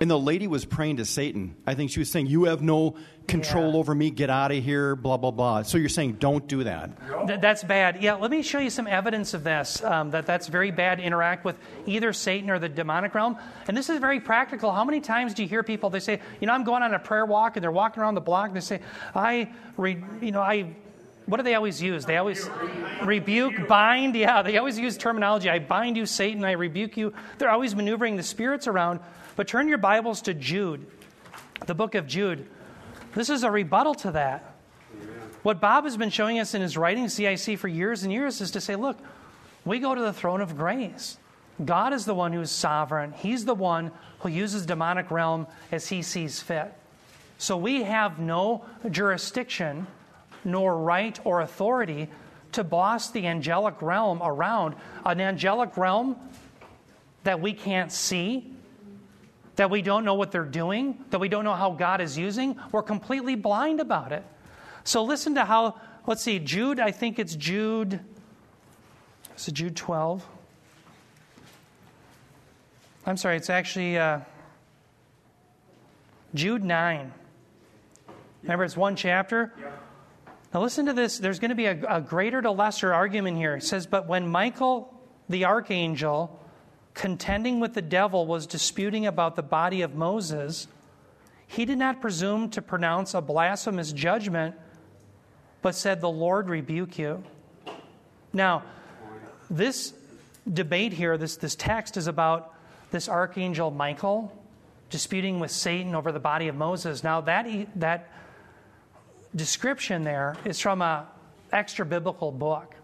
And 0.00 0.10
the 0.10 0.18
lady 0.18 0.46
was 0.46 0.64
praying 0.64 0.96
to 0.98 1.04
Satan. 1.04 1.54
I 1.66 1.74
think 1.74 1.90
she 1.90 2.00
was 2.00 2.10
saying, 2.10 2.26
"You 2.26 2.44
have 2.44 2.60
no 2.60 2.96
control 3.28 3.72
Yeah. 3.72 3.78
over 3.78 3.94
me. 3.94 4.10
Get 4.10 4.30
out 4.30 4.50
of 4.50 4.62
here." 4.62 4.96
Blah 4.96 5.16
blah 5.16 5.30
blah. 5.30 5.62
So 5.62 5.78
you're 5.78 5.88
saying, 5.88 6.14
don't 6.18 6.46
do 6.48 6.64
that. 6.64 6.90
Th- 7.28 7.40
that's 7.40 7.62
bad. 7.62 8.02
Yeah, 8.02 8.14
let 8.14 8.30
me 8.30 8.42
show 8.42 8.58
you 8.58 8.68
some 8.68 8.86
evidence 8.88 9.32
of 9.32 9.44
this. 9.44 9.82
Um, 9.84 10.10
that 10.10 10.26
that's 10.26 10.48
very 10.48 10.70
bad 10.72 10.98
to 10.98 11.04
interact 11.04 11.44
with 11.44 11.56
either 11.86 12.12
Satan 12.12 12.50
or 12.50 12.58
the 12.58 12.68
demonic 12.68 13.14
realm. 13.14 13.36
And 13.68 13.76
this 13.76 13.88
is 13.88 14.00
very 14.00 14.18
practical. 14.20 14.72
How 14.72 14.84
many 14.84 15.00
times 15.00 15.34
do 15.34 15.42
you 15.44 15.48
hear 15.48 15.62
people? 15.62 15.88
They 15.88 16.00
say, 16.00 16.20
you 16.40 16.46
know, 16.48 16.52
I'm 16.52 16.64
going 16.64 16.82
on 16.82 16.92
a 16.92 16.98
prayer 16.98 17.24
walk, 17.24 17.56
and 17.56 17.62
they're 17.62 17.70
walking 17.70 18.02
around 18.02 18.16
the 18.16 18.20
block, 18.20 18.48
and 18.48 18.56
they 18.56 18.60
say, 18.60 18.80
I, 19.14 19.50
re, 19.76 20.02
you 20.20 20.32
know, 20.32 20.42
I 20.42 20.74
what 21.26 21.36
do 21.38 21.42
they 21.42 21.54
always 21.54 21.80
use? 21.80 22.04
They 22.04 22.16
always 22.16 22.48
rebuke, 23.02 23.68
bind. 23.68 24.14
Yeah, 24.14 24.42
they 24.42 24.58
always 24.58 24.78
use 24.78 24.96
terminology. 24.96 25.48
I 25.48 25.58
bind 25.58 25.96
you, 25.96 26.06
Satan. 26.06 26.44
I 26.44 26.52
rebuke 26.52 26.96
you. 26.96 27.12
They're 27.38 27.50
always 27.50 27.74
maneuvering 27.74 28.16
the 28.16 28.22
spirits 28.22 28.66
around. 28.66 29.00
But 29.36 29.48
turn 29.48 29.68
your 29.68 29.78
Bibles 29.78 30.22
to 30.22 30.34
Jude, 30.34 30.86
the 31.66 31.74
book 31.74 31.94
of 31.94 32.06
Jude. 32.06 32.46
This 33.14 33.30
is 33.30 33.44
a 33.44 33.50
rebuttal 33.50 33.94
to 33.96 34.12
that. 34.12 34.54
What 35.42 35.60
Bob 35.60 35.84
has 35.84 35.96
been 35.96 36.10
showing 36.10 36.38
us 36.38 36.54
in 36.54 36.62
his 36.62 36.76
writing, 36.76 37.08
CIC, 37.08 37.58
for 37.58 37.68
years 37.68 38.04
and 38.04 38.12
years 38.12 38.40
is 38.40 38.52
to 38.52 38.60
say, 38.60 38.76
look, 38.76 38.98
we 39.64 39.78
go 39.78 39.94
to 39.94 40.00
the 40.00 40.12
throne 40.12 40.40
of 40.40 40.56
grace. 40.56 41.18
God 41.64 41.92
is 41.92 42.04
the 42.04 42.14
one 42.14 42.32
who's 42.32 42.50
sovereign, 42.50 43.12
He's 43.12 43.44
the 43.44 43.54
one 43.54 43.90
who 44.20 44.28
uses 44.28 44.66
demonic 44.66 45.10
realm 45.10 45.46
as 45.70 45.88
He 45.88 46.02
sees 46.02 46.40
fit. 46.40 46.72
So 47.38 47.56
we 47.56 47.82
have 47.82 48.18
no 48.18 48.64
jurisdiction, 48.90 49.86
nor 50.44 50.76
right 50.76 51.18
or 51.24 51.40
authority 51.40 52.08
to 52.52 52.64
boss 52.64 53.10
the 53.10 53.26
angelic 53.26 53.80
realm 53.80 54.20
around. 54.22 54.74
An 55.04 55.20
angelic 55.20 55.76
realm 55.76 56.16
that 57.24 57.40
we 57.40 57.52
can't 57.52 57.90
see, 57.90 58.52
that 59.56 59.70
we 59.70 59.82
don't 59.82 60.04
know 60.04 60.14
what 60.14 60.32
they're 60.32 60.44
doing, 60.44 61.04
that 61.10 61.18
we 61.18 61.28
don't 61.28 61.44
know 61.44 61.54
how 61.54 61.70
God 61.70 62.00
is 62.00 62.18
using. 62.18 62.58
We're 62.70 62.82
completely 62.82 63.34
blind 63.34 63.80
about 63.80 64.12
it. 64.12 64.24
So 64.84 65.04
listen 65.04 65.34
to 65.36 65.44
how, 65.44 65.76
let's 66.06 66.22
see, 66.22 66.38
Jude, 66.38 66.80
I 66.80 66.90
think 66.90 67.18
it's 67.18 67.36
Jude, 67.36 68.00
is 69.36 69.48
it 69.48 69.54
Jude 69.54 69.76
12? 69.76 70.26
I'm 73.06 73.16
sorry, 73.16 73.36
it's 73.36 73.50
actually 73.50 73.98
uh, 73.98 74.20
Jude 76.34 76.64
9. 76.64 77.12
Remember, 78.42 78.64
it's 78.64 78.76
one 78.76 78.96
chapter? 78.96 79.52
Now, 80.52 80.60
listen 80.60 80.86
to 80.86 80.92
this. 80.92 81.18
There's 81.18 81.38
going 81.38 81.50
to 81.50 81.54
be 81.54 81.66
a, 81.66 81.80
a 81.88 82.00
greater 82.00 82.42
to 82.42 82.50
lesser 82.50 82.92
argument 82.92 83.38
here. 83.38 83.56
It 83.56 83.64
says, 83.64 83.86
But 83.86 84.06
when 84.06 84.28
Michael 84.28 84.92
the 85.28 85.46
archangel, 85.46 86.38
contending 86.94 87.58
with 87.58 87.74
the 87.74 87.82
devil, 87.82 88.26
was 88.26 88.46
disputing 88.46 89.06
about 89.06 89.34
the 89.34 89.42
body 89.42 89.82
of 89.82 89.94
Moses, 89.94 90.68
he 91.46 91.64
did 91.64 91.78
not 91.78 92.00
presume 92.00 92.50
to 92.50 92.62
pronounce 92.62 93.14
a 93.14 93.20
blasphemous 93.20 93.92
judgment, 93.92 94.54
but 95.62 95.74
said, 95.74 96.00
The 96.00 96.10
Lord 96.10 96.48
rebuke 96.48 96.98
you. 96.98 97.24
Now, 98.32 98.62
this 99.50 99.94
debate 100.50 100.92
here, 100.92 101.16
this, 101.16 101.36
this 101.36 101.54
text 101.54 101.96
is 101.96 102.06
about 102.06 102.54
this 102.90 103.08
archangel 103.08 103.70
Michael 103.70 104.36
disputing 104.90 105.40
with 105.40 105.50
Satan 105.50 105.94
over 105.94 106.12
the 106.12 106.20
body 106.20 106.48
of 106.48 106.54
Moses. 106.54 107.02
Now, 107.02 107.22
that, 107.22 107.46
that 107.80 108.10
description 109.34 110.04
there 110.04 110.36
is 110.44 110.60
from 110.60 110.82
a 110.82 111.06
extra 111.52 111.84
biblical 111.84 112.32
book. 112.32 112.74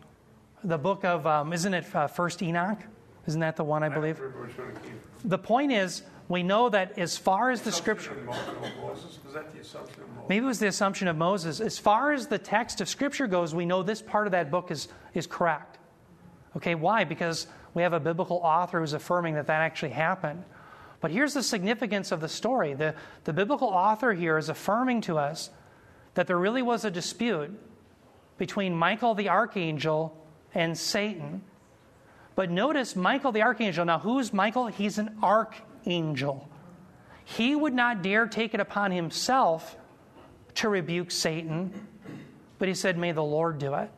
The 0.64 0.78
book 0.78 1.04
of, 1.04 1.26
um, 1.26 1.52
isn't 1.52 1.72
it 1.72 1.94
uh, 1.94 2.06
First 2.08 2.42
Enoch? 2.42 2.78
Isn't 3.26 3.40
that 3.40 3.56
the 3.56 3.64
one 3.64 3.82
I 3.82 3.88
believe? 3.88 4.20
The 5.24 5.38
point 5.38 5.72
is, 5.72 6.02
we 6.28 6.42
know 6.42 6.68
that 6.68 6.98
as 6.98 7.16
far 7.16 7.50
as 7.50 7.62
the 7.62 7.72
scripture. 7.72 8.16
Maybe 10.28 10.44
it 10.44 10.48
was 10.48 10.58
the 10.58 10.66
assumption 10.66 11.08
of 11.08 11.16
Moses. 11.16 11.60
As 11.60 11.78
far 11.78 12.12
as 12.12 12.26
the 12.26 12.38
text 12.38 12.80
of 12.80 12.88
scripture 12.88 13.26
goes, 13.26 13.54
we 13.54 13.64
know 13.64 13.82
this 13.82 14.02
part 14.02 14.26
of 14.26 14.32
that 14.32 14.50
book 14.50 14.70
is, 14.70 14.88
is 15.14 15.26
correct. 15.26 15.78
Okay, 16.56 16.74
why? 16.74 17.04
Because 17.04 17.46
we 17.74 17.82
have 17.82 17.92
a 17.92 18.00
biblical 18.00 18.38
author 18.38 18.80
who's 18.80 18.92
affirming 18.92 19.34
that 19.34 19.46
that 19.46 19.60
actually 19.60 19.90
happened. 19.90 20.44
But 21.00 21.10
here's 21.10 21.34
the 21.34 21.42
significance 21.42 22.12
of 22.12 22.20
the 22.20 22.28
story 22.28 22.74
the, 22.74 22.94
the 23.24 23.32
biblical 23.32 23.68
author 23.68 24.12
here 24.12 24.36
is 24.36 24.48
affirming 24.48 25.02
to 25.02 25.18
us 25.18 25.50
that 26.18 26.26
there 26.26 26.36
really 26.36 26.62
was 26.62 26.84
a 26.84 26.90
dispute 26.90 27.56
between 28.38 28.74
Michael 28.74 29.14
the 29.14 29.28
archangel 29.28 30.20
and 30.52 30.76
Satan. 30.76 31.42
But 32.34 32.50
notice 32.50 32.96
Michael 32.96 33.30
the 33.30 33.42
archangel. 33.42 33.84
Now, 33.84 34.00
who's 34.00 34.32
Michael? 34.32 34.66
He's 34.66 34.98
an 34.98 35.16
archangel. 35.22 36.48
He 37.24 37.54
would 37.54 37.72
not 37.72 38.02
dare 38.02 38.26
take 38.26 38.52
it 38.52 38.58
upon 38.58 38.90
himself 38.90 39.76
to 40.56 40.68
rebuke 40.68 41.12
Satan, 41.12 41.86
but 42.58 42.66
he 42.66 42.74
said, 42.74 42.98
May 42.98 43.12
the 43.12 43.22
Lord 43.22 43.60
do 43.60 43.74
it. 43.74 43.88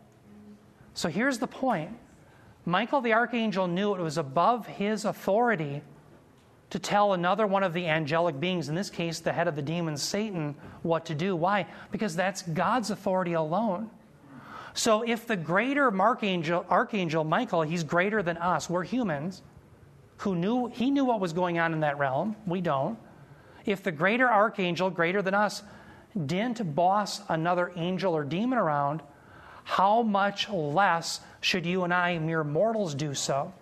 So 0.92 1.08
here's 1.08 1.38
the 1.38 1.46
point 1.46 1.96
Michael 2.66 3.00
the 3.00 3.14
archangel 3.14 3.66
knew 3.66 3.94
it 3.94 4.00
was 4.02 4.18
above 4.18 4.66
his 4.66 5.06
authority 5.06 5.80
to 6.70 6.78
tell 6.78 7.12
another 7.12 7.46
one 7.46 7.62
of 7.62 7.72
the 7.72 7.86
angelic 7.86 8.38
beings, 8.38 8.68
in 8.68 8.74
this 8.74 8.90
case, 8.90 9.20
the 9.20 9.32
head 9.32 9.48
of 9.48 9.56
the 9.56 9.62
demons, 9.62 10.02
Satan, 10.02 10.54
what 10.82 11.04
to 11.06 11.14
do. 11.14 11.34
Why? 11.34 11.66
Because 11.90 12.14
that's 12.14 12.42
God's 12.42 12.90
authority 12.90 13.32
alone. 13.32 13.90
So 14.72 15.02
if 15.02 15.26
the 15.26 15.36
greater 15.36 15.92
archangel, 16.00 16.64
archangel 16.70 17.24
Michael, 17.24 17.62
he's 17.62 17.82
greater 17.82 18.22
than 18.22 18.36
us, 18.36 18.70
we're 18.70 18.84
humans, 18.84 19.42
who 20.18 20.36
knew 20.36 20.68
he 20.68 20.90
knew 20.90 21.04
what 21.04 21.18
was 21.18 21.32
going 21.32 21.58
on 21.58 21.72
in 21.72 21.80
that 21.80 21.98
realm, 21.98 22.36
we 22.46 22.60
don't. 22.60 22.98
If 23.66 23.82
the 23.82 23.92
greater 23.92 24.28
archangel, 24.28 24.90
greater 24.90 25.22
than 25.22 25.34
us, 25.34 25.62
didn't 26.26 26.74
boss 26.74 27.22
another 27.28 27.72
angel 27.74 28.14
or 28.14 28.24
demon 28.24 28.58
around, 28.58 29.02
how 29.64 30.02
much 30.02 30.48
less 30.48 31.20
should 31.40 31.66
you 31.66 31.84
and 31.84 31.92
I, 31.92 32.18
mere 32.18 32.44
mortals, 32.44 32.94
do 32.94 33.14
so? 33.14 33.52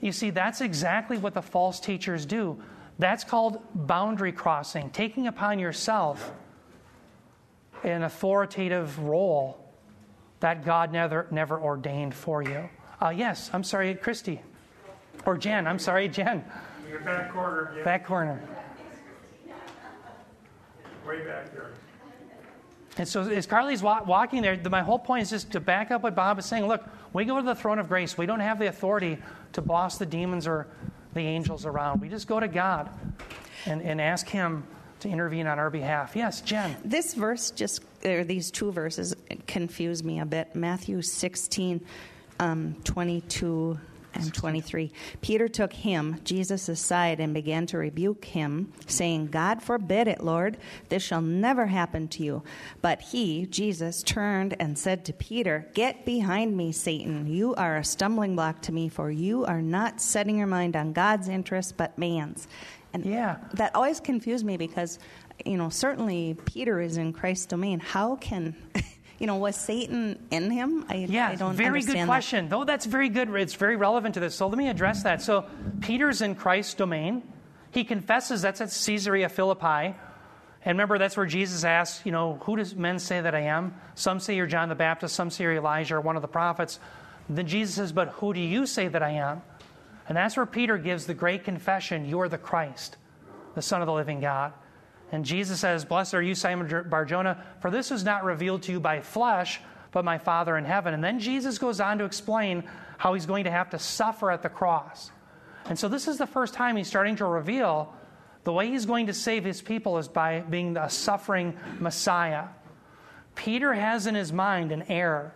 You 0.00 0.12
see, 0.12 0.30
that's 0.30 0.60
exactly 0.60 1.18
what 1.18 1.34
the 1.34 1.42
false 1.42 1.80
teachers 1.80 2.24
do. 2.24 2.60
That's 2.98 3.24
called 3.24 3.62
boundary 3.74 4.32
crossing, 4.32 4.90
taking 4.90 5.26
upon 5.26 5.58
yourself 5.58 6.32
an 7.82 8.02
authoritative 8.02 8.98
role 8.98 9.58
that 10.40 10.64
God 10.64 10.92
never, 10.92 11.26
never 11.30 11.58
ordained 11.60 12.14
for 12.14 12.42
you. 12.42 12.68
Uh, 13.00 13.10
yes, 13.10 13.50
I'm 13.52 13.64
sorry, 13.64 13.94
Christy. 13.94 14.40
Or 15.24 15.36
Jen, 15.36 15.66
I'm 15.66 15.78
sorry, 15.78 16.08
Jen. 16.08 16.44
Your 16.88 17.00
back 17.00 17.32
corner. 17.32 17.72
Yeah. 17.76 17.84
Back 17.84 18.06
corner. 18.06 18.42
Way 21.06 21.24
back 21.24 21.52
there. 21.52 21.72
And 22.98 23.08
so 23.08 23.22
as 23.22 23.46
Carly's 23.46 23.82
wa- 23.82 24.02
walking 24.02 24.42
there, 24.42 24.56
the, 24.56 24.68
my 24.68 24.82
whole 24.82 24.98
point 24.98 25.22
is 25.22 25.30
just 25.30 25.52
to 25.52 25.60
back 25.60 25.90
up 25.90 26.02
what 26.02 26.14
Bob 26.14 26.38
is 26.38 26.44
saying. 26.44 26.66
Look, 26.66 26.84
we 27.12 27.24
go 27.24 27.36
to 27.36 27.42
the 27.42 27.54
throne 27.54 27.78
of 27.78 27.88
grace. 27.88 28.18
We 28.18 28.26
don't 28.26 28.40
have 28.40 28.58
the 28.58 28.66
authority 28.66 29.18
to 29.52 29.62
boss 29.62 29.98
the 29.98 30.06
demons 30.06 30.46
or 30.46 30.66
the 31.14 31.20
angels 31.20 31.66
around. 31.66 32.00
We 32.00 32.08
just 32.08 32.26
go 32.26 32.40
to 32.40 32.48
God 32.48 32.90
and, 33.66 33.82
and 33.82 34.00
ask 34.00 34.28
Him 34.28 34.64
to 35.00 35.08
intervene 35.08 35.46
on 35.46 35.58
our 35.58 35.70
behalf. 35.70 36.14
Yes, 36.14 36.40
Jen. 36.40 36.76
This 36.84 37.14
verse 37.14 37.50
just, 37.50 37.82
or 38.04 38.24
these 38.24 38.50
two 38.50 38.70
verses 38.70 39.14
confuse 39.46 40.04
me 40.04 40.20
a 40.20 40.26
bit. 40.26 40.54
Matthew 40.54 41.02
16, 41.02 41.80
um, 42.38 42.76
22 42.84 43.78
and 44.14 44.32
23. 44.32 44.92
Peter 45.20 45.48
took 45.48 45.72
him, 45.72 46.20
Jesus, 46.24 46.68
aside 46.68 47.20
and 47.20 47.32
began 47.32 47.66
to 47.66 47.78
rebuke 47.78 48.24
him, 48.24 48.72
saying, 48.86 49.28
God 49.28 49.62
forbid 49.62 50.08
it, 50.08 50.22
Lord, 50.22 50.56
this 50.88 51.02
shall 51.02 51.20
never 51.20 51.66
happen 51.66 52.08
to 52.08 52.22
you. 52.22 52.42
But 52.82 53.00
he, 53.00 53.46
Jesus, 53.46 54.02
turned 54.02 54.56
and 54.60 54.78
said 54.78 55.04
to 55.06 55.12
Peter, 55.12 55.68
Get 55.74 56.04
behind 56.04 56.56
me, 56.56 56.72
Satan. 56.72 57.26
You 57.26 57.54
are 57.54 57.78
a 57.78 57.84
stumbling 57.84 58.36
block 58.36 58.62
to 58.62 58.72
me, 58.72 58.88
for 58.88 59.10
you 59.10 59.44
are 59.44 59.62
not 59.62 60.00
setting 60.00 60.38
your 60.38 60.46
mind 60.46 60.76
on 60.76 60.92
God's 60.92 61.28
interest, 61.28 61.76
but 61.76 61.96
man's. 61.98 62.48
And 62.92 63.04
yeah. 63.04 63.36
that 63.54 63.74
always 63.74 64.00
confused 64.00 64.44
me 64.44 64.56
because, 64.56 64.98
you 65.44 65.56
know, 65.56 65.68
certainly 65.68 66.36
Peter 66.44 66.80
is 66.80 66.96
in 66.96 67.12
Christ's 67.12 67.46
domain. 67.46 67.78
How 67.78 68.16
can. 68.16 68.56
You 69.20 69.26
know, 69.26 69.36
was 69.36 69.54
Satan 69.54 70.18
in 70.30 70.50
him? 70.50 70.86
I, 70.88 71.06
yeah, 71.08 71.28
I 71.28 71.34
don't 71.36 71.50
know. 71.50 71.56
very 71.56 71.82
good 71.82 72.06
question. 72.06 72.46
That. 72.46 72.50
Though 72.50 72.64
that's 72.64 72.86
very 72.86 73.10
good. 73.10 73.28
It's 73.34 73.54
very 73.54 73.76
relevant 73.76 74.14
to 74.14 74.20
this. 74.20 74.34
So 74.34 74.48
let 74.48 74.56
me 74.58 74.68
address 74.68 75.02
that. 75.04 75.20
So 75.22 75.44
Peter's 75.82 76.22
in 76.22 76.34
Christ's 76.34 76.74
domain. 76.74 77.22
He 77.70 77.84
confesses 77.84 78.42
that's 78.42 78.62
at 78.62 78.70
Caesarea 78.70 79.28
Philippi. 79.28 79.94
And 80.62 80.76
remember, 80.76 80.98
that's 80.98 81.16
where 81.16 81.26
Jesus 81.26 81.64
asks, 81.64 82.04
you 82.04 82.12
know, 82.12 82.40
who 82.42 82.56
does 82.56 82.74
men 82.74 82.98
say 82.98 83.20
that 83.20 83.34
I 83.34 83.42
am? 83.42 83.74
Some 83.94 84.20
say 84.20 84.36
you're 84.36 84.46
John 84.46 84.68
the 84.68 84.74
Baptist, 84.74 85.14
some 85.14 85.30
say 85.30 85.44
you're 85.44 85.54
Elijah 85.54 85.96
or 85.96 86.00
one 86.00 86.16
of 86.16 86.22
the 86.22 86.28
prophets. 86.28 86.80
Then 87.28 87.46
Jesus 87.46 87.76
says, 87.76 87.92
but 87.92 88.08
who 88.08 88.34
do 88.34 88.40
you 88.40 88.66
say 88.66 88.88
that 88.88 89.02
I 89.02 89.10
am? 89.10 89.42
And 90.08 90.16
that's 90.16 90.36
where 90.36 90.46
Peter 90.46 90.76
gives 90.76 91.06
the 91.06 91.14
great 91.14 91.44
confession, 91.44 92.08
you're 92.08 92.28
the 92.28 92.38
Christ, 92.38 92.96
the 93.54 93.62
Son 93.62 93.80
of 93.80 93.86
the 93.86 93.92
living 93.92 94.20
God. 94.20 94.52
And 95.12 95.24
Jesus 95.24 95.60
says, 95.60 95.84
Blessed 95.84 96.14
are 96.14 96.22
you, 96.22 96.34
Simon 96.34 96.84
Barjona, 96.88 97.44
for 97.60 97.70
this 97.70 97.90
was 97.90 98.04
not 98.04 98.24
revealed 98.24 98.62
to 98.64 98.72
you 98.72 98.80
by 98.80 99.00
flesh, 99.00 99.60
but 99.92 100.04
my 100.04 100.18
Father 100.18 100.56
in 100.56 100.64
heaven. 100.64 100.94
And 100.94 101.02
then 101.02 101.18
Jesus 101.18 101.58
goes 101.58 101.80
on 101.80 101.98
to 101.98 102.04
explain 102.04 102.64
how 102.98 103.14
he's 103.14 103.26
going 103.26 103.44
to 103.44 103.50
have 103.50 103.70
to 103.70 103.78
suffer 103.78 104.30
at 104.30 104.42
the 104.42 104.48
cross. 104.48 105.10
And 105.66 105.78
so 105.78 105.88
this 105.88 106.06
is 106.06 106.18
the 106.18 106.26
first 106.26 106.54
time 106.54 106.76
he's 106.76 106.88
starting 106.88 107.16
to 107.16 107.24
reveal 107.24 107.92
the 108.44 108.52
way 108.52 108.68
he's 108.68 108.86
going 108.86 109.06
to 109.06 109.14
save 109.14 109.44
his 109.44 109.60
people 109.60 109.98
is 109.98 110.08
by 110.08 110.40
being 110.40 110.76
a 110.76 110.88
suffering 110.88 111.56
Messiah. 111.78 112.44
Peter 113.34 113.72
has 113.74 114.06
in 114.06 114.14
his 114.14 114.32
mind 114.32 114.72
an 114.72 114.84
error. 114.88 115.34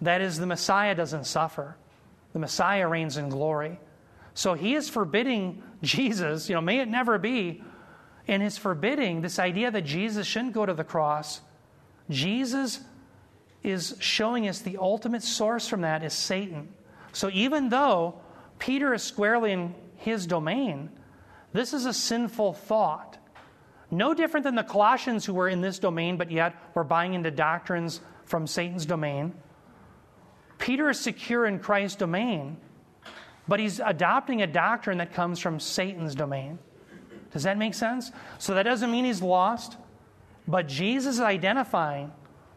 That 0.00 0.20
is, 0.20 0.38
the 0.38 0.46
Messiah 0.46 0.94
doesn't 0.94 1.24
suffer, 1.24 1.76
the 2.32 2.38
Messiah 2.38 2.86
reigns 2.88 3.16
in 3.16 3.28
glory. 3.28 3.80
So 4.34 4.54
he 4.54 4.74
is 4.74 4.88
forbidding 4.88 5.62
Jesus, 5.82 6.48
you 6.48 6.54
know, 6.54 6.60
may 6.60 6.80
it 6.80 6.88
never 6.88 7.18
be, 7.18 7.62
in 8.28 8.42
his 8.42 8.58
forbidding 8.58 9.22
this 9.22 9.38
idea 9.38 9.70
that 9.70 9.82
Jesus 9.82 10.26
shouldn't 10.26 10.52
go 10.52 10.66
to 10.66 10.74
the 10.74 10.84
cross, 10.84 11.40
Jesus 12.10 12.80
is 13.62 13.96
showing 13.98 14.46
us 14.46 14.60
the 14.60 14.76
ultimate 14.76 15.22
source 15.22 15.66
from 15.66 15.80
that 15.80 16.04
is 16.04 16.12
Satan. 16.12 16.68
So 17.12 17.30
even 17.32 17.70
though 17.70 18.20
Peter 18.58 18.94
is 18.94 19.02
squarely 19.02 19.52
in 19.52 19.74
his 19.96 20.26
domain, 20.26 20.90
this 21.52 21.72
is 21.72 21.86
a 21.86 21.92
sinful 21.92 22.52
thought. 22.52 23.16
No 23.90 24.12
different 24.12 24.44
than 24.44 24.54
the 24.54 24.62
Colossians 24.62 25.24
who 25.24 25.32
were 25.32 25.48
in 25.48 25.62
this 25.62 25.78
domain, 25.78 26.18
but 26.18 26.30
yet 26.30 26.54
were 26.74 26.84
buying 26.84 27.14
into 27.14 27.30
doctrines 27.30 28.00
from 28.26 28.46
Satan's 28.46 28.84
domain. 28.84 29.32
Peter 30.58 30.90
is 30.90 31.00
secure 31.00 31.46
in 31.46 31.58
Christ's 31.58 31.96
domain, 31.96 32.58
but 33.46 33.58
he's 33.58 33.80
adopting 33.80 34.42
a 34.42 34.46
doctrine 34.46 34.98
that 34.98 35.14
comes 35.14 35.38
from 35.38 35.58
Satan's 35.58 36.14
domain. 36.14 36.58
Does 37.32 37.42
that 37.42 37.58
make 37.58 37.74
sense? 37.74 38.10
So 38.38 38.54
that 38.54 38.62
doesn't 38.62 38.90
mean 38.90 39.04
he's 39.04 39.22
lost, 39.22 39.76
but 40.46 40.66
Jesus 40.66 41.16
is 41.16 41.20
identifying 41.20 42.12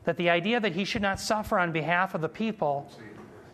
that 0.05 0.17
the 0.17 0.29
idea 0.29 0.59
that 0.59 0.73
he 0.73 0.85
should 0.85 1.01
not 1.01 1.19
suffer 1.19 1.59
on 1.59 1.71
behalf 1.71 2.15
of 2.15 2.21
the 2.21 2.29
people 2.29 2.91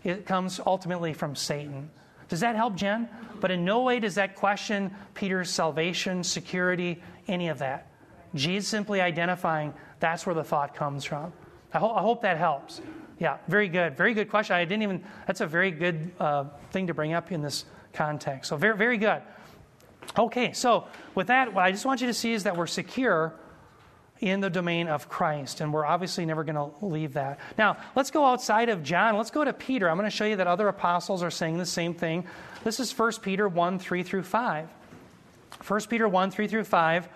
it 0.04 0.26
comes 0.26 0.62
ultimately 0.66 1.14
from 1.14 1.36
Satan. 1.36 1.90
Does 2.30 2.40
that 2.42 2.56
help, 2.56 2.76
Jen? 2.76 3.10
But 3.40 3.52
in 3.52 3.66
no 3.66 3.82
way 3.82 4.00
does 4.00 4.16
that 4.16 4.36
question 4.36 4.94
Peter's 5.14 5.50
salvation, 5.50 6.24
security, 6.24 7.02
any 7.28 7.50
of 7.50 7.60
that. 7.60 7.92
Jesus 8.36 8.70
simply 8.70 9.02
identifying 9.02 9.74
that's 10.00 10.26
where 10.26 10.36
the 10.36 10.44
thought 10.44 10.76
comes 10.76 11.04
from. 11.04 11.34
I, 11.74 11.80
ho- 11.80 11.94
I 11.94 12.02
hope 12.02 12.22
that 12.22 12.38
helps. 12.38 12.82
Yeah, 13.20 13.38
very 13.48 13.68
good. 13.68 13.98
Very 13.98 14.14
good 14.14 14.30
question. 14.30 14.56
I 14.56 14.64
didn't 14.64 14.84
even, 14.84 15.04
that's 15.26 15.42
a 15.42 15.48
very 15.48 15.72
good 15.72 16.12
uh, 16.20 16.46
thing 16.72 16.88
to 16.88 16.94
bring 16.94 17.14
up 17.14 17.32
in 17.32 17.42
this 17.42 17.66
context. 17.94 18.50
So, 18.50 18.58
very, 18.58 18.78
very 18.78 18.98
good. 18.98 19.22
Okay, 20.18 20.54
so 20.54 20.86
with 21.16 21.28
that, 21.28 21.54
what 21.54 21.64
I 21.64 21.72
just 21.72 21.86
want 21.86 22.02
you 22.02 22.08
to 22.08 22.14
see 22.14 22.34
is 22.34 22.44
that 22.44 22.56
we're 22.56 22.68
secure 22.68 23.34
in 24.20 24.40
the 24.40 24.50
domain 24.50 24.88
of 24.88 25.10
Christ, 25.10 25.62
and 25.62 25.72
we're 25.72 25.86
obviously 25.86 26.26
never 26.26 26.44
going 26.44 26.56
to 26.56 26.86
leave 26.86 27.14
that. 27.14 27.40
Now, 27.58 27.78
let's 27.96 28.10
go 28.10 28.26
outside 28.26 28.70
of 28.70 28.84
John. 28.84 29.16
Let's 29.16 29.32
go 29.32 29.44
to 29.44 29.54
Peter. 29.54 29.90
I'm 29.90 29.98
going 29.98 30.10
to 30.10 30.16
show 30.16 30.26
you 30.26 30.38
that 30.38 30.48
other 30.48 30.68
apostles 30.68 31.22
are 31.22 31.30
saying 31.30 31.58
the 31.58 31.66
same 31.66 31.94
thing. 31.94 32.26
This 32.64 32.80
is 32.80 32.98
1 32.98 33.14
Peter 33.22 33.48
1 33.48 33.80
3 33.80 34.04
through 34.04 34.24
5. 34.24 34.70
1 35.66 35.82
Peter 35.90 36.08
1 36.08 36.32
3 36.32 36.48
through 36.48 36.64
5. 36.64 37.10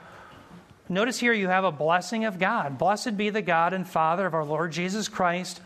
Notice 0.89 1.19
here 1.19 1.33
you 1.33 1.47
have 1.47 1.63
a 1.63 1.71
blessing 1.71 2.25
of 2.25 2.37
God. 2.37 2.77
Blessed 2.77 3.17
be 3.17 3.29
the 3.29 3.41
God 3.41 3.73
and 3.73 3.87
Father 3.87 4.25
of 4.25 4.33
our 4.33 4.43
Lord 4.43 4.71
Jesus 4.71 5.07
Christ, 5.07 5.61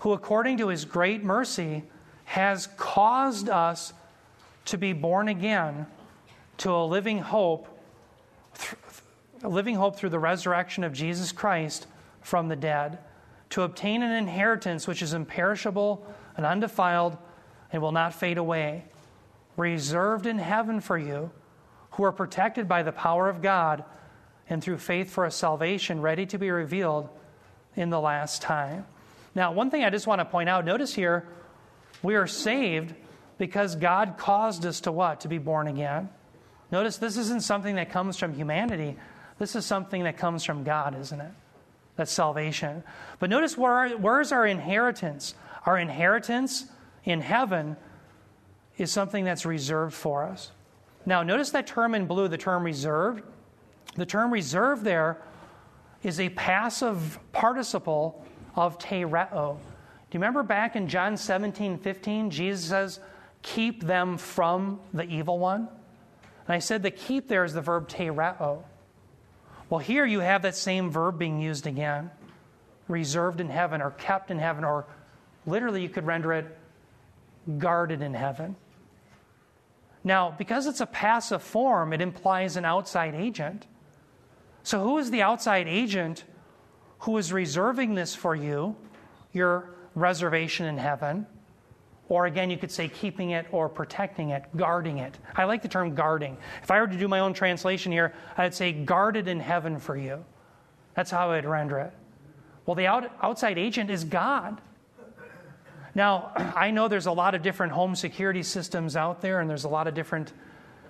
who 0.00 0.12
according 0.12 0.58
to 0.58 0.68
his 0.68 0.84
great 0.84 1.24
mercy 1.24 1.82
has 2.24 2.68
caused 2.76 3.48
us 3.48 3.92
to 4.66 4.78
be 4.78 4.92
born 4.92 5.28
again 5.28 5.86
to 6.58 6.70
a 6.70 6.84
living 6.84 7.18
hope, 7.18 7.68
a 9.42 9.48
living 9.48 9.74
hope 9.74 9.96
through 9.96 10.10
the 10.10 10.18
resurrection 10.18 10.84
of 10.84 10.92
Jesus 10.92 11.32
Christ 11.32 11.86
from 12.20 12.48
the 12.48 12.56
dead, 12.56 12.98
to 13.50 13.62
obtain 13.62 14.02
an 14.02 14.12
inheritance 14.12 14.86
which 14.86 15.02
is 15.02 15.14
imperishable 15.14 16.06
and 16.36 16.46
undefiled 16.46 17.18
and 17.72 17.82
will 17.82 17.92
not 17.92 18.14
fade 18.14 18.38
away, 18.38 18.84
reserved 19.56 20.26
in 20.26 20.38
heaven 20.38 20.80
for 20.80 20.96
you, 20.96 21.30
who 21.92 22.04
are 22.04 22.12
protected 22.12 22.68
by 22.68 22.82
the 22.82 22.92
power 22.92 23.28
of 23.28 23.42
God 23.42 23.84
and 24.48 24.62
through 24.62 24.78
faith 24.78 25.10
for 25.10 25.24
a 25.24 25.30
salvation 25.30 26.00
ready 26.00 26.26
to 26.26 26.38
be 26.38 26.50
revealed 26.50 27.08
in 27.76 27.90
the 27.90 28.00
last 28.00 28.42
time. 28.42 28.86
Now, 29.34 29.52
one 29.52 29.70
thing 29.70 29.84
I 29.84 29.90
just 29.90 30.06
want 30.06 30.20
to 30.20 30.24
point 30.24 30.48
out 30.48 30.64
notice 30.64 30.94
here, 30.94 31.26
we 32.02 32.14
are 32.14 32.26
saved 32.26 32.94
because 33.38 33.76
God 33.76 34.16
caused 34.18 34.66
us 34.66 34.80
to 34.82 34.92
what? 34.92 35.20
To 35.20 35.28
be 35.28 35.38
born 35.38 35.68
again. 35.68 36.08
Notice 36.72 36.96
this 36.96 37.18
isn't 37.18 37.42
something 37.42 37.76
that 37.76 37.90
comes 37.90 38.16
from 38.16 38.32
humanity, 38.32 38.96
this 39.38 39.54
is 39.54 39.66
something 39.66 40.04
that 40.04 40.16
comes 40.16 40.42
from 40.42 40.64
God, 40.64 40.98
isn't 40.98 41.20
it? 41.20 41.32
That's 41.96 42.10
salvation. 42.10 42.82
But 43.18 43.28
notice 43.28 43.58
where, 43.58 43.90
where's 43.90 44.32
our 44.32 44.46
inheritance? 44.46 45.34
Our 45.66 45.78
inheritance 45.78 46.64
in 47.04 47.20
heaven 47.20 47.76
is 48.78 48.90
something 48.90 49.24
that's 49.24 49.44
reserved 49.44 49.94
for 49.94 50.24
us. 50.24 50.50
Now, 51.04 51.22
notice 51.22 51.50
that 51.50 51.66
term 51.66 51.94
in 51.94 52.06
blue, 52.06 52.28
the 52.28 52.38
term 52.38 52.64
reserved. 52.64 53.22
The 53.96 54.06
term 54.06 54.32
reserved 54.32 54.84
there 54.84 55.20
is 56.02 56.18
a 56.18 56.30
passive 56.30 57.18
participle 57.32 58.24
of 58.56 58.78
tereo. 58.78 59.58
Do 59.58 60.18
you 60.18 60.20
remember 60.20 60.42
back 60.42 60.76
in 60.76 60.88
John 60.88 61.16
17, 61.16 61.78
15, 61.78 62.30
Jesus 62.30 62.66
says, 62.66 63.00
Keep 63.42 63.82
them 63.82 64.16
from 64.16 64.80
the 64.94 65.04
evil 65.04 65.38
one? 65.38 65.68
And 66.46 66.54
I 66.54 66.58
said 66.58 66.82
the 66.82 66.90
keep 66.90 67.28
there 67.28 67.44
is 67.44 67.54
the 67.54 67.60
verb 67.60 67.88
tereo. 67.88 68.62
Well, 69.70 69.78
here 69.78 70.04
you 70.04 70.20
have 70.20 70.42
that 70.42 70.56
same 70.56 70.90
verb 70.90 71.18
being 71.18 71.40
used 71.40 71.66
again 71.66 72.10
reserved 72.88 73.40
in 73.40 73.48
heaven 73.48 73.80
or 73.80 73.90
kept 73.92 74.30
in 74.30 74.38
heaven, 74.38 74.64
or 74.64 74.86
literally 75.46 75.82
you 75.82 75.88
could 75.88 76.06
render 76.06 76.32
it 76.32 76.58
guarded 77.58 78.02
in 78.02 78.14
heaven. 78.14 78.56
Now, 80.04 80.34
because 80.36 80.66
it's 80.66 80.80
a 80.80 80.86
passive 80.86 81.42
form, 81.42 81.92
it 81.92 82.00
implies 82.00 82.56
an 82.56 82.64
outside 82.64 83.14
agent. 83.14 83.66
So, 84.62 84.82
who 84.82 84.98
is 84.98 85.10
the 85.10 85.22
outside 85.22 85.68
agent 85.68 86.24
who 87.00 87.16
is 87.18 87.32
reserving 87.32 87.94
this 87.94 88.14
for 88.14 88.34
you, 88.34 88.76
your 89.32 89.74
reservation 89.94 90.66
in 90.66 90.78
heaven? 90.78 91.26
Or 92.12 92.26
again, 92.26 92.50
you 92.50 92.58
could 92.58 92.70
say 92.70 92.88
keeping 92.88 93.30
it 93.30 93.46
or 93.52 93.70
protecting 93.70 94.32
it, 94.32 94.44
guarding 94.54 94.98
it. 94.98 95.18
I 95.34 95.44
like 95.44 95.62
the 95.62 95.68
term 95.68 95.94
guarding. 95.94 96.36
If 96.62 96.70
I 96.70 96.78
were 96.78 96.86
to 96.86 96.98
do 96.98 97.08
my 97.08 97.20
own 97.20 97.32
translation 97.32 97.90
here, 97.90 98.12
I'd 98.36 98.52
say 98.52 98.70
guarded 98.70 99.28
in 99.28 99.40
heaven 99.40 99.78
for 99.78 99.96
you. 99.96 100.22
That's 100.94 101.10
how 101.10 101.30
I'd 101.30 101.46
render 101.46 101.78
it. 101.78 101.94
Well, 102.66 102.74
the 102.74 102.86
out, 102.86 103.10
outside 103.22 103.56
agent 103.56 103.88
is 103.88 104.04
God. 104.04 104.60
Now, 105.94 106.32
I 106.54 106.70
know 106.70 106.86
there's 106.86 107.06
a 107.06 107.12
lot 107.12 107.34
of 107.34 107.40
different 107.40 107.72
home 107.72 107.96
security 107.96 108.42
systems 108.42 108.94
out 108.94 109.22
there, 109.22 109.40
and 109.40 109.48
there's 109.48 109.64
a 109.64 109.70
lot 109.70 109.88
of 109.88 109.94
different 109.94 110.34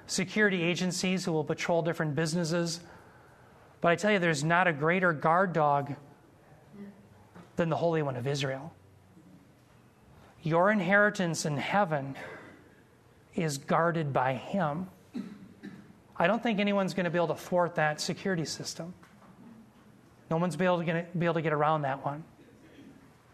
security 0.09 0.61
agencies 0.61 1.25
who 1.25 1.31
will 1.31 1.45
patrol 1.45 1.83
different 1.83 2.17
businesses. 2.17 2.81
But 3.81 3.93
I 3.93 3.95
tell 3.95 4.11
you, 4.11 4.19
there's 4.19 4.43
not 4.43 4.67
a 4.67 4.73
greater 4.73 5.13
guard 5.13 5.53
dog 5.53 5.95
than 7.55 7.69
the 7.69 7.77
Holy 7.77 8.03
One 8.03 8.17
of 8.17 8.27
Israel. 8.27 8.75
Your 10.43 10.71
inheritance 10.71 11.47
in 11.47 11.57
heaven 11.57 12.17
is 13.35 13.59
guarded 13.59 14.13
by 14.13 14.35
Him. 14.35 14.89
I 16.17 16.27
don't 16.27 16.43
think 16.43 16.59
anyone's 16.59 16.95
going 16.95 17.05
to 17.05 17.11
be 17.11 17.19
able 17.19 17.29
to 17.29 17.35
thwart 17.37 17.77
that 17.77 18.01
security 18.01 18.45
system. 18.45 18.93
No 20.31 20.37
one's 20.37 20.57
be 20.57 20.65
able, 20.65 20.79
to 20.79 20.85
get, 20.85 21.19
be 21.19 21.27
able 21.27 21.35
to 21.35 21.43
get 21.43 21.53
around 21.53 21.83
that 21.83 22.05
one. 22.05 22.25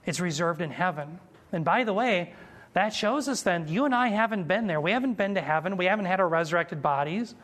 It's 0.04 0.20
reserved 0.20 0.61
in 0.61 0.70
heaven. 0.70 1.18
And 1.52 1.64
by 1.64 1.84
the 1.84 1.92
way, 1.92 2.34
that 2.74 2.94
shows 2.94 3.28
us 3.28 3.42
then 3.42 3.68
you 3.68 3.84
and 3.84 3.94
I 3.94 4.09
haven't 4.09 4.44
been 4.48 4.66
there. 4.66 4.80
We 4.80 4.92
haven't 4.92 5.14
been 5.14 5.34
to 5.34 5.40
heaven. 5.40 5.76
We 5.76 5.86
haven't 5.86 6.06
had 6.06 6.20
our 6.20 6.28
resurrected 6.28 6.82
bodies. 6.82 7.34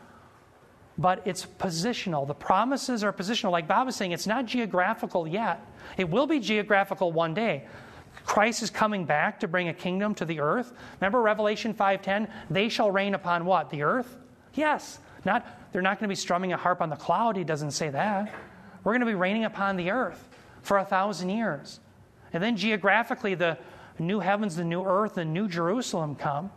But 0.97 1.23
it's 1.25 1.45
positional. 1.45 2.25
The 2.25 2.33
promises 2.33 3.03
are 3.03 3.11
positional. 3.11 3.51
Like 3.51 3.67
Bob 3.67 3.87
was 3.87 3.95
saying, 3.95 4.11
it's 4.11 4.27
not 4.27 4.45
geographical 4.45 5.27
yet. 5.27 5.65
It 5.97 6.09
will 6.09 6.27
be 6.27 6.39
geographical 6.39 7.11
one 7.11 7.33
day. 7.33 7.65
Christ 8.25 8.63
is 8.63 8.69
coming 8.69 9.05
back 9.05 9.39
to 9.41 9.47
bring 9.47 9.69
a 9.69 9.73
kingdom 9.73 10.15
to 10.15 10.25
the 10.25 10.39
earth. 10.39 10.73
Remember 10.99 11.21
Revelation 11.21 11.73
5:10, 11.73 12.27
they 12.49 12.69
shall 12.69 12.91
reign 12.91 13.13
upon 13.13 13.45
what? 13.45 13.69
The 13.69 13.83
earth? 13.83 14.17
Yes. 14.53 14.99
Not 15.25 15.45
they're 15.71 15.81
not 15.81 15.99
going 15.99 16.07
to 16.07 16.11
be 16.11 16.15
strumming 16.15 16.53
a 16.53 16.57
harp 16.57 16.81
on 16.81 16.89
the 16.89 16.95
cloud, 16.95 17.35
he 17.35 17.43
doesn't 17.43 17.71
say 17.71 17.89
that. 17.89 18.33
We're 18.83 18.93
going 18.93 19.01
to 19.01 19.05
be 19.05 19.15
reigning 19.15 19.43
upon 19.43 19.75
the 19.75 19.91
earth 19.91 20.29
for 20.61 20.77
a 20.77 20.85
thousand 20.85 21.29
years. 21.29 21.79
And 22.31 22.41
then 22.41 22.55
geographically 22.55 23.35
the 23.35 23.57
new 23.99 24.19
heavens, 24.19 24.55
the 24.55 24.63
new 24.63 24.83
earth, 24.83 25.15
the 25.15 25.25
new 25.25 25.47
Jerusalem 25.47 26.15
come. 26.15 26.51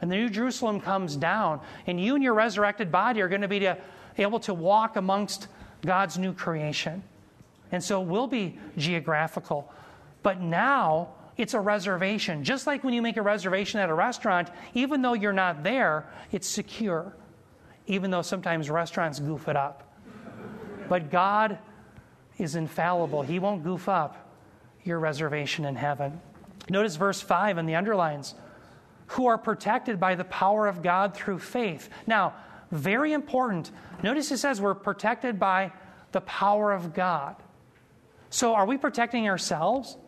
And 0.00 0.10
the 0.10 0.16
new 0.16 0.28
Jerusalem 0.28 0.80
comes 0.80 1.16
down, 1.16 1.60
and 1.86 1.98
you 1.98 2.14
and 2.14 2.22
your 2.22 2.34
resurrected 2.34 2.92
body 2.92 3.22
are 3.22 3.28
going 3.28 3.40
to 3.40 3.48
be 3.48 3.60
to, 3.60 3.78
able 4.18 4.40
to 4.40 4.52
walk 4.52 4.96
amongst 4.96 5.48
God's 5.84 6.18
new 6.18 6.32
creation. 6.32 7.02
And 7.72 7.82
so 7.82 8.02
it 8.02 8.08
will 8.08 8.26
be 8.26 8.58
geographical. 8.76 9.72
But 10.24 10.40
now 10.40 11.10
it's 11.36 11.54
a 11.54 11.60
reservation. 11.60 12.42
Just 12.42 12.66
like 12.66 12.82
when 12.82 12.94
you 12.94 13.02
make 13.02 13.18
a 13.18 13.22
reservation 13.22 13.78
at 13.78 13.90
a 13.90 13.94
restaurant, 13.94 14.50
even 14.72 15.02
though 15.02 15.12
you're 15.12 15.32
not 15.32 15.62
there, 15.62 16.08
it's 16.32 16.48
secure, 16.48 17.14
even 17.86 18.10
though 18.10 18.22
sometimes 18.22 18.70
restaurants 18.70 19.20
goof 19.20 19.48
it 19.48 19.56
up. 19.56 19.94
But 20.88 21.10
God 21.10 21.58
is 22.38 22.56
infallible, 22.56 23.22
He 23.22 23.38
won't 23.38 23.62
goof 23.62 23.88
up 23.88 24.32
your 24.82 24.98
reservation 24.98 25.66
in 25.66 25.76
heaven. 25.76 26.20
Notice 26.70 26.96
verse 26.96 27.20
5 27.20 27.58
in 27.58 27.66
the 27.66 27.74
underlines 27.74 28.34
who 29.08 29.26
are 29.26 29.36
protected 29.36 30.00
by 30.00 30.14
the 30.14 30.24
power 30.24 30.66
of 30.66 30.82
God 30.82 31.14
through 31.14 31.38
faith. 31.38 31.90
Now, 32.06 32.34
very 32.70 33.12
important. 33.12 33.70
Notice 34.02 34.32
it 34.32 34.38
says 34.38 34.60
we're 34.60 34.74
protected 34.74 35.38
by 35.38 35.72
the 36.12 36.22
power 36.22 36.72
of 36.72 36.94
God. 36.94 37.36
So, 38.30 38.54
are 38.54 38.66
we 38.66 38.78
protecting 38.78 39.28
ourselves? 39.28 39.98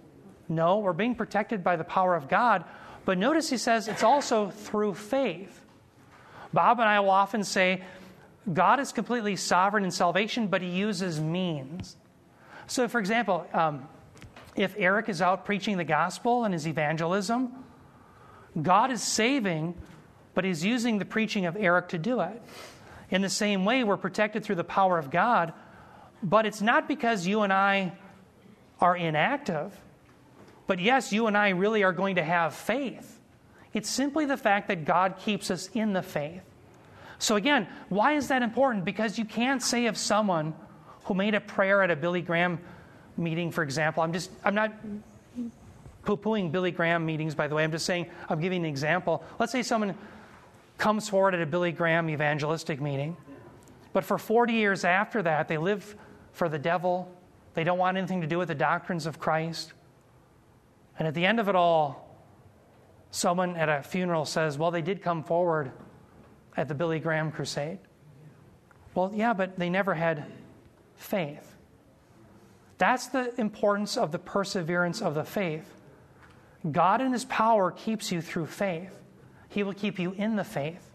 No, 0.48 0.78
we're 0.78 0.92
being 0.92 1.14
protected 1.14 1.64
by 1.64 1.76
the 1.76 1.84
power 1.84 2.14
of 2.14 2.28
God. 2.28 2.64
But 3.04 3.18
notice 3.18 3.48
he 3.48 3.56
says 3.56 3.88
it's 3.88 4.02
also 4.02 4.50
through 4.50 4.94
faith. 4.94 5.64
Bob 6.52 6.80
and 6.80 6.88
I 6.88 7.00
will 7.00 7.10
often 7.10 7.44
say 7.44 7.82
God 8.52 8.80
is 8.80 8.92
completely 8.92 9.36
sovereign 9.36 9.84
in 9.84 9.90
salvation, 9.90 10.46
but 10.46 10.62
he 10.62 10.68
uses 10.68 11.20
means. 11.20 11.96
So, 12.66 12.88
for 12.88 12.98
example, 12.98 13.46
um, 13.52 13.88
if 14.54 14.74
Eric 14.78 15.08
is 15.08 15.20
out 15.20 15.44
preaching 15.44 15.76
the 15.76 15.84
gospel 15.84 16.44
and 16.44 16.54
his 16.54 16.66
evangelism, 16.66 17.52
God 18.60 18.90
is 18.90 19.02
saving, 19.02 19.74
but 20.34 20.44
he's 20.44 20.64
using 20.64 20.98
the 20.98 21.04
preaching 21.04 21.46
of 21.46 21.56
Eric 21.56 21.88
to 21.88 21.98
do 21.98 22.20
it. 22.20 22.42
In 23.10 23.22
the 23.22 23.28
same 23.28 23.64
way, 23.64 23.84
we're 23.84 23.96
protected 23.96 24.44
through 24.44 24.56
the 24.56 24.64
power 24.64 24.98
of 24.98 25.10
God, 25.10 25.52
but 26.22 26.46
it's 26.46 26.62
not 26.62 26.88
because 26.88 27.26
you 27.26 27.42
and 27.42 27.52
I 27.52 27.92
are 28.80 28.96
inactive. 28.96 29.78
But 30.66 30.80
yes, 30.80 31.12
you 31.12 31.26
and 31.26 31.36
I 31.36 31.50
really 31.50 31.82
are 31.82 31.92
going 31.92 32.16
to 32.16 32.24
have 32.24 32.54
faith. 32.54 33.20
It's 33.72 33.90
simply 33.90 34.24
the 34.24 34.36
fact 34.36 34.68
that 34.68 34.84
God 34.84 35.18
keeps 35.18 35.50
us 35.50 35.68
in 35.74 35.92
the 35.92 36.02
faith. 36.02 36.42
So, 37.18 37.36
again, 37.36 37.66
why 37.88 38.12
is 38.12 38.28
that 38.28 38.42
important? 38.42 38.84
Because 38.84 39.18
you 39.18 39.24
can't 39.24 39.62
say 39.62 39.86
of 39.86 39.96
someone 39.96 40.54
who 41.04 41.14
made 41.14 41.34
a 41.34 41.40
prayer 41.40 41.82
at 41.82 41.90
a 41.90 41.96
Billy 41.96 42.20
Graham 42.20 42.58
meeting, 43.16 43.50
for 43.50 43.62
example, 43.62 44.02
I'm 44.02 44.12
just, 44.12 44.30
I'm 44.44 44.54
not 44.54 44.72
poo 46.04 46.16
pooing 46.16 46.52
Billy 46.52 46.70
Graham 46.70 47.06
meetings, 47.06 47.34
by 47.34 47.48
the 47.48 47.54
way. 47.54 47.64
I'm 47.64 47.72
just 47.72 47.86
saying, 47.86 48.06
I'm 48.28 48.40
giving 48.40 48.62
an 48.62 48.68
example. 48.68 49.24
Let's 49.38 49.52
say 49.52 49.62
someone 49.62 49.94
comes 50.78 51.08
forward 51.08 51.34
at 51.34 51.40
a 51.40 51.46
Billy 51.46 51.72
Graham 51.72 52.10
evangelistic 52.10 52.80
meeting, 52.80 53.16
but 53.92 54.04
for 54.04 54.18
40 54.18 54.52
years 54.52 54.84
after 54.84 55.22
that, 55.22 55.48
they 55.48 55.58
live 55.58 55.96
for 56.32 56.48
the 56.48 56.58
devil. 56.58 57.10
They 57.54 57.64
don't 57.64 57.78
want 57.78 57.96
anything 57.96 58.20
to 58.20 58.26
do 58.26 58.38
with 58.38 58.48
the 58.48 58.54
doctrines 58.54 59.06
of 59.06 59.18
Christ. 59.18 59.72
And 60.98 61.06
at 61.06 61.14
the 61.14 61.26
end 61.26 61.40
of 61.40 61.48
it 61.48 61.54
all, 61.54 62.06
someone 63.10 63.56
at 63.56 63.68
a 63.68 63.82
funeral 63.82 64.24
says, 64.24 64.58
Well, 64.58 64.70
they 64.70 64.82
did 64.82 65.02
come 65.02 65.22
forward 65.22 65.72
at 66.56 66.68
the 66.68 66.74
Billy 66.74 66.98
Graham 66.98 67.30
crusade. 67.30 67.78
Well, 68.94 69.12
yeah, 69.14 69.34
but 69.34 69.58
they 69.58 69.68
never 69.68 69.94
had 69.94 70.24
faith. 70.96 71.54
That's 72.78 73.06
the 73.08 73.38
importance 73.40 73.96
of 73.96 74.12
the 74.12 74.18
perseverance 74.18 75.00
of 75.00 75.14
the 75.14 75.24
faith. 75.24 75.72
God 76.70 77.00
in 77.00 77.12
His 77.12 77.24
power 77.26 77.70
keeps 77.70 78.10
you 78.10 78.20
through 78.20 78.46
faith, 78.46 78.98
He 79.48 79.62
will 79.62 79.74
keep 79.74 79.98
you 79.98 80.12
in 80.12 80.36
the 80.36 80.44
faith. 80.44 80.90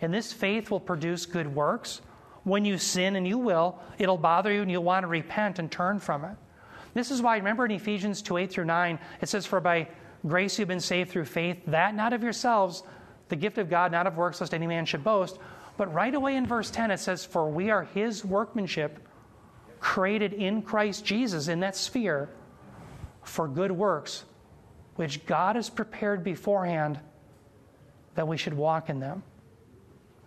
And 0.00 0.14
this 0.14 0.32
faith 0.32 0.70
will 0.70 0.80
produce 0.80 1.26
good 1.26 1.52
works. 1.52 2.00
When 2.44 2.64
you 2.64 2.78
sin, 2.78 3.16
and 3.16 3.26
you 3.26 3.36
will, 3.36 3.78
it'll 3.98 4.16
bother 4.16 4.52
you 4.52 4.62
and 4.62 4.70
you'll 4.70 4.84
want 4.84 5.02
to 5.02 5.08
repent 5.08 5.58
and 5.58 5.70
turn 5.70 5.98
from 5.98 6.24
it. 6.24 6.36
This 6.98 7.12
is 7.12 7.22
why, 7.22 7.36
remember 7.36 7.64
in 7.64 7.70
Ephesians 7.70 8.22
2 8.22 8.38
8 8.38 8.50
through 8.50 8.64
9, 8.64 8.98
it 9.20 9.28
says, 9.28 9.46
For 9.46 9.60
by 9.60 9.86
grace 10.26 10.58
you've 10.58 10.66
been 10.66 10.80
saved 10.80 11.12
through 11.12 11.26
faith, 11.26 11.58
that 11.68 11.94
not 11.94 12.12
of 12.12 12.24
yourselves, 12.24 12.82
the 13.28 13.36
gift 13.36 13.56
of 13.58 13.70
God, 13.70 13.92
not 13.92 14.08
of 14.08 14.16
works, 14.16 14.40
lest 14.40 14.52
any 14.52 14.66
man 14.66 14.84
should 14.84 15.04
boast. 15.04 15.38
But 15.76 15.94
right 15.94 16.12
away 16.12 16.34
in 16.34 16.44
verse 16.44 16.72
10, 16.72 16.90
it 16.90 16.98
says, 16.98 17.24
For 17.24 17.48
we 17.48 17.70
are 17.70 17.84
his 17.84 18.24
workmanship, 18.24 18.98
created 19.78 20.32
in 20.32 20.60
Christ 20.60 21.04
Jesus 21.04 21.46
in 21.46 21.60
that 21.60 21.76
sphere 21.76 22.30
for 23.22 23.46
good 23.46 23.70
works, 23.70 24.24
which 24.96 25.24
God 25.24 25.54
has 25.54 25.70
prepared 25.70 26.24
beforehand 26.24 26.98
that 28.16 28.26
we 28.26 28.36
should 28.36 28.54
walk 28.54 28.90
in 28.90 28.98
them. 28.98 29.22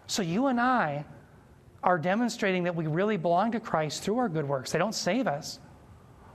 So 0.07 0.21
you 0.21 0.47
and 0.47 0.61
I 0.61 1.03
are 1.83 1.97
demonstrating 1.97 2.63
that 2.63 2.77
we 2.77 2.87
really 2.87 3.17
belong 3.17 3.51
to 3.51 3.59
Christ 3.59 4.03
through 4.03 4.19
our 4.19 4.29
good 4.29 4.47
works. 4.47 4.71
They 4.71 4.79
don't 4.79 4.95
save 4.95 5.27
us, 5.27 5.59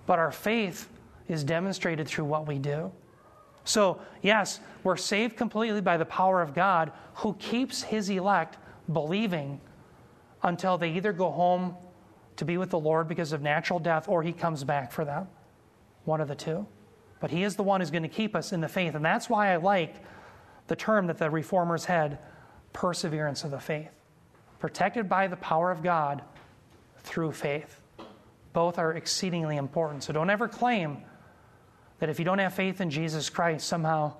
but 0.07 0.18
our 0.18 0.32
faith 0.32 0.88
is 1.28 1.44
demonstrated 1.44 2.07
through 2.07 2.24
what 2.24 2.46
we 2.46 2.59
do. 2.59 2.90
So, 3.64 4.00
yes, 4.22 4.61
we're 4.84 4.96
saved 4.96 5.36
completely 5.36 5.80
by 5.80 5.96
the 5.96 6.04
power 6.04 6.40
of 6.40 6.54
God 6.54 6.92
who 7.14 7.34
keeps 7.34 7.82
his 7.82 8.09
elect 8.09 8.59
believing 8.92 9.61
until 10.42 10.78
they 10.78 10.92
either 10.92 11.12
go 11.12 11.30
home 11.30 11.74
to 12.36 12.44
be 12.44 12.59
with 12.59 12.70
the 12.70 12.78
Lord 12.78 13.09
because 13.09 13.32
of 13.32 13.42
natural 13.42 13.80
death 13.80 14.09
or 14.09 14.22
he 14.22 14.32
comes 14.32 14.62
back 14.62 14.92
for 14.92 15.04
them. 15.04 15.26
One 16.04 16.20
of 16.20 16.28
the 16.28 16.36
two. 16.36 16.66
But 17.18 17.30
he 17.30 17.42
is 17.42 17.57
the 17.57 17.64
one 17.64 17.80
who's 17.80 17.90
going 17.90 18.04
to 18.04 18.09
keep 18.09 18.36
us 18.36 18.52
in 18.52 18.61
the 18.61 18.68
faith. 18.68 18.94
And 18.94 19.04
that's 19.04 19.28
why 19.28 19.52
I 19.52 19.57
like 19.57 19.96
the 20.68 20.76
term 20.76 21.07
that 21.09 21.18
the 21.18 21.30
reformers 21.30 21.84
had 21.84 22.18
perseverance 22.72 23.42
of 23.42 23.50
the 23.50 23.59
faith. 23.59 23.90
Protected 24.61 25.09
by 25.09 25.26
the 25.26 25.36
power 25.36 25.70
of 25.70 25.82
God 25.82 26.22
through 27.00 27.32
faith. 27.32 27.80
Both 28.57 28.78
are 28.78 28.94
exceedingly 28.94 29.59
important. 29.59 30.02
So 30.02 30.14
don't 30.14 30.30
ever 30.30 30.48
claim 30.48 31.02
that 31.98 32.09
if 32.09 32.18
you 32.18 32.24
don't 32.24 32.38
have 32.38 32.54
faith 32.54 32.80
in 32.80 32.88
Jesus 32.88 33.28
Christ, 33.28 33.68
somehow 33.68 34.14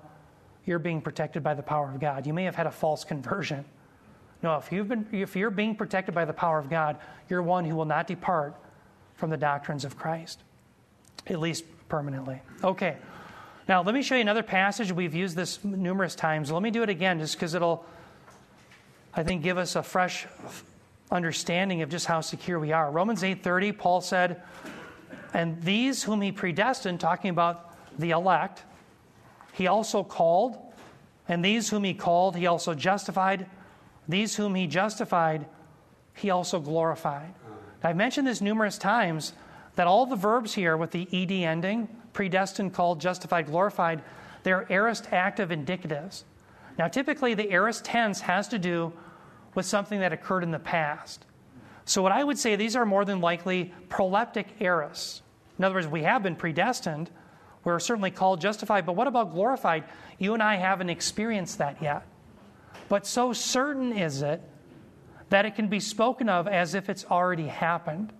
you're 0.63 0.77
being 0.77 1.01
protected 1.01 1.41
by 1.41 1.55
the 1.55 1.63
power 1.63 1.89
of 1.89 1.99
God. 1.99 2.27
You 2.27 2.35
may 2.35 2.43
have 2.43 2.53
had 2.53 2.67
a 2.67 2.71
false 2.71 3.03
conversion. 3.03 3.65
No, 4.43 4.55
if, 4.57 4.71
you've 4.71 4.87
been, 4.87 5.07
if 5.11 5.35
you're 5.35 5.49
being 5.49 5.73
protected 5.73 6.13
by 6.13 6.25
the 6.25 6.33
power 6.33 6.59
of 6.59 6.69
God, 6.69 6.97
you're 7.27 7.41
one 7.41 7.65
who 7.65 7.75
will 7.75 7.85
not 7.85 8.05
depart 8.05 8.53
from 9.15 9.31
the 9.31 9.37
doctrines 9.37 9.83
of 9.83 9.97
Christ, 9.97 10.39
at 11.25 11.39
least 11.39 11.65
permanently. 11.89 12.39
Okay. 12.63 12.95
Now, 13.67 13.81
let 13.81 13.95
me 13.95 14.03
show 14.03 14.13
you 14.13 14.21
another 14.21 14.43
passage. 14.43 14.91
We've 14.91 15.15
used 15.15 15.35
this 15.35 15.63
numerous 15.63 16.13
times. 16.13 16.51
Let 16.51 16.61
me 16.61 16.69
do 16.69 16.83
it 16.83 16.89
again 16.89 17.17
just 17.17 17.33
because 17.33 17.55
it'll, 17.55 17.83
I 19.15 19.23
think, 19.23 19.41
give 19.41 19.57
us 19.57 19.75
a 19.75 19.81
fresh 19.81 20.27
understanding 21.11 21.81
of 21.81 21.89
just 21.89 22.05
how 22.05 22.21
secure 22.21 22.59
we 22.59 22.71
are. 22.71 22.91
Romans 22.91 23.23
8:30, 23.23 23.71
Paul 23.71 24.01
said, 24.01 24.41
"And 25.33 25.61
these 25.63 26.03
whom 26.03 26.21
he 26.21 26.31
predestined, 26.31 26.99
talking 26.99 27.29
about 27.29 27.73
the 27.97 28.11
elect, 28.11 28.63
he 29.53 29.67
also 29.67 30.03
called, 30.03 30.57
and 31.27 31.43
these 31.43 31.69
whom 31.69 31.83
he 31.83 31.93
called, 31.93 32.35
he 32.35 32.47
also 32.47 32.73
justified, 32.73 33.47
these 34.07 34.35
whom 34.35 34.55
he 34.55 34.67
justified, 34.67 35.45
he 36.13 36.29
also 36.29 36.59
glorified. 36.59 37.33
I've 37.83 37.95
mentioned 37.95 38.27
this 38.27 38.41
numerous 38.41 38.77
times 38.77 39.33
that 39.75 39.87
all 39.87 40.05
the 40.05 40.15
verbs 40.15 40.53
here 40.55 40.75
with 40.75 40.91
the 40.91 41.07
ed 41.13 41.31
ending, 41.31 41.87
predestined, 42.13 42.73
called, 42.73 42.99
justified, 42.99 43.45
glorified, 43.45 44.01
they're 44.43 44.65
aorist 44.71 45.11
active 45.11 45.49
indicatives. 45.49 46.23
Now, 46.77 46.87
typically, 46.87 47.33
the 47.33 47.51
aorist 47.51 47.85
tense 47.85 48.21
has 48.21 48.47
to 48.49 48.59
do 48.59 48.93
with 49.57 49.65
something 49.65 50.01
that 50.01 50.13
occurred 50.13 50.43
in 50.43 50.51
the 50.51 50.59
past. 50.59 51.25
So, 51.83 52.03
what 52.03 52.11
I 52.11 52.23
would 52.23 52.37
say, 52.37 52.55
these 52.55 52.75
are 52.75 52.85
more 52.85 53.03
than 53.03 53.21
likely 53.21 53.73
proleptic 53.89 54.45
aorists. 54.61 55.21
In 55.57 55.65
other 55.65 55.73
words, 55.73 55.87
we 55.87 56.03
have 56.03 56.21
been 56.21 56.35
predestined, 56.35 57.09
we're 57.63 57.79
certainly 57.79 58.11
called 58.11 58.39
justified, 58.39 58.85
but 58.85 58.95
what 58.95 59.07
about 59.07 59.31
glorified? 59.31 59.85
You 60.19 60.35
and 60.35 60.43
I 60.43 60.57
haven't 60.57 60.91
experienced 60.91 61.57
that 61.57 61.81
yet. 61.81 62.03
But 62.87 63.07
so 63.07 63.33
certain 63.33 63.97
is 63.97 64.21
it 64.21 64.43
that 65.29 65.47
it 65.47 65.55
can 65.55 65.69
be 65.69 65.79
spoken 65.79 66.29
of 66.29 66.47
as 66.47 66.75
if 66.75 66.87
it's 66.87 67.05
already 67.05 67.47
happened. 67.47 68.13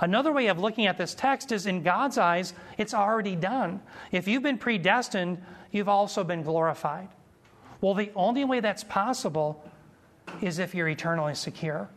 Another 0.00 0.32
way 0.32 0.48
of 0.48 0.58
looking 0.58 0.86
at 0.86 0.98
this 0.98 1.14
text 1.14 1.52
is 1.52 1.66
in 1.68 1.84
God's 1.84 2.18
eyes, 2.18 2.54
it's 2.76 2.92
already 2.92 3.36
done. 3.36 3.82
If 4.10 4.26
you've 4.26 4.42
been 4.42 4.58
predestined, 4.58 5.40
you've 5.70 5.88
also 5.88 6.24
been 6.24 6.42
glorified. 6.42 7.08
Well, 7.80 7.94
the 7.94 8.10
only 8.16 8.44
way 8.44 8.58
that's 8.58 8.82
possible 8.82 9.62
is 10.40 10.58
if 10.58 10.74
you're 10.74 10.88
eternally 10.88 11.34
secure. 11.34 11.88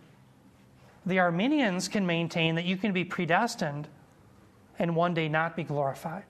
The 1.05 1.19
Arminians 1.19 1.87
can 1.87 2.05
maintain 2.05 2.55
that 2.55 2.65
you 2.65 2.77
can 2.77 2.93
be 2.93 3.05
predestined 3.05 3.87
and 4.79 4.95
one 4.95 5.13
day 5.13 5.29
not 5.29 5.55
be 5.55 5.63
glorified. 5.63 6.23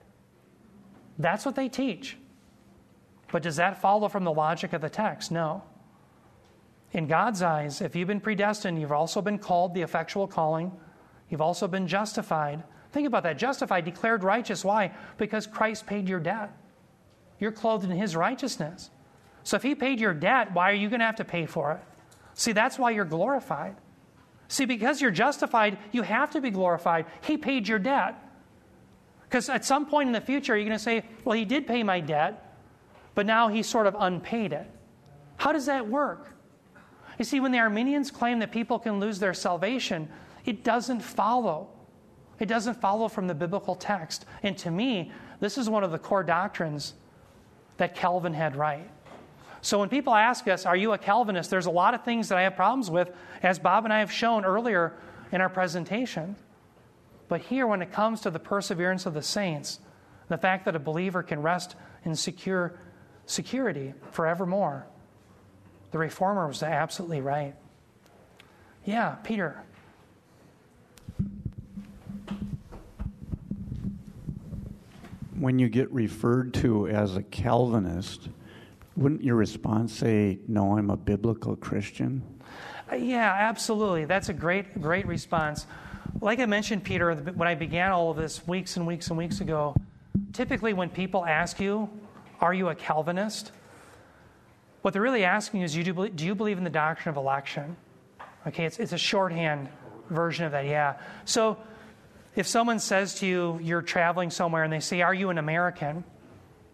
That's 1.18 1.46
what 1.46 1.56
they 1.56 1.68
teach. 1.68 2.16
But 3.32 3.42
does 3.42 3.56
that 3.56 3.80
follow 3.80 4.08
from 4.08 4.24
the 4.24 4.32
logic 4.32 4.72
of 4.72 4.82
the 4.82 4.90
text? 4.90 5.32
No. 5.32 5.62
In 6.92 7.06
God's 7.06 7.42
eyes, 7.42 7.80
if 7.80 7.96
you've 7.96 8.08
been 8.08 8.20
predestined, 8.20 8.80
you've 8.80 8.92
also 8.92 9.20
been 9.20 9.38
called 9.38 9.74
the 9.74 9.82
effectual 9.82 10.26
calling, 10.26 10.72
you've 11.28 11.40
also 11.40 11.66
been 11.66 11.88
justified. 11.88 12.62
Think 12.92 13.06
about 13.06 13.24
that 13.24 13.38
justified, 13.38 13.84
declared 13.84 14.22
righteous. 14.22 14.64
Why? 14.64 14.92
Because 15.18 15.46
Christ 15.46 15.86
paid 15.86 16.08
your 16.08 16.20
debt. 16.20 16.56
You're 17.38 17.52
clothed 17.52 17.84
in 17.84 17.90
his 17.90 18.16
righteousness. 18.16 18.90
So 19.46 19.54
if 19.54 19.62
he 19.62 19.76
paid 19.76 20.00
your 20.00 20.12
debt, 20.12 20.52
why 20.52 20.72
are 20.72 20.74
you 20.74 20.88
going 20.88 20.98
to 20.98 21.06
have 21.06 21.14
to 21.16 21.24
pay 21.24 21.46
for 21.46 21.70
it? 21.70 21.80
See, 22.34 22.50
that's 22.50 22.80
why 22.80 22.90
you're 22.90 23.04
glorified. 23.04 23.76
See, 24.48 24.64
because 24.64 25.00
you're 25.00 25.12
justified, 25.12 25.78
you 25.92 26.02
have 26.02 26.32
to 26.32 26.40
be 26.40 26.50
glorified. 26.50 27.06
He 27.20 27.36
paid 27.36 27.68
your 27.68 27.78
debt. 27.78 28.16
Because 29.22 29.48
at 29.48 29.64
some 29.64 29.86
point 29.86 30.08
in 30.08 30.12
the 30.12 30.20
future, 30.20 30.56
you're 30.56 30.64
going 30.64 30.76
to 30.76 30.82
say, 30.82 31.04
well, 31.24 31.38
he 31.38 31.44
did 31.44 31.64
pay 31.64 31.84
my 31.84 32.00
debt, 32.00 32.58
but 33.14 33.24
now 33.24 33.46
he 33.46 33.62
sort 33.62 33.86
of 33.86 33.94
unpaid 33.96 34.52
it. 34.52 34.68
How 35.36 35.52
does 35.52 35.66
that 35.66 35.86
work? 35.86 36.34
You 37.16 37.24
see, 37.24 37.38
when 37.38 37.52
the 37.52 37.60
Arminians 37.60 38.10
claim 38.10 38.40
that 38.40 38.50
people 38.50 38.80
can 38.80 38.98
lose 38.98 39.20
their 39.20 39.32
salvation, 39.32 40.08
it 40.44 40.64
doesn't 40.64 41.02
follow. 41.02 41.68
It 42.40 42.46
doesn't 42.46 42.80
follow 42.80 43.06
from 43.06 43.28
the 43.28 43.34
biblical 43.34 43.76
text. 43.76 44.26
And 44.42 44.58
to 44.58 44.72
me, 44.72 45.12
this 45.38 45.56
is 45.56 45.70
one 45.70 45.84
of 45.84 45.92
the 45.92 46.00
core 46.00 46.24
doctrines 46.24 46.94
that 47.76 47.94
Calvin 47.94 48.34
had 48.34 48.56
right. 48.56 48.90
So 49.66 49.80
when 49.80 49.88
people 49.88 50.14
ask 50.14 50.46
us, 50.46 50.64
Are 50.64 50.76
you 50.76 50.92
a 50.92 50.98
Calvinist? 50.98 51.50
there's 51.50 51.66
a 51.66 51.72
lot 51.72 51.92
of 51.92 52.04
things 52.04 52.28
that 52.28 52.38
I 52.38 52.42
have 52.42 52.54
problems 52.54 52.88
with, 52.88 53.10
as 53.42 53.58
Bob 53.58 53.82
and 53.82 53.92
I 53.92 53.98
have 53.98 54.12
shown 54.12 54.44
earlier 54.44 54.92
in 55.32 55.40
our 55.40 55.48
presentation. 55.48 56.36
But 57.26 57.40
here, 57.40 57.66
when 57.66 57.82
it 57.82 57.90
comes 57.90 58.20
to 58.20 58.30
the 58.30 58.38
perseverance 58.38 59.06
of 59.06 59.14
the 59.14 59.22
saints, 59.22 59.80
the 60.28 60.38
fact 60.38 60.66
that 60.66 60.76
a 60.76 60.78
believer 60.78 61.20
can 61.24 61.42
rest 61.42 61.74
in 62.04 62.14
secure 62.14 62.78
security 63.26 63.92
forevermore, 64.12 64.86
the 65.90 65.98
reformer 65.98 66.46
was 66.46 66.62
absolutely 66.62 67.20
right. 67.20 67.56
Yeah, 68.84 69.16
Peter. 69.24 69.64
when 75.38 75.58
you 75.58 75.68
get 75.68 75.92
referred 75.92 76.54
to 76.54 76.88
as 76.88 77.14
a 77.14 77.22
Calvinist, 77.22 78.30
wouldn't 78.96 79.22
your 79.22 79.36
response 79.36 79.92
say, 79.92 80.38
No, 80.48 80.76
I'm 80.78 80.90
a 80.90 80.96
biblical 80.96 81.56
Christian? 81.56 82.22
Uh, 82.90 82.96
yeah, 82.96 83.34
absolutely. 83.38 84.04
That's 84.04 84.28
a 84.28 84.32
great, 84.32 84.80
great 84.80 85.06
response. 85.06 85.66
Like 86.20 86.38
I 86.38 86.46
mentioned, 86.46 86.84
Peter, 86.84 87.14
when 87.14 87.48
I 87.48 87.54
began 87.54 87.90
all 87.92 88.10
of 88.10 88.16
this 88.16 88.46
weeks 88.46 88.76
and 88.76 88.86
weeks 88.86 89.08
and 89.08 89.18
weeks 89.18 89.40
ago, 89.40 89.74
typically 90.32 90.72
when 90.72 90.88
people 90.88 91.24
ask 91.24 91.60
you, 91.60 91.88
Are 92.40 92.54
you 92.54 92.68
a 92.68 92.74
Calvinist? 92.74 93.52
What 94.82 94.92
they're 94.92 95.02
really 95.02 95.24
asking 95.24 95.62
is, 95.62 95.74
Do 95.74 96.24
you 96.24 96.34
believe 96.34 96.58
in 96.58 96.64
the 96.64 96.70
doctrine 96.70 97.10
of 97.10 97.16
election? 97.16 97.76
Okay, 98.46 98.64
it's, 98.64 98.78
it's 98.78 98.92
a 98.92 98.98
shorthand 98.98 99.68
version 100.08 100.44
of 100.44 100.52
that, 100.52 100.66
yeah. 100.66 100.94
So 101.24 101.58
if 102.36 102.46
someone 102.46 102.78
says 102.78 103.16
to 103.16 103.26
you, 103.26 103.58
You're 103.62 103.82
traveling 103.82 104.30
somewhere, 104.30 104.64
and 104.64 104.72
they 104.72 104.80
say, 104.80 105.02
Are 105.02 105.14
you 105.14 105.30
an 105.30 105.38
American? 105.38 106.04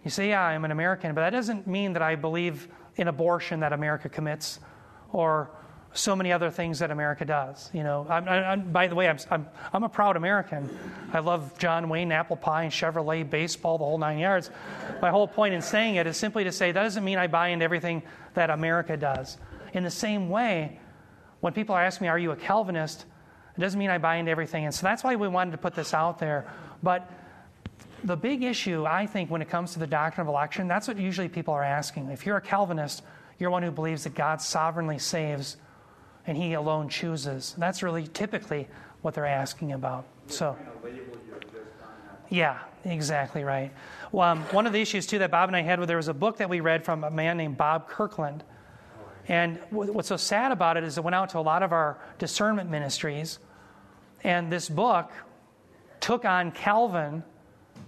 You 0.04 0.10
say, 0.10 0.30
Yeah, 0.30 0.42
I'm 0.42 0.64
an 0.64 0.70
American, 0.70 1.14
but 1.14 1.22
that 1.22 1.30
doesn't 1.30 1.66
mean 1.66 1.92
that 1.94 2.02
I 2.02 2.16
believe 2.16 2.68
in 2.96 3.08
abortion 3.08 3.60
that 3.60 3.72
America 3.72 4.08
commits 4.08 4.60
or 5.12 5.50
so 5.94 6.16
many 6.16 6.32
other 6.32 6.50
things 6.50 6.78
that 6.78 6.90
America 6.90 7.24
does. 7.24 7.70
You 7.74 7.82
know, 7.82 8.06
I'm, 8.08 8.28
I'm, 8.28 8.72
by 8.72 8.86
the 8.86 8.94
way, 8.94 9.08
I'm, 9.08 9.18
I'm, 9.30 9.46
I'm 9.72 9.84
a 9.84 9.88
proud 9.88 10.16
American. 10.16 10.70
I 11.12 11.18
love 11.18 11.58
John 11.58 11.88
Wayne, 11.88 12.12
apple 12.12 12.36
pie, 12.36 12.64
and 12.64 12.72
Chevrolet, 12.72 13.28
baseball, 13.28 13.78
the 13.78 13.84
whole 13.84 13.98
nine 13.98 14.18
yards. 14.18 14.50
My 15.02 15.10
whole 15.10 15.28
point 15.28 15.54
in 15.54 15.60
saying 15.60 15.96
it 15.96 16.06
is 16.06 16.16
simply 16.16 16.44
to 16.44 16.52
say 16.52 16.72
that 16.72 16.82
doesn't 16.82 17.04
mean 17.04 17.18
I 17.18 17.26
buy 17.26 17.48
into 17.48 17.64
everything 17.64 18.02
that 18.34 18.48
America 18.48 18.96
does. 18.96 19.36
In 19.74 19.84
the 19.84 19.90
same 19.90 20.30
way, 20.30 20.80
when 21.40 21.52
people 21.52 21.76
asking 21.76 22.06
me, 22.06 22.08
Are 22.08 22.18
you 22.18 22.30
a 22.30 22.36
Calvinist? 22.36 23.04
It 23.56 23.60
doesn't 23.60 23.78
mean 23.78 23.90
I 23.90 23.98
buy 23.98 24.16
into 24.16 24.30
everything. 24.30 24.64
And 24.64 24.74
so 24.74 24.86
that's 24.86 25.04
why 25.04 25.14
we 25.16 25.28
wanted 25.28 25.50
to 25.50 25.58
put 25.58 25.74
this 25.74 25.92
out 25.92 26.18
there. 26.18 26.50
But 26.82 27.10
the 28.04 28.16
big 28.16 28.42
issue, 28.42 28.84
I 28.86 29.06
think, 29.06 29.30
when 29.30 29.42
it 29.42 29.48
comes 29.48 29.72
to 29.74 29.78
the 29.78 29.86
doctrine 29.86 30.26
of 30.26 30.28
election, 30.28 30.68
that's 30.68 30.88
what 30.88 30.98
usually 30.98 31.28
people 31.28 31.54
are 31.54 31.62
asking. 31.62 32.10
If 32.10 32.26
you're 32.26 32.36
a 32.36 32.40
Calvinist, 32.40 33.02
you're 33.38 33.50
one 33.50 33.62
who 33.62 33.70
believes 33.70 34.04
that 34.04 34.14
God 34.14 34.40
sovereignly 34.40 34.98
saves 34.98 35.56
and 36.26 36.36
he 36.36 36.52
alone 36.52 36.88
chooses. 36.88 37.54
That's 37.58 37.82
really 37.82 38.06
typically 38.06 38.68
what 39.02 39.14
they're 39.14 39.26
asking 39.26 39.72
about. 39.72 40.04
So, 40.28 40.56
yeah, 42.28 42.60
exactly 42.84 43.44
right. 43.44 43.72
Well, 44.12 44.28
um, 44.28 44.42
one 44.52 44.66
of 44.66 44.72
the 44.72 44.80
issues 44.80 45.06
too 45.06 45.18
that 45.18 45.30
Bob 45.30 45.48
and 45.48 45.56
I 45.56 45.62
had, 45.62 45.78
where 45.78 45.86
there 45.86 45.96
was 45.96 46.08
a 46.08 46.14
book 46.14 46.38
that 46.38 46.48
we 46.48 46.60
read 46.60 46.84
from 46.84 47.04
a 47.04 47.10
man 47.10 47.36
named 47.36 47.56
Bob 47.56 47.88
Kirkland, 47.88 48.44
and 49.28 49.58
what's 49.70 50.08
so 50.08 50.16
sad 50.16 50.52
about 50.52 50.76
it 50.76 50.84
is 50.84 50.98
it 50.98 51.04
went 51.04 51.14
out 51.14 51.30
to 51.30 51.38
a 51.38 51.40
lot 51.40 51.62
of 51.62 51.72
our 51.72 51.98
discernment 52.18 52.70
ministries, 52.70 53.38
and 54.24 54.50
this 54.50 54.68
book 54.68 55.10
took 56.00 56.24
on 56.24 56.52
Calvin 56.52 57.22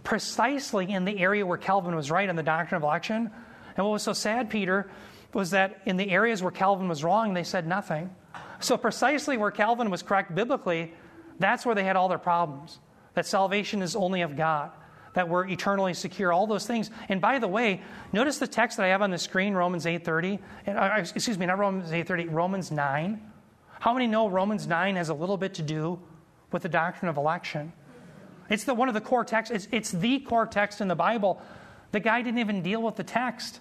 precisely 0.04 0.92
in 0.92 1.04
the 1.04 1.18
area 1.18 1.44
where 1.44 1.58
Calvin 1.58 1.96
was 1.96 2.10
right 2.10 2.28
on 2.28 2.36
the 2.36 2.42
doctrine 2.42 2.76
of 2.76 2.82
election. 2.82 3.30
And 3.76 3.84
what 3.84 3.92
was 3.92 4.02
so 4.02 4.12
sad, 4.12 4.50
Peter, 4.50 4.88
was 5.32 5.50
that 5.50 5.80
in 5.86 5.96
the 5.96 6.10
areas 6.10 6.42
where 6.42 6.52
Calvin 6.52 6.88
was 6.88 7.02
wrong, 7.02 7.34
they 7.34 7.42
said 7.42 7.66
nothing. 7.66 8.14
So, 8.60 8.76
precisely 8.76 9.36
where 9.36 9.50
Calvin 9.50 9.90
was 9.90 10.02
correct 10.02 10.34
biblically, 10.34 10.92
that's 11.38 11.66
where 11.66 11.74
they 11.74 11.84
had 11.84 11.96
all 11.96 12.08
their 12.08 12.18
problems. 12.18 12.78
That 13.14 13.26
salvation 13.26 13.82
is 13.82 13.96
only 13.96 14.22
of 14.22 14.36
God, 14.36 14.70
that 15.14 15.28
we're 15.28 15.46
eternally 15.48 15.94
secure, 15.94 16.32
all 16.32 16.46
those 16.46 16.66
things. 16.66 16.90
And 17.08 17.20
by 17.20 17.38
the 17.38 17.48
way, 17.48 17.80
notice 18.12 18.38
the 18.38 18.46
text 18.46 18.76
that 18.76 18.84
I 18.84 18.88
have 18.88 19.02
on 19.02 19.10
the 19.10 19.18
screen, 19.18 19.54
Romans 19.54 19.86
8:30. 19.86 20.38
Uh, 20.66 20.90
excuse 20.98 21.38
me, 21.38 21.46
not 21.46 21.58
Romans 21.58 21.90
8:30, 21.90 22.28
Romans 22.30 22.70
9. 22.70 23.20
How 23.80 23.92
many 23.92 24.06
know 24.06 24.28
Romans 24.28 24.66
9 24.66 24.96
has 24.96 25.08
a 25.08 25.14
little 25.14 25.36
bit 25.36 25.54
to 25.54 25.62
do 25.62 25.98
with 26.52 26.62
the 26.62 26.68
doctrine 26.68 27.08
of 27.08 27.16
election? 27.16 27.72
It's 28.50 28.64
the, 28.64 28.74
one 28.74 28.88
of 28.88 28.94
the 28.94 29.00
core 29.00 29.24
texts. 29.24 29.54
It's, 29.54 29.68
it's 29.70 29.90
the 29.90 30.20
core 30.20 30.46
text 30.46 30.80
in 30.80 30.88
the 30.88 30.94
Bible. 30.94 31.40
The 31.92 32.00
guy 32.00 32.22
didn't 32.22 32.40
even 32.40 32.62
deal 32.62 32.82
with 32.82 32.96
the 32.96 33.04
text. 33.04 33.60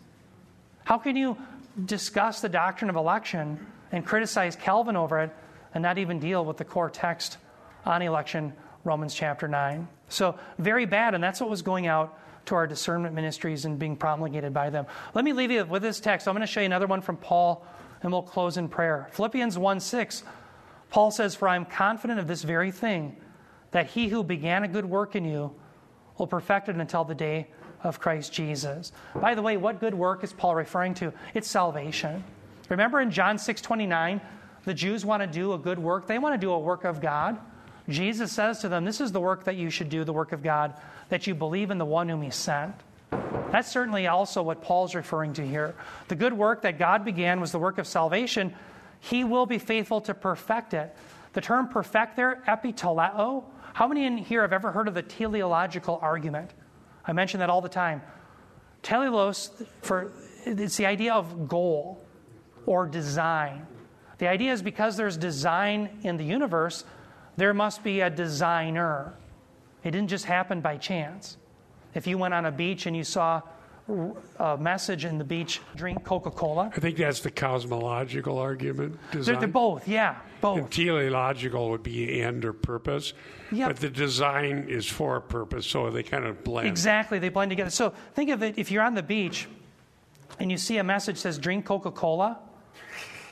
How 0.84 0.98
can 0.98 1.16
you 1.16 1.38
discuss 1.86 2.42
the 2.42 2.50
doctrine 2.50 2.90
of 2.90 2.96
election 2.96 3.66
and 3.92 4.06
criticize 4.06 4.56
Calvin 4.56 4.96
over 4.96 5.20
it 5.22 5.32
and 5.74 5.82
not 5.82 5.98
even 5.98 6.20
deal 6.20 6.46
with 6.46 6.58
the 6.58 6.66
core 6.66 6.90
text 6.90 7.38
on 7.86 8.02
election, 8.02 8.54
Romans 8.84 9.14
chapter 9.14 9.48
9. 9.48 9.88
So, 10.10 10.38
very 10.58 10.86
bad, 10.86 11.16
and 11.16 11.24
that's 11.24 11.42
what 11.42 11.50
was 11.50 11.62
going 11.62 11.88
out 11.88 12.18
to 12.46 12.56
our 12.56 12.68
discernment 12.68 13.16
ministries 13.16 13.66
and 13.66 13.80
being 13.80 13.96
promulgated 13.96 14.54
by 14.54 14.70
them. 14.70 14.86
Let 15.14 15.26
me 15.26 15.34
leave 15.34 15.52
you 15.52 15.66
with 15.66 15.82
this 15.82 16.00
text. 16.00 16.28
I'm 16.28 16.34
going 16.34 16.42
to 16.42 16.48
show 16.48 16.60
you 16.60 16.66
another 16.66 16.88
one 16.88 17.02
from 17.02 17.18
Paul, 17.18 17.66
and 18.02 18.12
we'll 18.12 18.22
close 18.22 18.58
in 18.58 18.68
prayer. 18.68 19.08
Philippians 19.14 19.58
1 19.58 19.80
6, 19.80 20.24
Paul 20.90 21.12
says, 21.12 21.36
For 21.36 21.48
I 21.48 21.56
am 21.56 21.66
confident 21.66 22.20
of 22.20 22.28
this 22.28 22.44
very 22.44 22.72
thing, 22.72 23.16
that 23.74 23.88
he 23.88 24.08
who 24.08 24.24
began 24.24 24.64
a 24.64 24.68
good 24.68 24.86
work 24.86 25.16
in 25.16 25.26
you 25.26 25.52
will 26.18 26.28
perfect 26.28 26.70
it 26.70 26.76
until 26.76 27.04
the 27.04 27.16
day 27.16 27.48
of 27.84 28.00
Christ 28.00 28.32
Jesus. 28.32 28.92
By 29.14 29.36
the 29.36 29.42
way, 29.42 29.58
what 29.58 29.80
good 29.80 29.94
work 29.94 30.24
is 30.24 30.32
Paul 30.32 30.56
referring 30.56 30.94
to? 30.96 31.12
It's 31.34 31.50
salvation. 31.50 32.24
Remember 32.70 33.02
in 33.02 33.12
John 33.12 33.38
6 33.38 33.62
29, 33.62 34.22
the 34.64 34.74
Jews 34.74 35.04
want 35.04 35.22
to 35.22 35.28
do 35.28 35.54
a 35.54 35.58
good 35.58 35.80
work, 35.80 36.08
they 36.08 36.20
want 36.20 36.34
to 36.34 36.44
do 36.44 36.52
a 36.52 36.60
work 36.60 36.86
of 36.86 37.02
God. 37.02 37.38
Jesus 37.90 38.32
says 38.32 38.60
to 38.60 38.70
them, 38.70 38.86
This 38.86 39.02
is 39.02 39.12
the 39.12 39.20
work 39.20 39.44
that 39.44 39.58
you 39.58 39.70
should 39.70 39.90
do, 39.90 40.06
the 40.06 40.14
work 40.14 40.32
of 40.32 40.42
God, 40.42 40.74
that 41.10 41.28
you 41.28 41.36
believe 41.36 41.70
in 41.70 41.78
the 41.78 41.86
one 41.86 42.08
whom 42.08 42.22
He 42.22 42.30
sent. 42.30 42.76
That's 43.52 43.70
certainly 43.70 44.08
also 44.08 44.42
what 44.42 44.62
Paul's 44.62 44.96
referring 44.96 45.34
to 45.34 45.46
here. 45.46 45.76
The 46.08 46.16
good 46.16 46.34
work 46.34 46.62
that 46.62 46.80
God 46.80 47.04
began 47.04 47.42
was 47.42 47.52
the 47.52 47.60
work 47.60 47.78
of 47.78 47.86
salvation. 47.86 48.54
He 49.00 49.24
will 49.24 49.46
be 49.46 49.58
faithful 49.58 50.00
to 50.02 50.14
perfect 50.14 50.74
it. 50.74 50.96
The 51.34 51.42
term 51.42 51.68
perfect 51.68 52.16
there, 52.16 52.42
epiteleo, 52.48 53.44
how 53.74 53.88
many 53.88 54.06
in 54.06 54.18
here 54.18 54.42
have 54.42 54.54
ever 54.54 54.72
heard 54.72 54.88
of 54.88 54.94
the 54.94 55.02
teleological 55.02 56.00
argument? 56.02 56.52
I 57.06 57.14
mention 57.14 57.40
that 57.40 57.50
all 57.50 57.62
the 57.62 57.70
time. 57.70 58.02
Teleos, 58.84 59.66
for, 59.82 60.12
it's 60.46 60.78
the 60.78 60.86
idea 60.86 61.14
of 61.14 61.48
goal 61.48 62.04
or 62.66 62.86
design. 62.86 63.66
The 64.20 64.28
idea 64.28 64.54
is 64.54 64.62
because 64.62 64.96
there's 64.96 65.18
design 65.18 65.90
in 66.04 66.18
the 66.18 66.24
universe, 66.24 66.86
there 67.36 67.54
must 67.54 67.84
be 67.84 68.02
a 68.02 68.10
designer. 68.10 69.14
It 69.84 69.92
didn't 69.92 70.10
just 70.10 70.26
happen 70.26 70.62
by 70.62 70.78
chance. 70.78 71.38
If 71.94 72.08
you 72.08 72.18
went 72.18 72.34
on 72.34 72.46
a 72.46 72.52
beach 72.52 72.86
and 72.86 72.96
you 72.96 73.04
saw 73.04 73.42
a 74.40 74.58
message 74.58 75.06
in 75.06 75.18
the 75.18 75.24
beach, 75.24 75.62
drink 75.76 76.04
Coca 76.04 76.32
Cola. 76.32 76.72
I 76.76 76.80
think 76.80 76.98
that's 76.98 77.20
the 77.20 77.32
cosmological 77.32 78.38
argument. 78.38 78.98
They're, 79.12 79.36
they're, 79.36 79.48
both, 79.48 79.88
yeah, 79.88 80.18
both. 80.40 80.58
And 80.60 80.72
teleological 80.72 81.70
would 81.72 81.84
be 81.84 82.22
end 82.22 82.46
or 82.46 82.54
purpose, 82.54 83.14
yep. 83.52 83.70
but 83.70 83.78
the 83.78 83.90
design 83.90 84.68
is 84.70 84.86
for 84.88 85.18
a 85.18 85.22
purpose, 85.22 85.66
so 85.68 85.90
they 85.90 86.04
kind 86.04 86.26
of 86.26 86.44
blend. 86.44 86.68
Exactly, 86.68 87.20
they 87.20 87.30
blend 87.30 87.52
together. 87.52 87.70
So 87.70 87.94
think 88.14 88.30
of 88.30 88.42
it 88.42 88.58
if 88.58 88.72
you're 88.72 88.84
on 88.84 88.96
the 88.96 89.04
beach 89.04 89.48
and 90.40 90.50
you 90.50 90.58
see 90.58 90.78
a 90.78 90.84
message 90.84 91.16
that 91.16 91.22
says 91.22 91.38
drink 91.38 91.66
Coca 91.66 91.92
Cola 91.92 92.40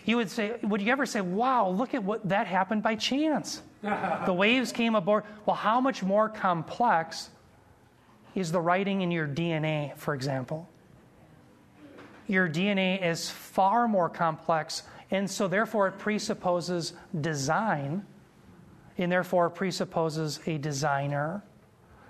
you 0.05 0.17
would 0.17 0.29
say, 0.29 0.55
would 0.63 0.81
you 0.81 0.91
ever 0.91 1.05
say, 1.05 1.21
wow, 1.21 1.69
look 1.69 1.93
at 1.93 2.03
what 2.03 2.27
that 2.29 2.47
happened 2.47 2.83
by 2.83 2.95
chance? 2.95 3.61
the 4.25 4.33
waves 4.33 4.71
came 4.71 4.95
aboard. 4.95 5.23
Well, 5.45 5.55
how 5.55 5.79
much 5.81 6.03
more 6.03 6.29
complex 6.29 7.29
is 8.35 8.51
the 8.51 8.61
writing 8.61 9.01
in 9.01 9.11
your 9.11 9.27
DNA, 9.27 9.95
for 9.97 10.13
example? 10.13 10.69
Your 12.27 12.47
DNA 12.47 13.03
is 13.03 13.29
far 13.29 13.87
more 13.87 14.09
complex, 14.09 14.83
and 15.09 15.29
so 15.29 15.47
therefore 15.47 15.87
it 15.87 15.97
presupposes 15.97 16.93
design, 17.19 18.05
and 18.97 19.11
therefore 19.11 19.49
presupposes 19.49 20.39
a 20.45 20.57
designer. 20.57 21.43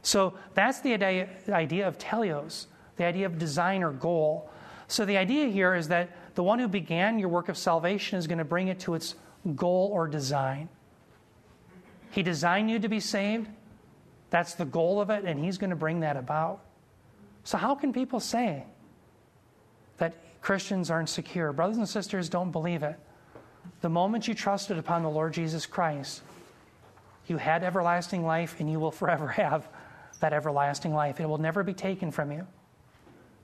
So 0.03 0.35
that's 0.53 0.81
the 0.81 0.93
idea 0.93 1.87
of 1.87 1.97
teleos, 1.97 2.67
the 2.97 3.05
idea 3.05 3.25
of 3.25 3.39
design 3.39 3.83
or 3.83 3.91
goal. 3.91 4.49
So 4.87 5.05
the 5.05 5.17
idea 5.17 5.47
here 5.47 5.73
is 5.73 5.87
that 5.87 6.09
the 6.35 6.43
one 6.43 6.59
who 6.59 6.67
began 6.67 7.17
your 7.17 7.29
work 7.29 7.49
of 7.49 7.57
salvation 7.57 8.19
is 8.19 8.27
going 8.27 8.37
to 8.37 8.45
bring 8.45 8.67
it 8.67 8.79
to 8.81 8.93
its 8.93 9.15
goal 9.55 9.89
or 9.91 10.07
design. 10.07 10.69
He 12.11 12.23
designed 12.23 12.69
you 12.69 12.77
to 12.79 12.89
be 12.89 12.99
saved. 12.99 13.47
That's 14.31 14.55
the 14.55 14.65
goal 14.65 14.99
of 14.99 15.11
it, 15.11 15.25
and 15.25 15.39
He's 15.39 15.59
going 15.59 15.69
to 15.69 15.75
bring 15.75 15.99
that 15.99 16.17
about. 16.17 16.61
So, 17.43 17.57
how 17.57 17.75
can 17.75 17.93
people 17.93 18.19
say 18.19 18.63
that 19.97 20.15
Christians 20.41 20.89
aren't 20.89 21.09
secure? 21.09 21.53
Brothers 21.53 21.77
and 21.77 21.87
sisters, 21.87 22.29
don't 22.29 22.51
believe 22.51 22.81
it. 22.81 22.97
The 23.81 23.89
moment 23.89 24.27
you 24.27 24.33
trusted 24.33 24.77
upon 24.77 25.03
the 25.03 25.09
Lord 25.09 25.33
Jesus 25.33 25.65
Christ, 25.65 26.23
you 27.27 27.37
had 27.37 27.63
everlasting 27.63 28.25
life, 28.25 28.55
and 28.59 28.71
you 28.71 28.79
will 28.79 28.91
forever 28.91 29.27
have 29.43 29.67
that 30.21 30.33
everlasting 30.33 30.93
life. 30.93 31.19
It 31.19 31.27
will 31.27 31.37
never 31.37 31.63
be 31.63 31.73
taken 31.73 32.09
from 32.09 32.31
you, 32.31 32.47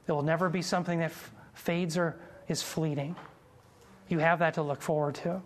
it 0.07 0.11
will 0.11 0.23
never 0.23 0.49
be 0.49 0.61
something 0.61 0.99
that 0.99 1.11
f- 1.11 1.31
fades 1.53 1.97
or 1.97 2.15
is 2.47 2.63
fleeting. 2.63 3.15
You 4.07 4.19
have 4.19 4.39
that 4.39 4.53
to 4.53 4.61
look 4.61 4.81
forward 4.81 5.15
to. 5.15 5.41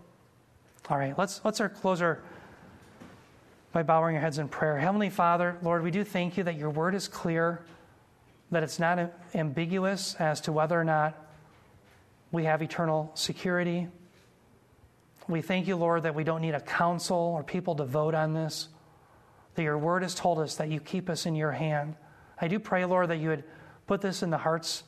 All 0.88 0.98
right, 0.98 1.18
let's, 1.18 1.40
let's 1.44 1.60
our 1.60 1.68
close 1.68 2.00
our 2.00 2.22
by 3.72 3.82
bowing 3.82 4.14
your 4.14 4.20
heads 4.20 4.38
in 4.38 4.48
prayer. 4.48 4.78
Heavenly 4.78 5.10
Father, 5.10 5.56
Lord, 5.62 5.82
we 5.82 5.90
do 5.90 6.04
thank 6.04 6.36
you 6.36 6.44
that 6.44 6.56
your 6.56 6.70
word 6.70 6.94
is 6.94 7.08
clear, 7.08 7.64
that 8.50 8.62
it's 8.62 8.78
not 8.78 9.12
ambiguous 9.34 10.14
as 10.16 10.42
to 10.42 10.52
whether 10.52 10.78
or 10.78 10.84
not 10.84 11.18
we 12.30 12.44
have 12.44 12.62
eternal 12.62 13.10
security. 13.14 13.88
We 15.26 15.40
thank 15.40 15.66
you, 15.66 15.76
Lord, 15.76 16.02
that 16.02 16.14
we 16.14 16.24
don't 16.24 16.42
need 16.42 16.54
a 16.54 16.60
council 16.60 17.16
or 17.16 17.42
people 17.42 17.74
to 17.76 17.84
vote 17.84 18.14
on 18.14 18.34
this, 18.34 18.68
that 19.54 19.62
your 19.62 19.78
word 19.78 20.02
has 20.02 20.14
told 20.14 20.38
us 20.38 20.56
that 20.56 20.70
you 20.70 20.78
keep 20.78 21.08
us 21.08 21.24
in 21.24 21.34
your 21.34 21.52
hand. 21.52 21.94
I 22.40 22.48
do 22.48 22.58
pray, 22.58 22.84
Lord, 22.84 23.08
that 23.08 23.18
you 23.18 23.28
would 23.28 23.44
put 23.86 24.02
this 24.02 24.22
in 24.22 24.30
the 24.30 24.38
hearts 24.38 24.82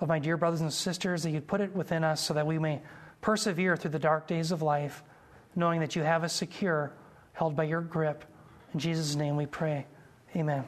of 0.00 0.08
my 0.08 0.18
dear 0.18 0.36
brothers 0.36 0.60
and 0.60 0.72
sisters, 0.72 1.22
that 1.22 1.30
you'd 1.30 1.46
put 1.46 1.60
it 1.60 1.74
within 1.74 2.02
us 2.02 2.20
so 2.20 2.34
that 2.34 2.46
we 2.46 2.58
may 2.58 2.80
persevere 3.20 3.76
through 3.76 3.92
the 3.92 3.98
dark 3.98 4.26
days 4.26 4.50
of 4.50 4.62
life, 4.62 5.04
knowing 5.54 5.80
that 5.80 5.94
you 5.94 6.02
have 6.02 6.24
us 6.24 6.32
secure 6.32 6.92
held 7.36 7.54
by 7.54 7.64
your 7.64 7.82
grip. 7.82 8.24
In 8.72 8.80
Jesus' 8.80 9.14
name 9.14 9.36
we 9.36 9.44
pray. 9.44 9.84
Amen. 10.34 10.64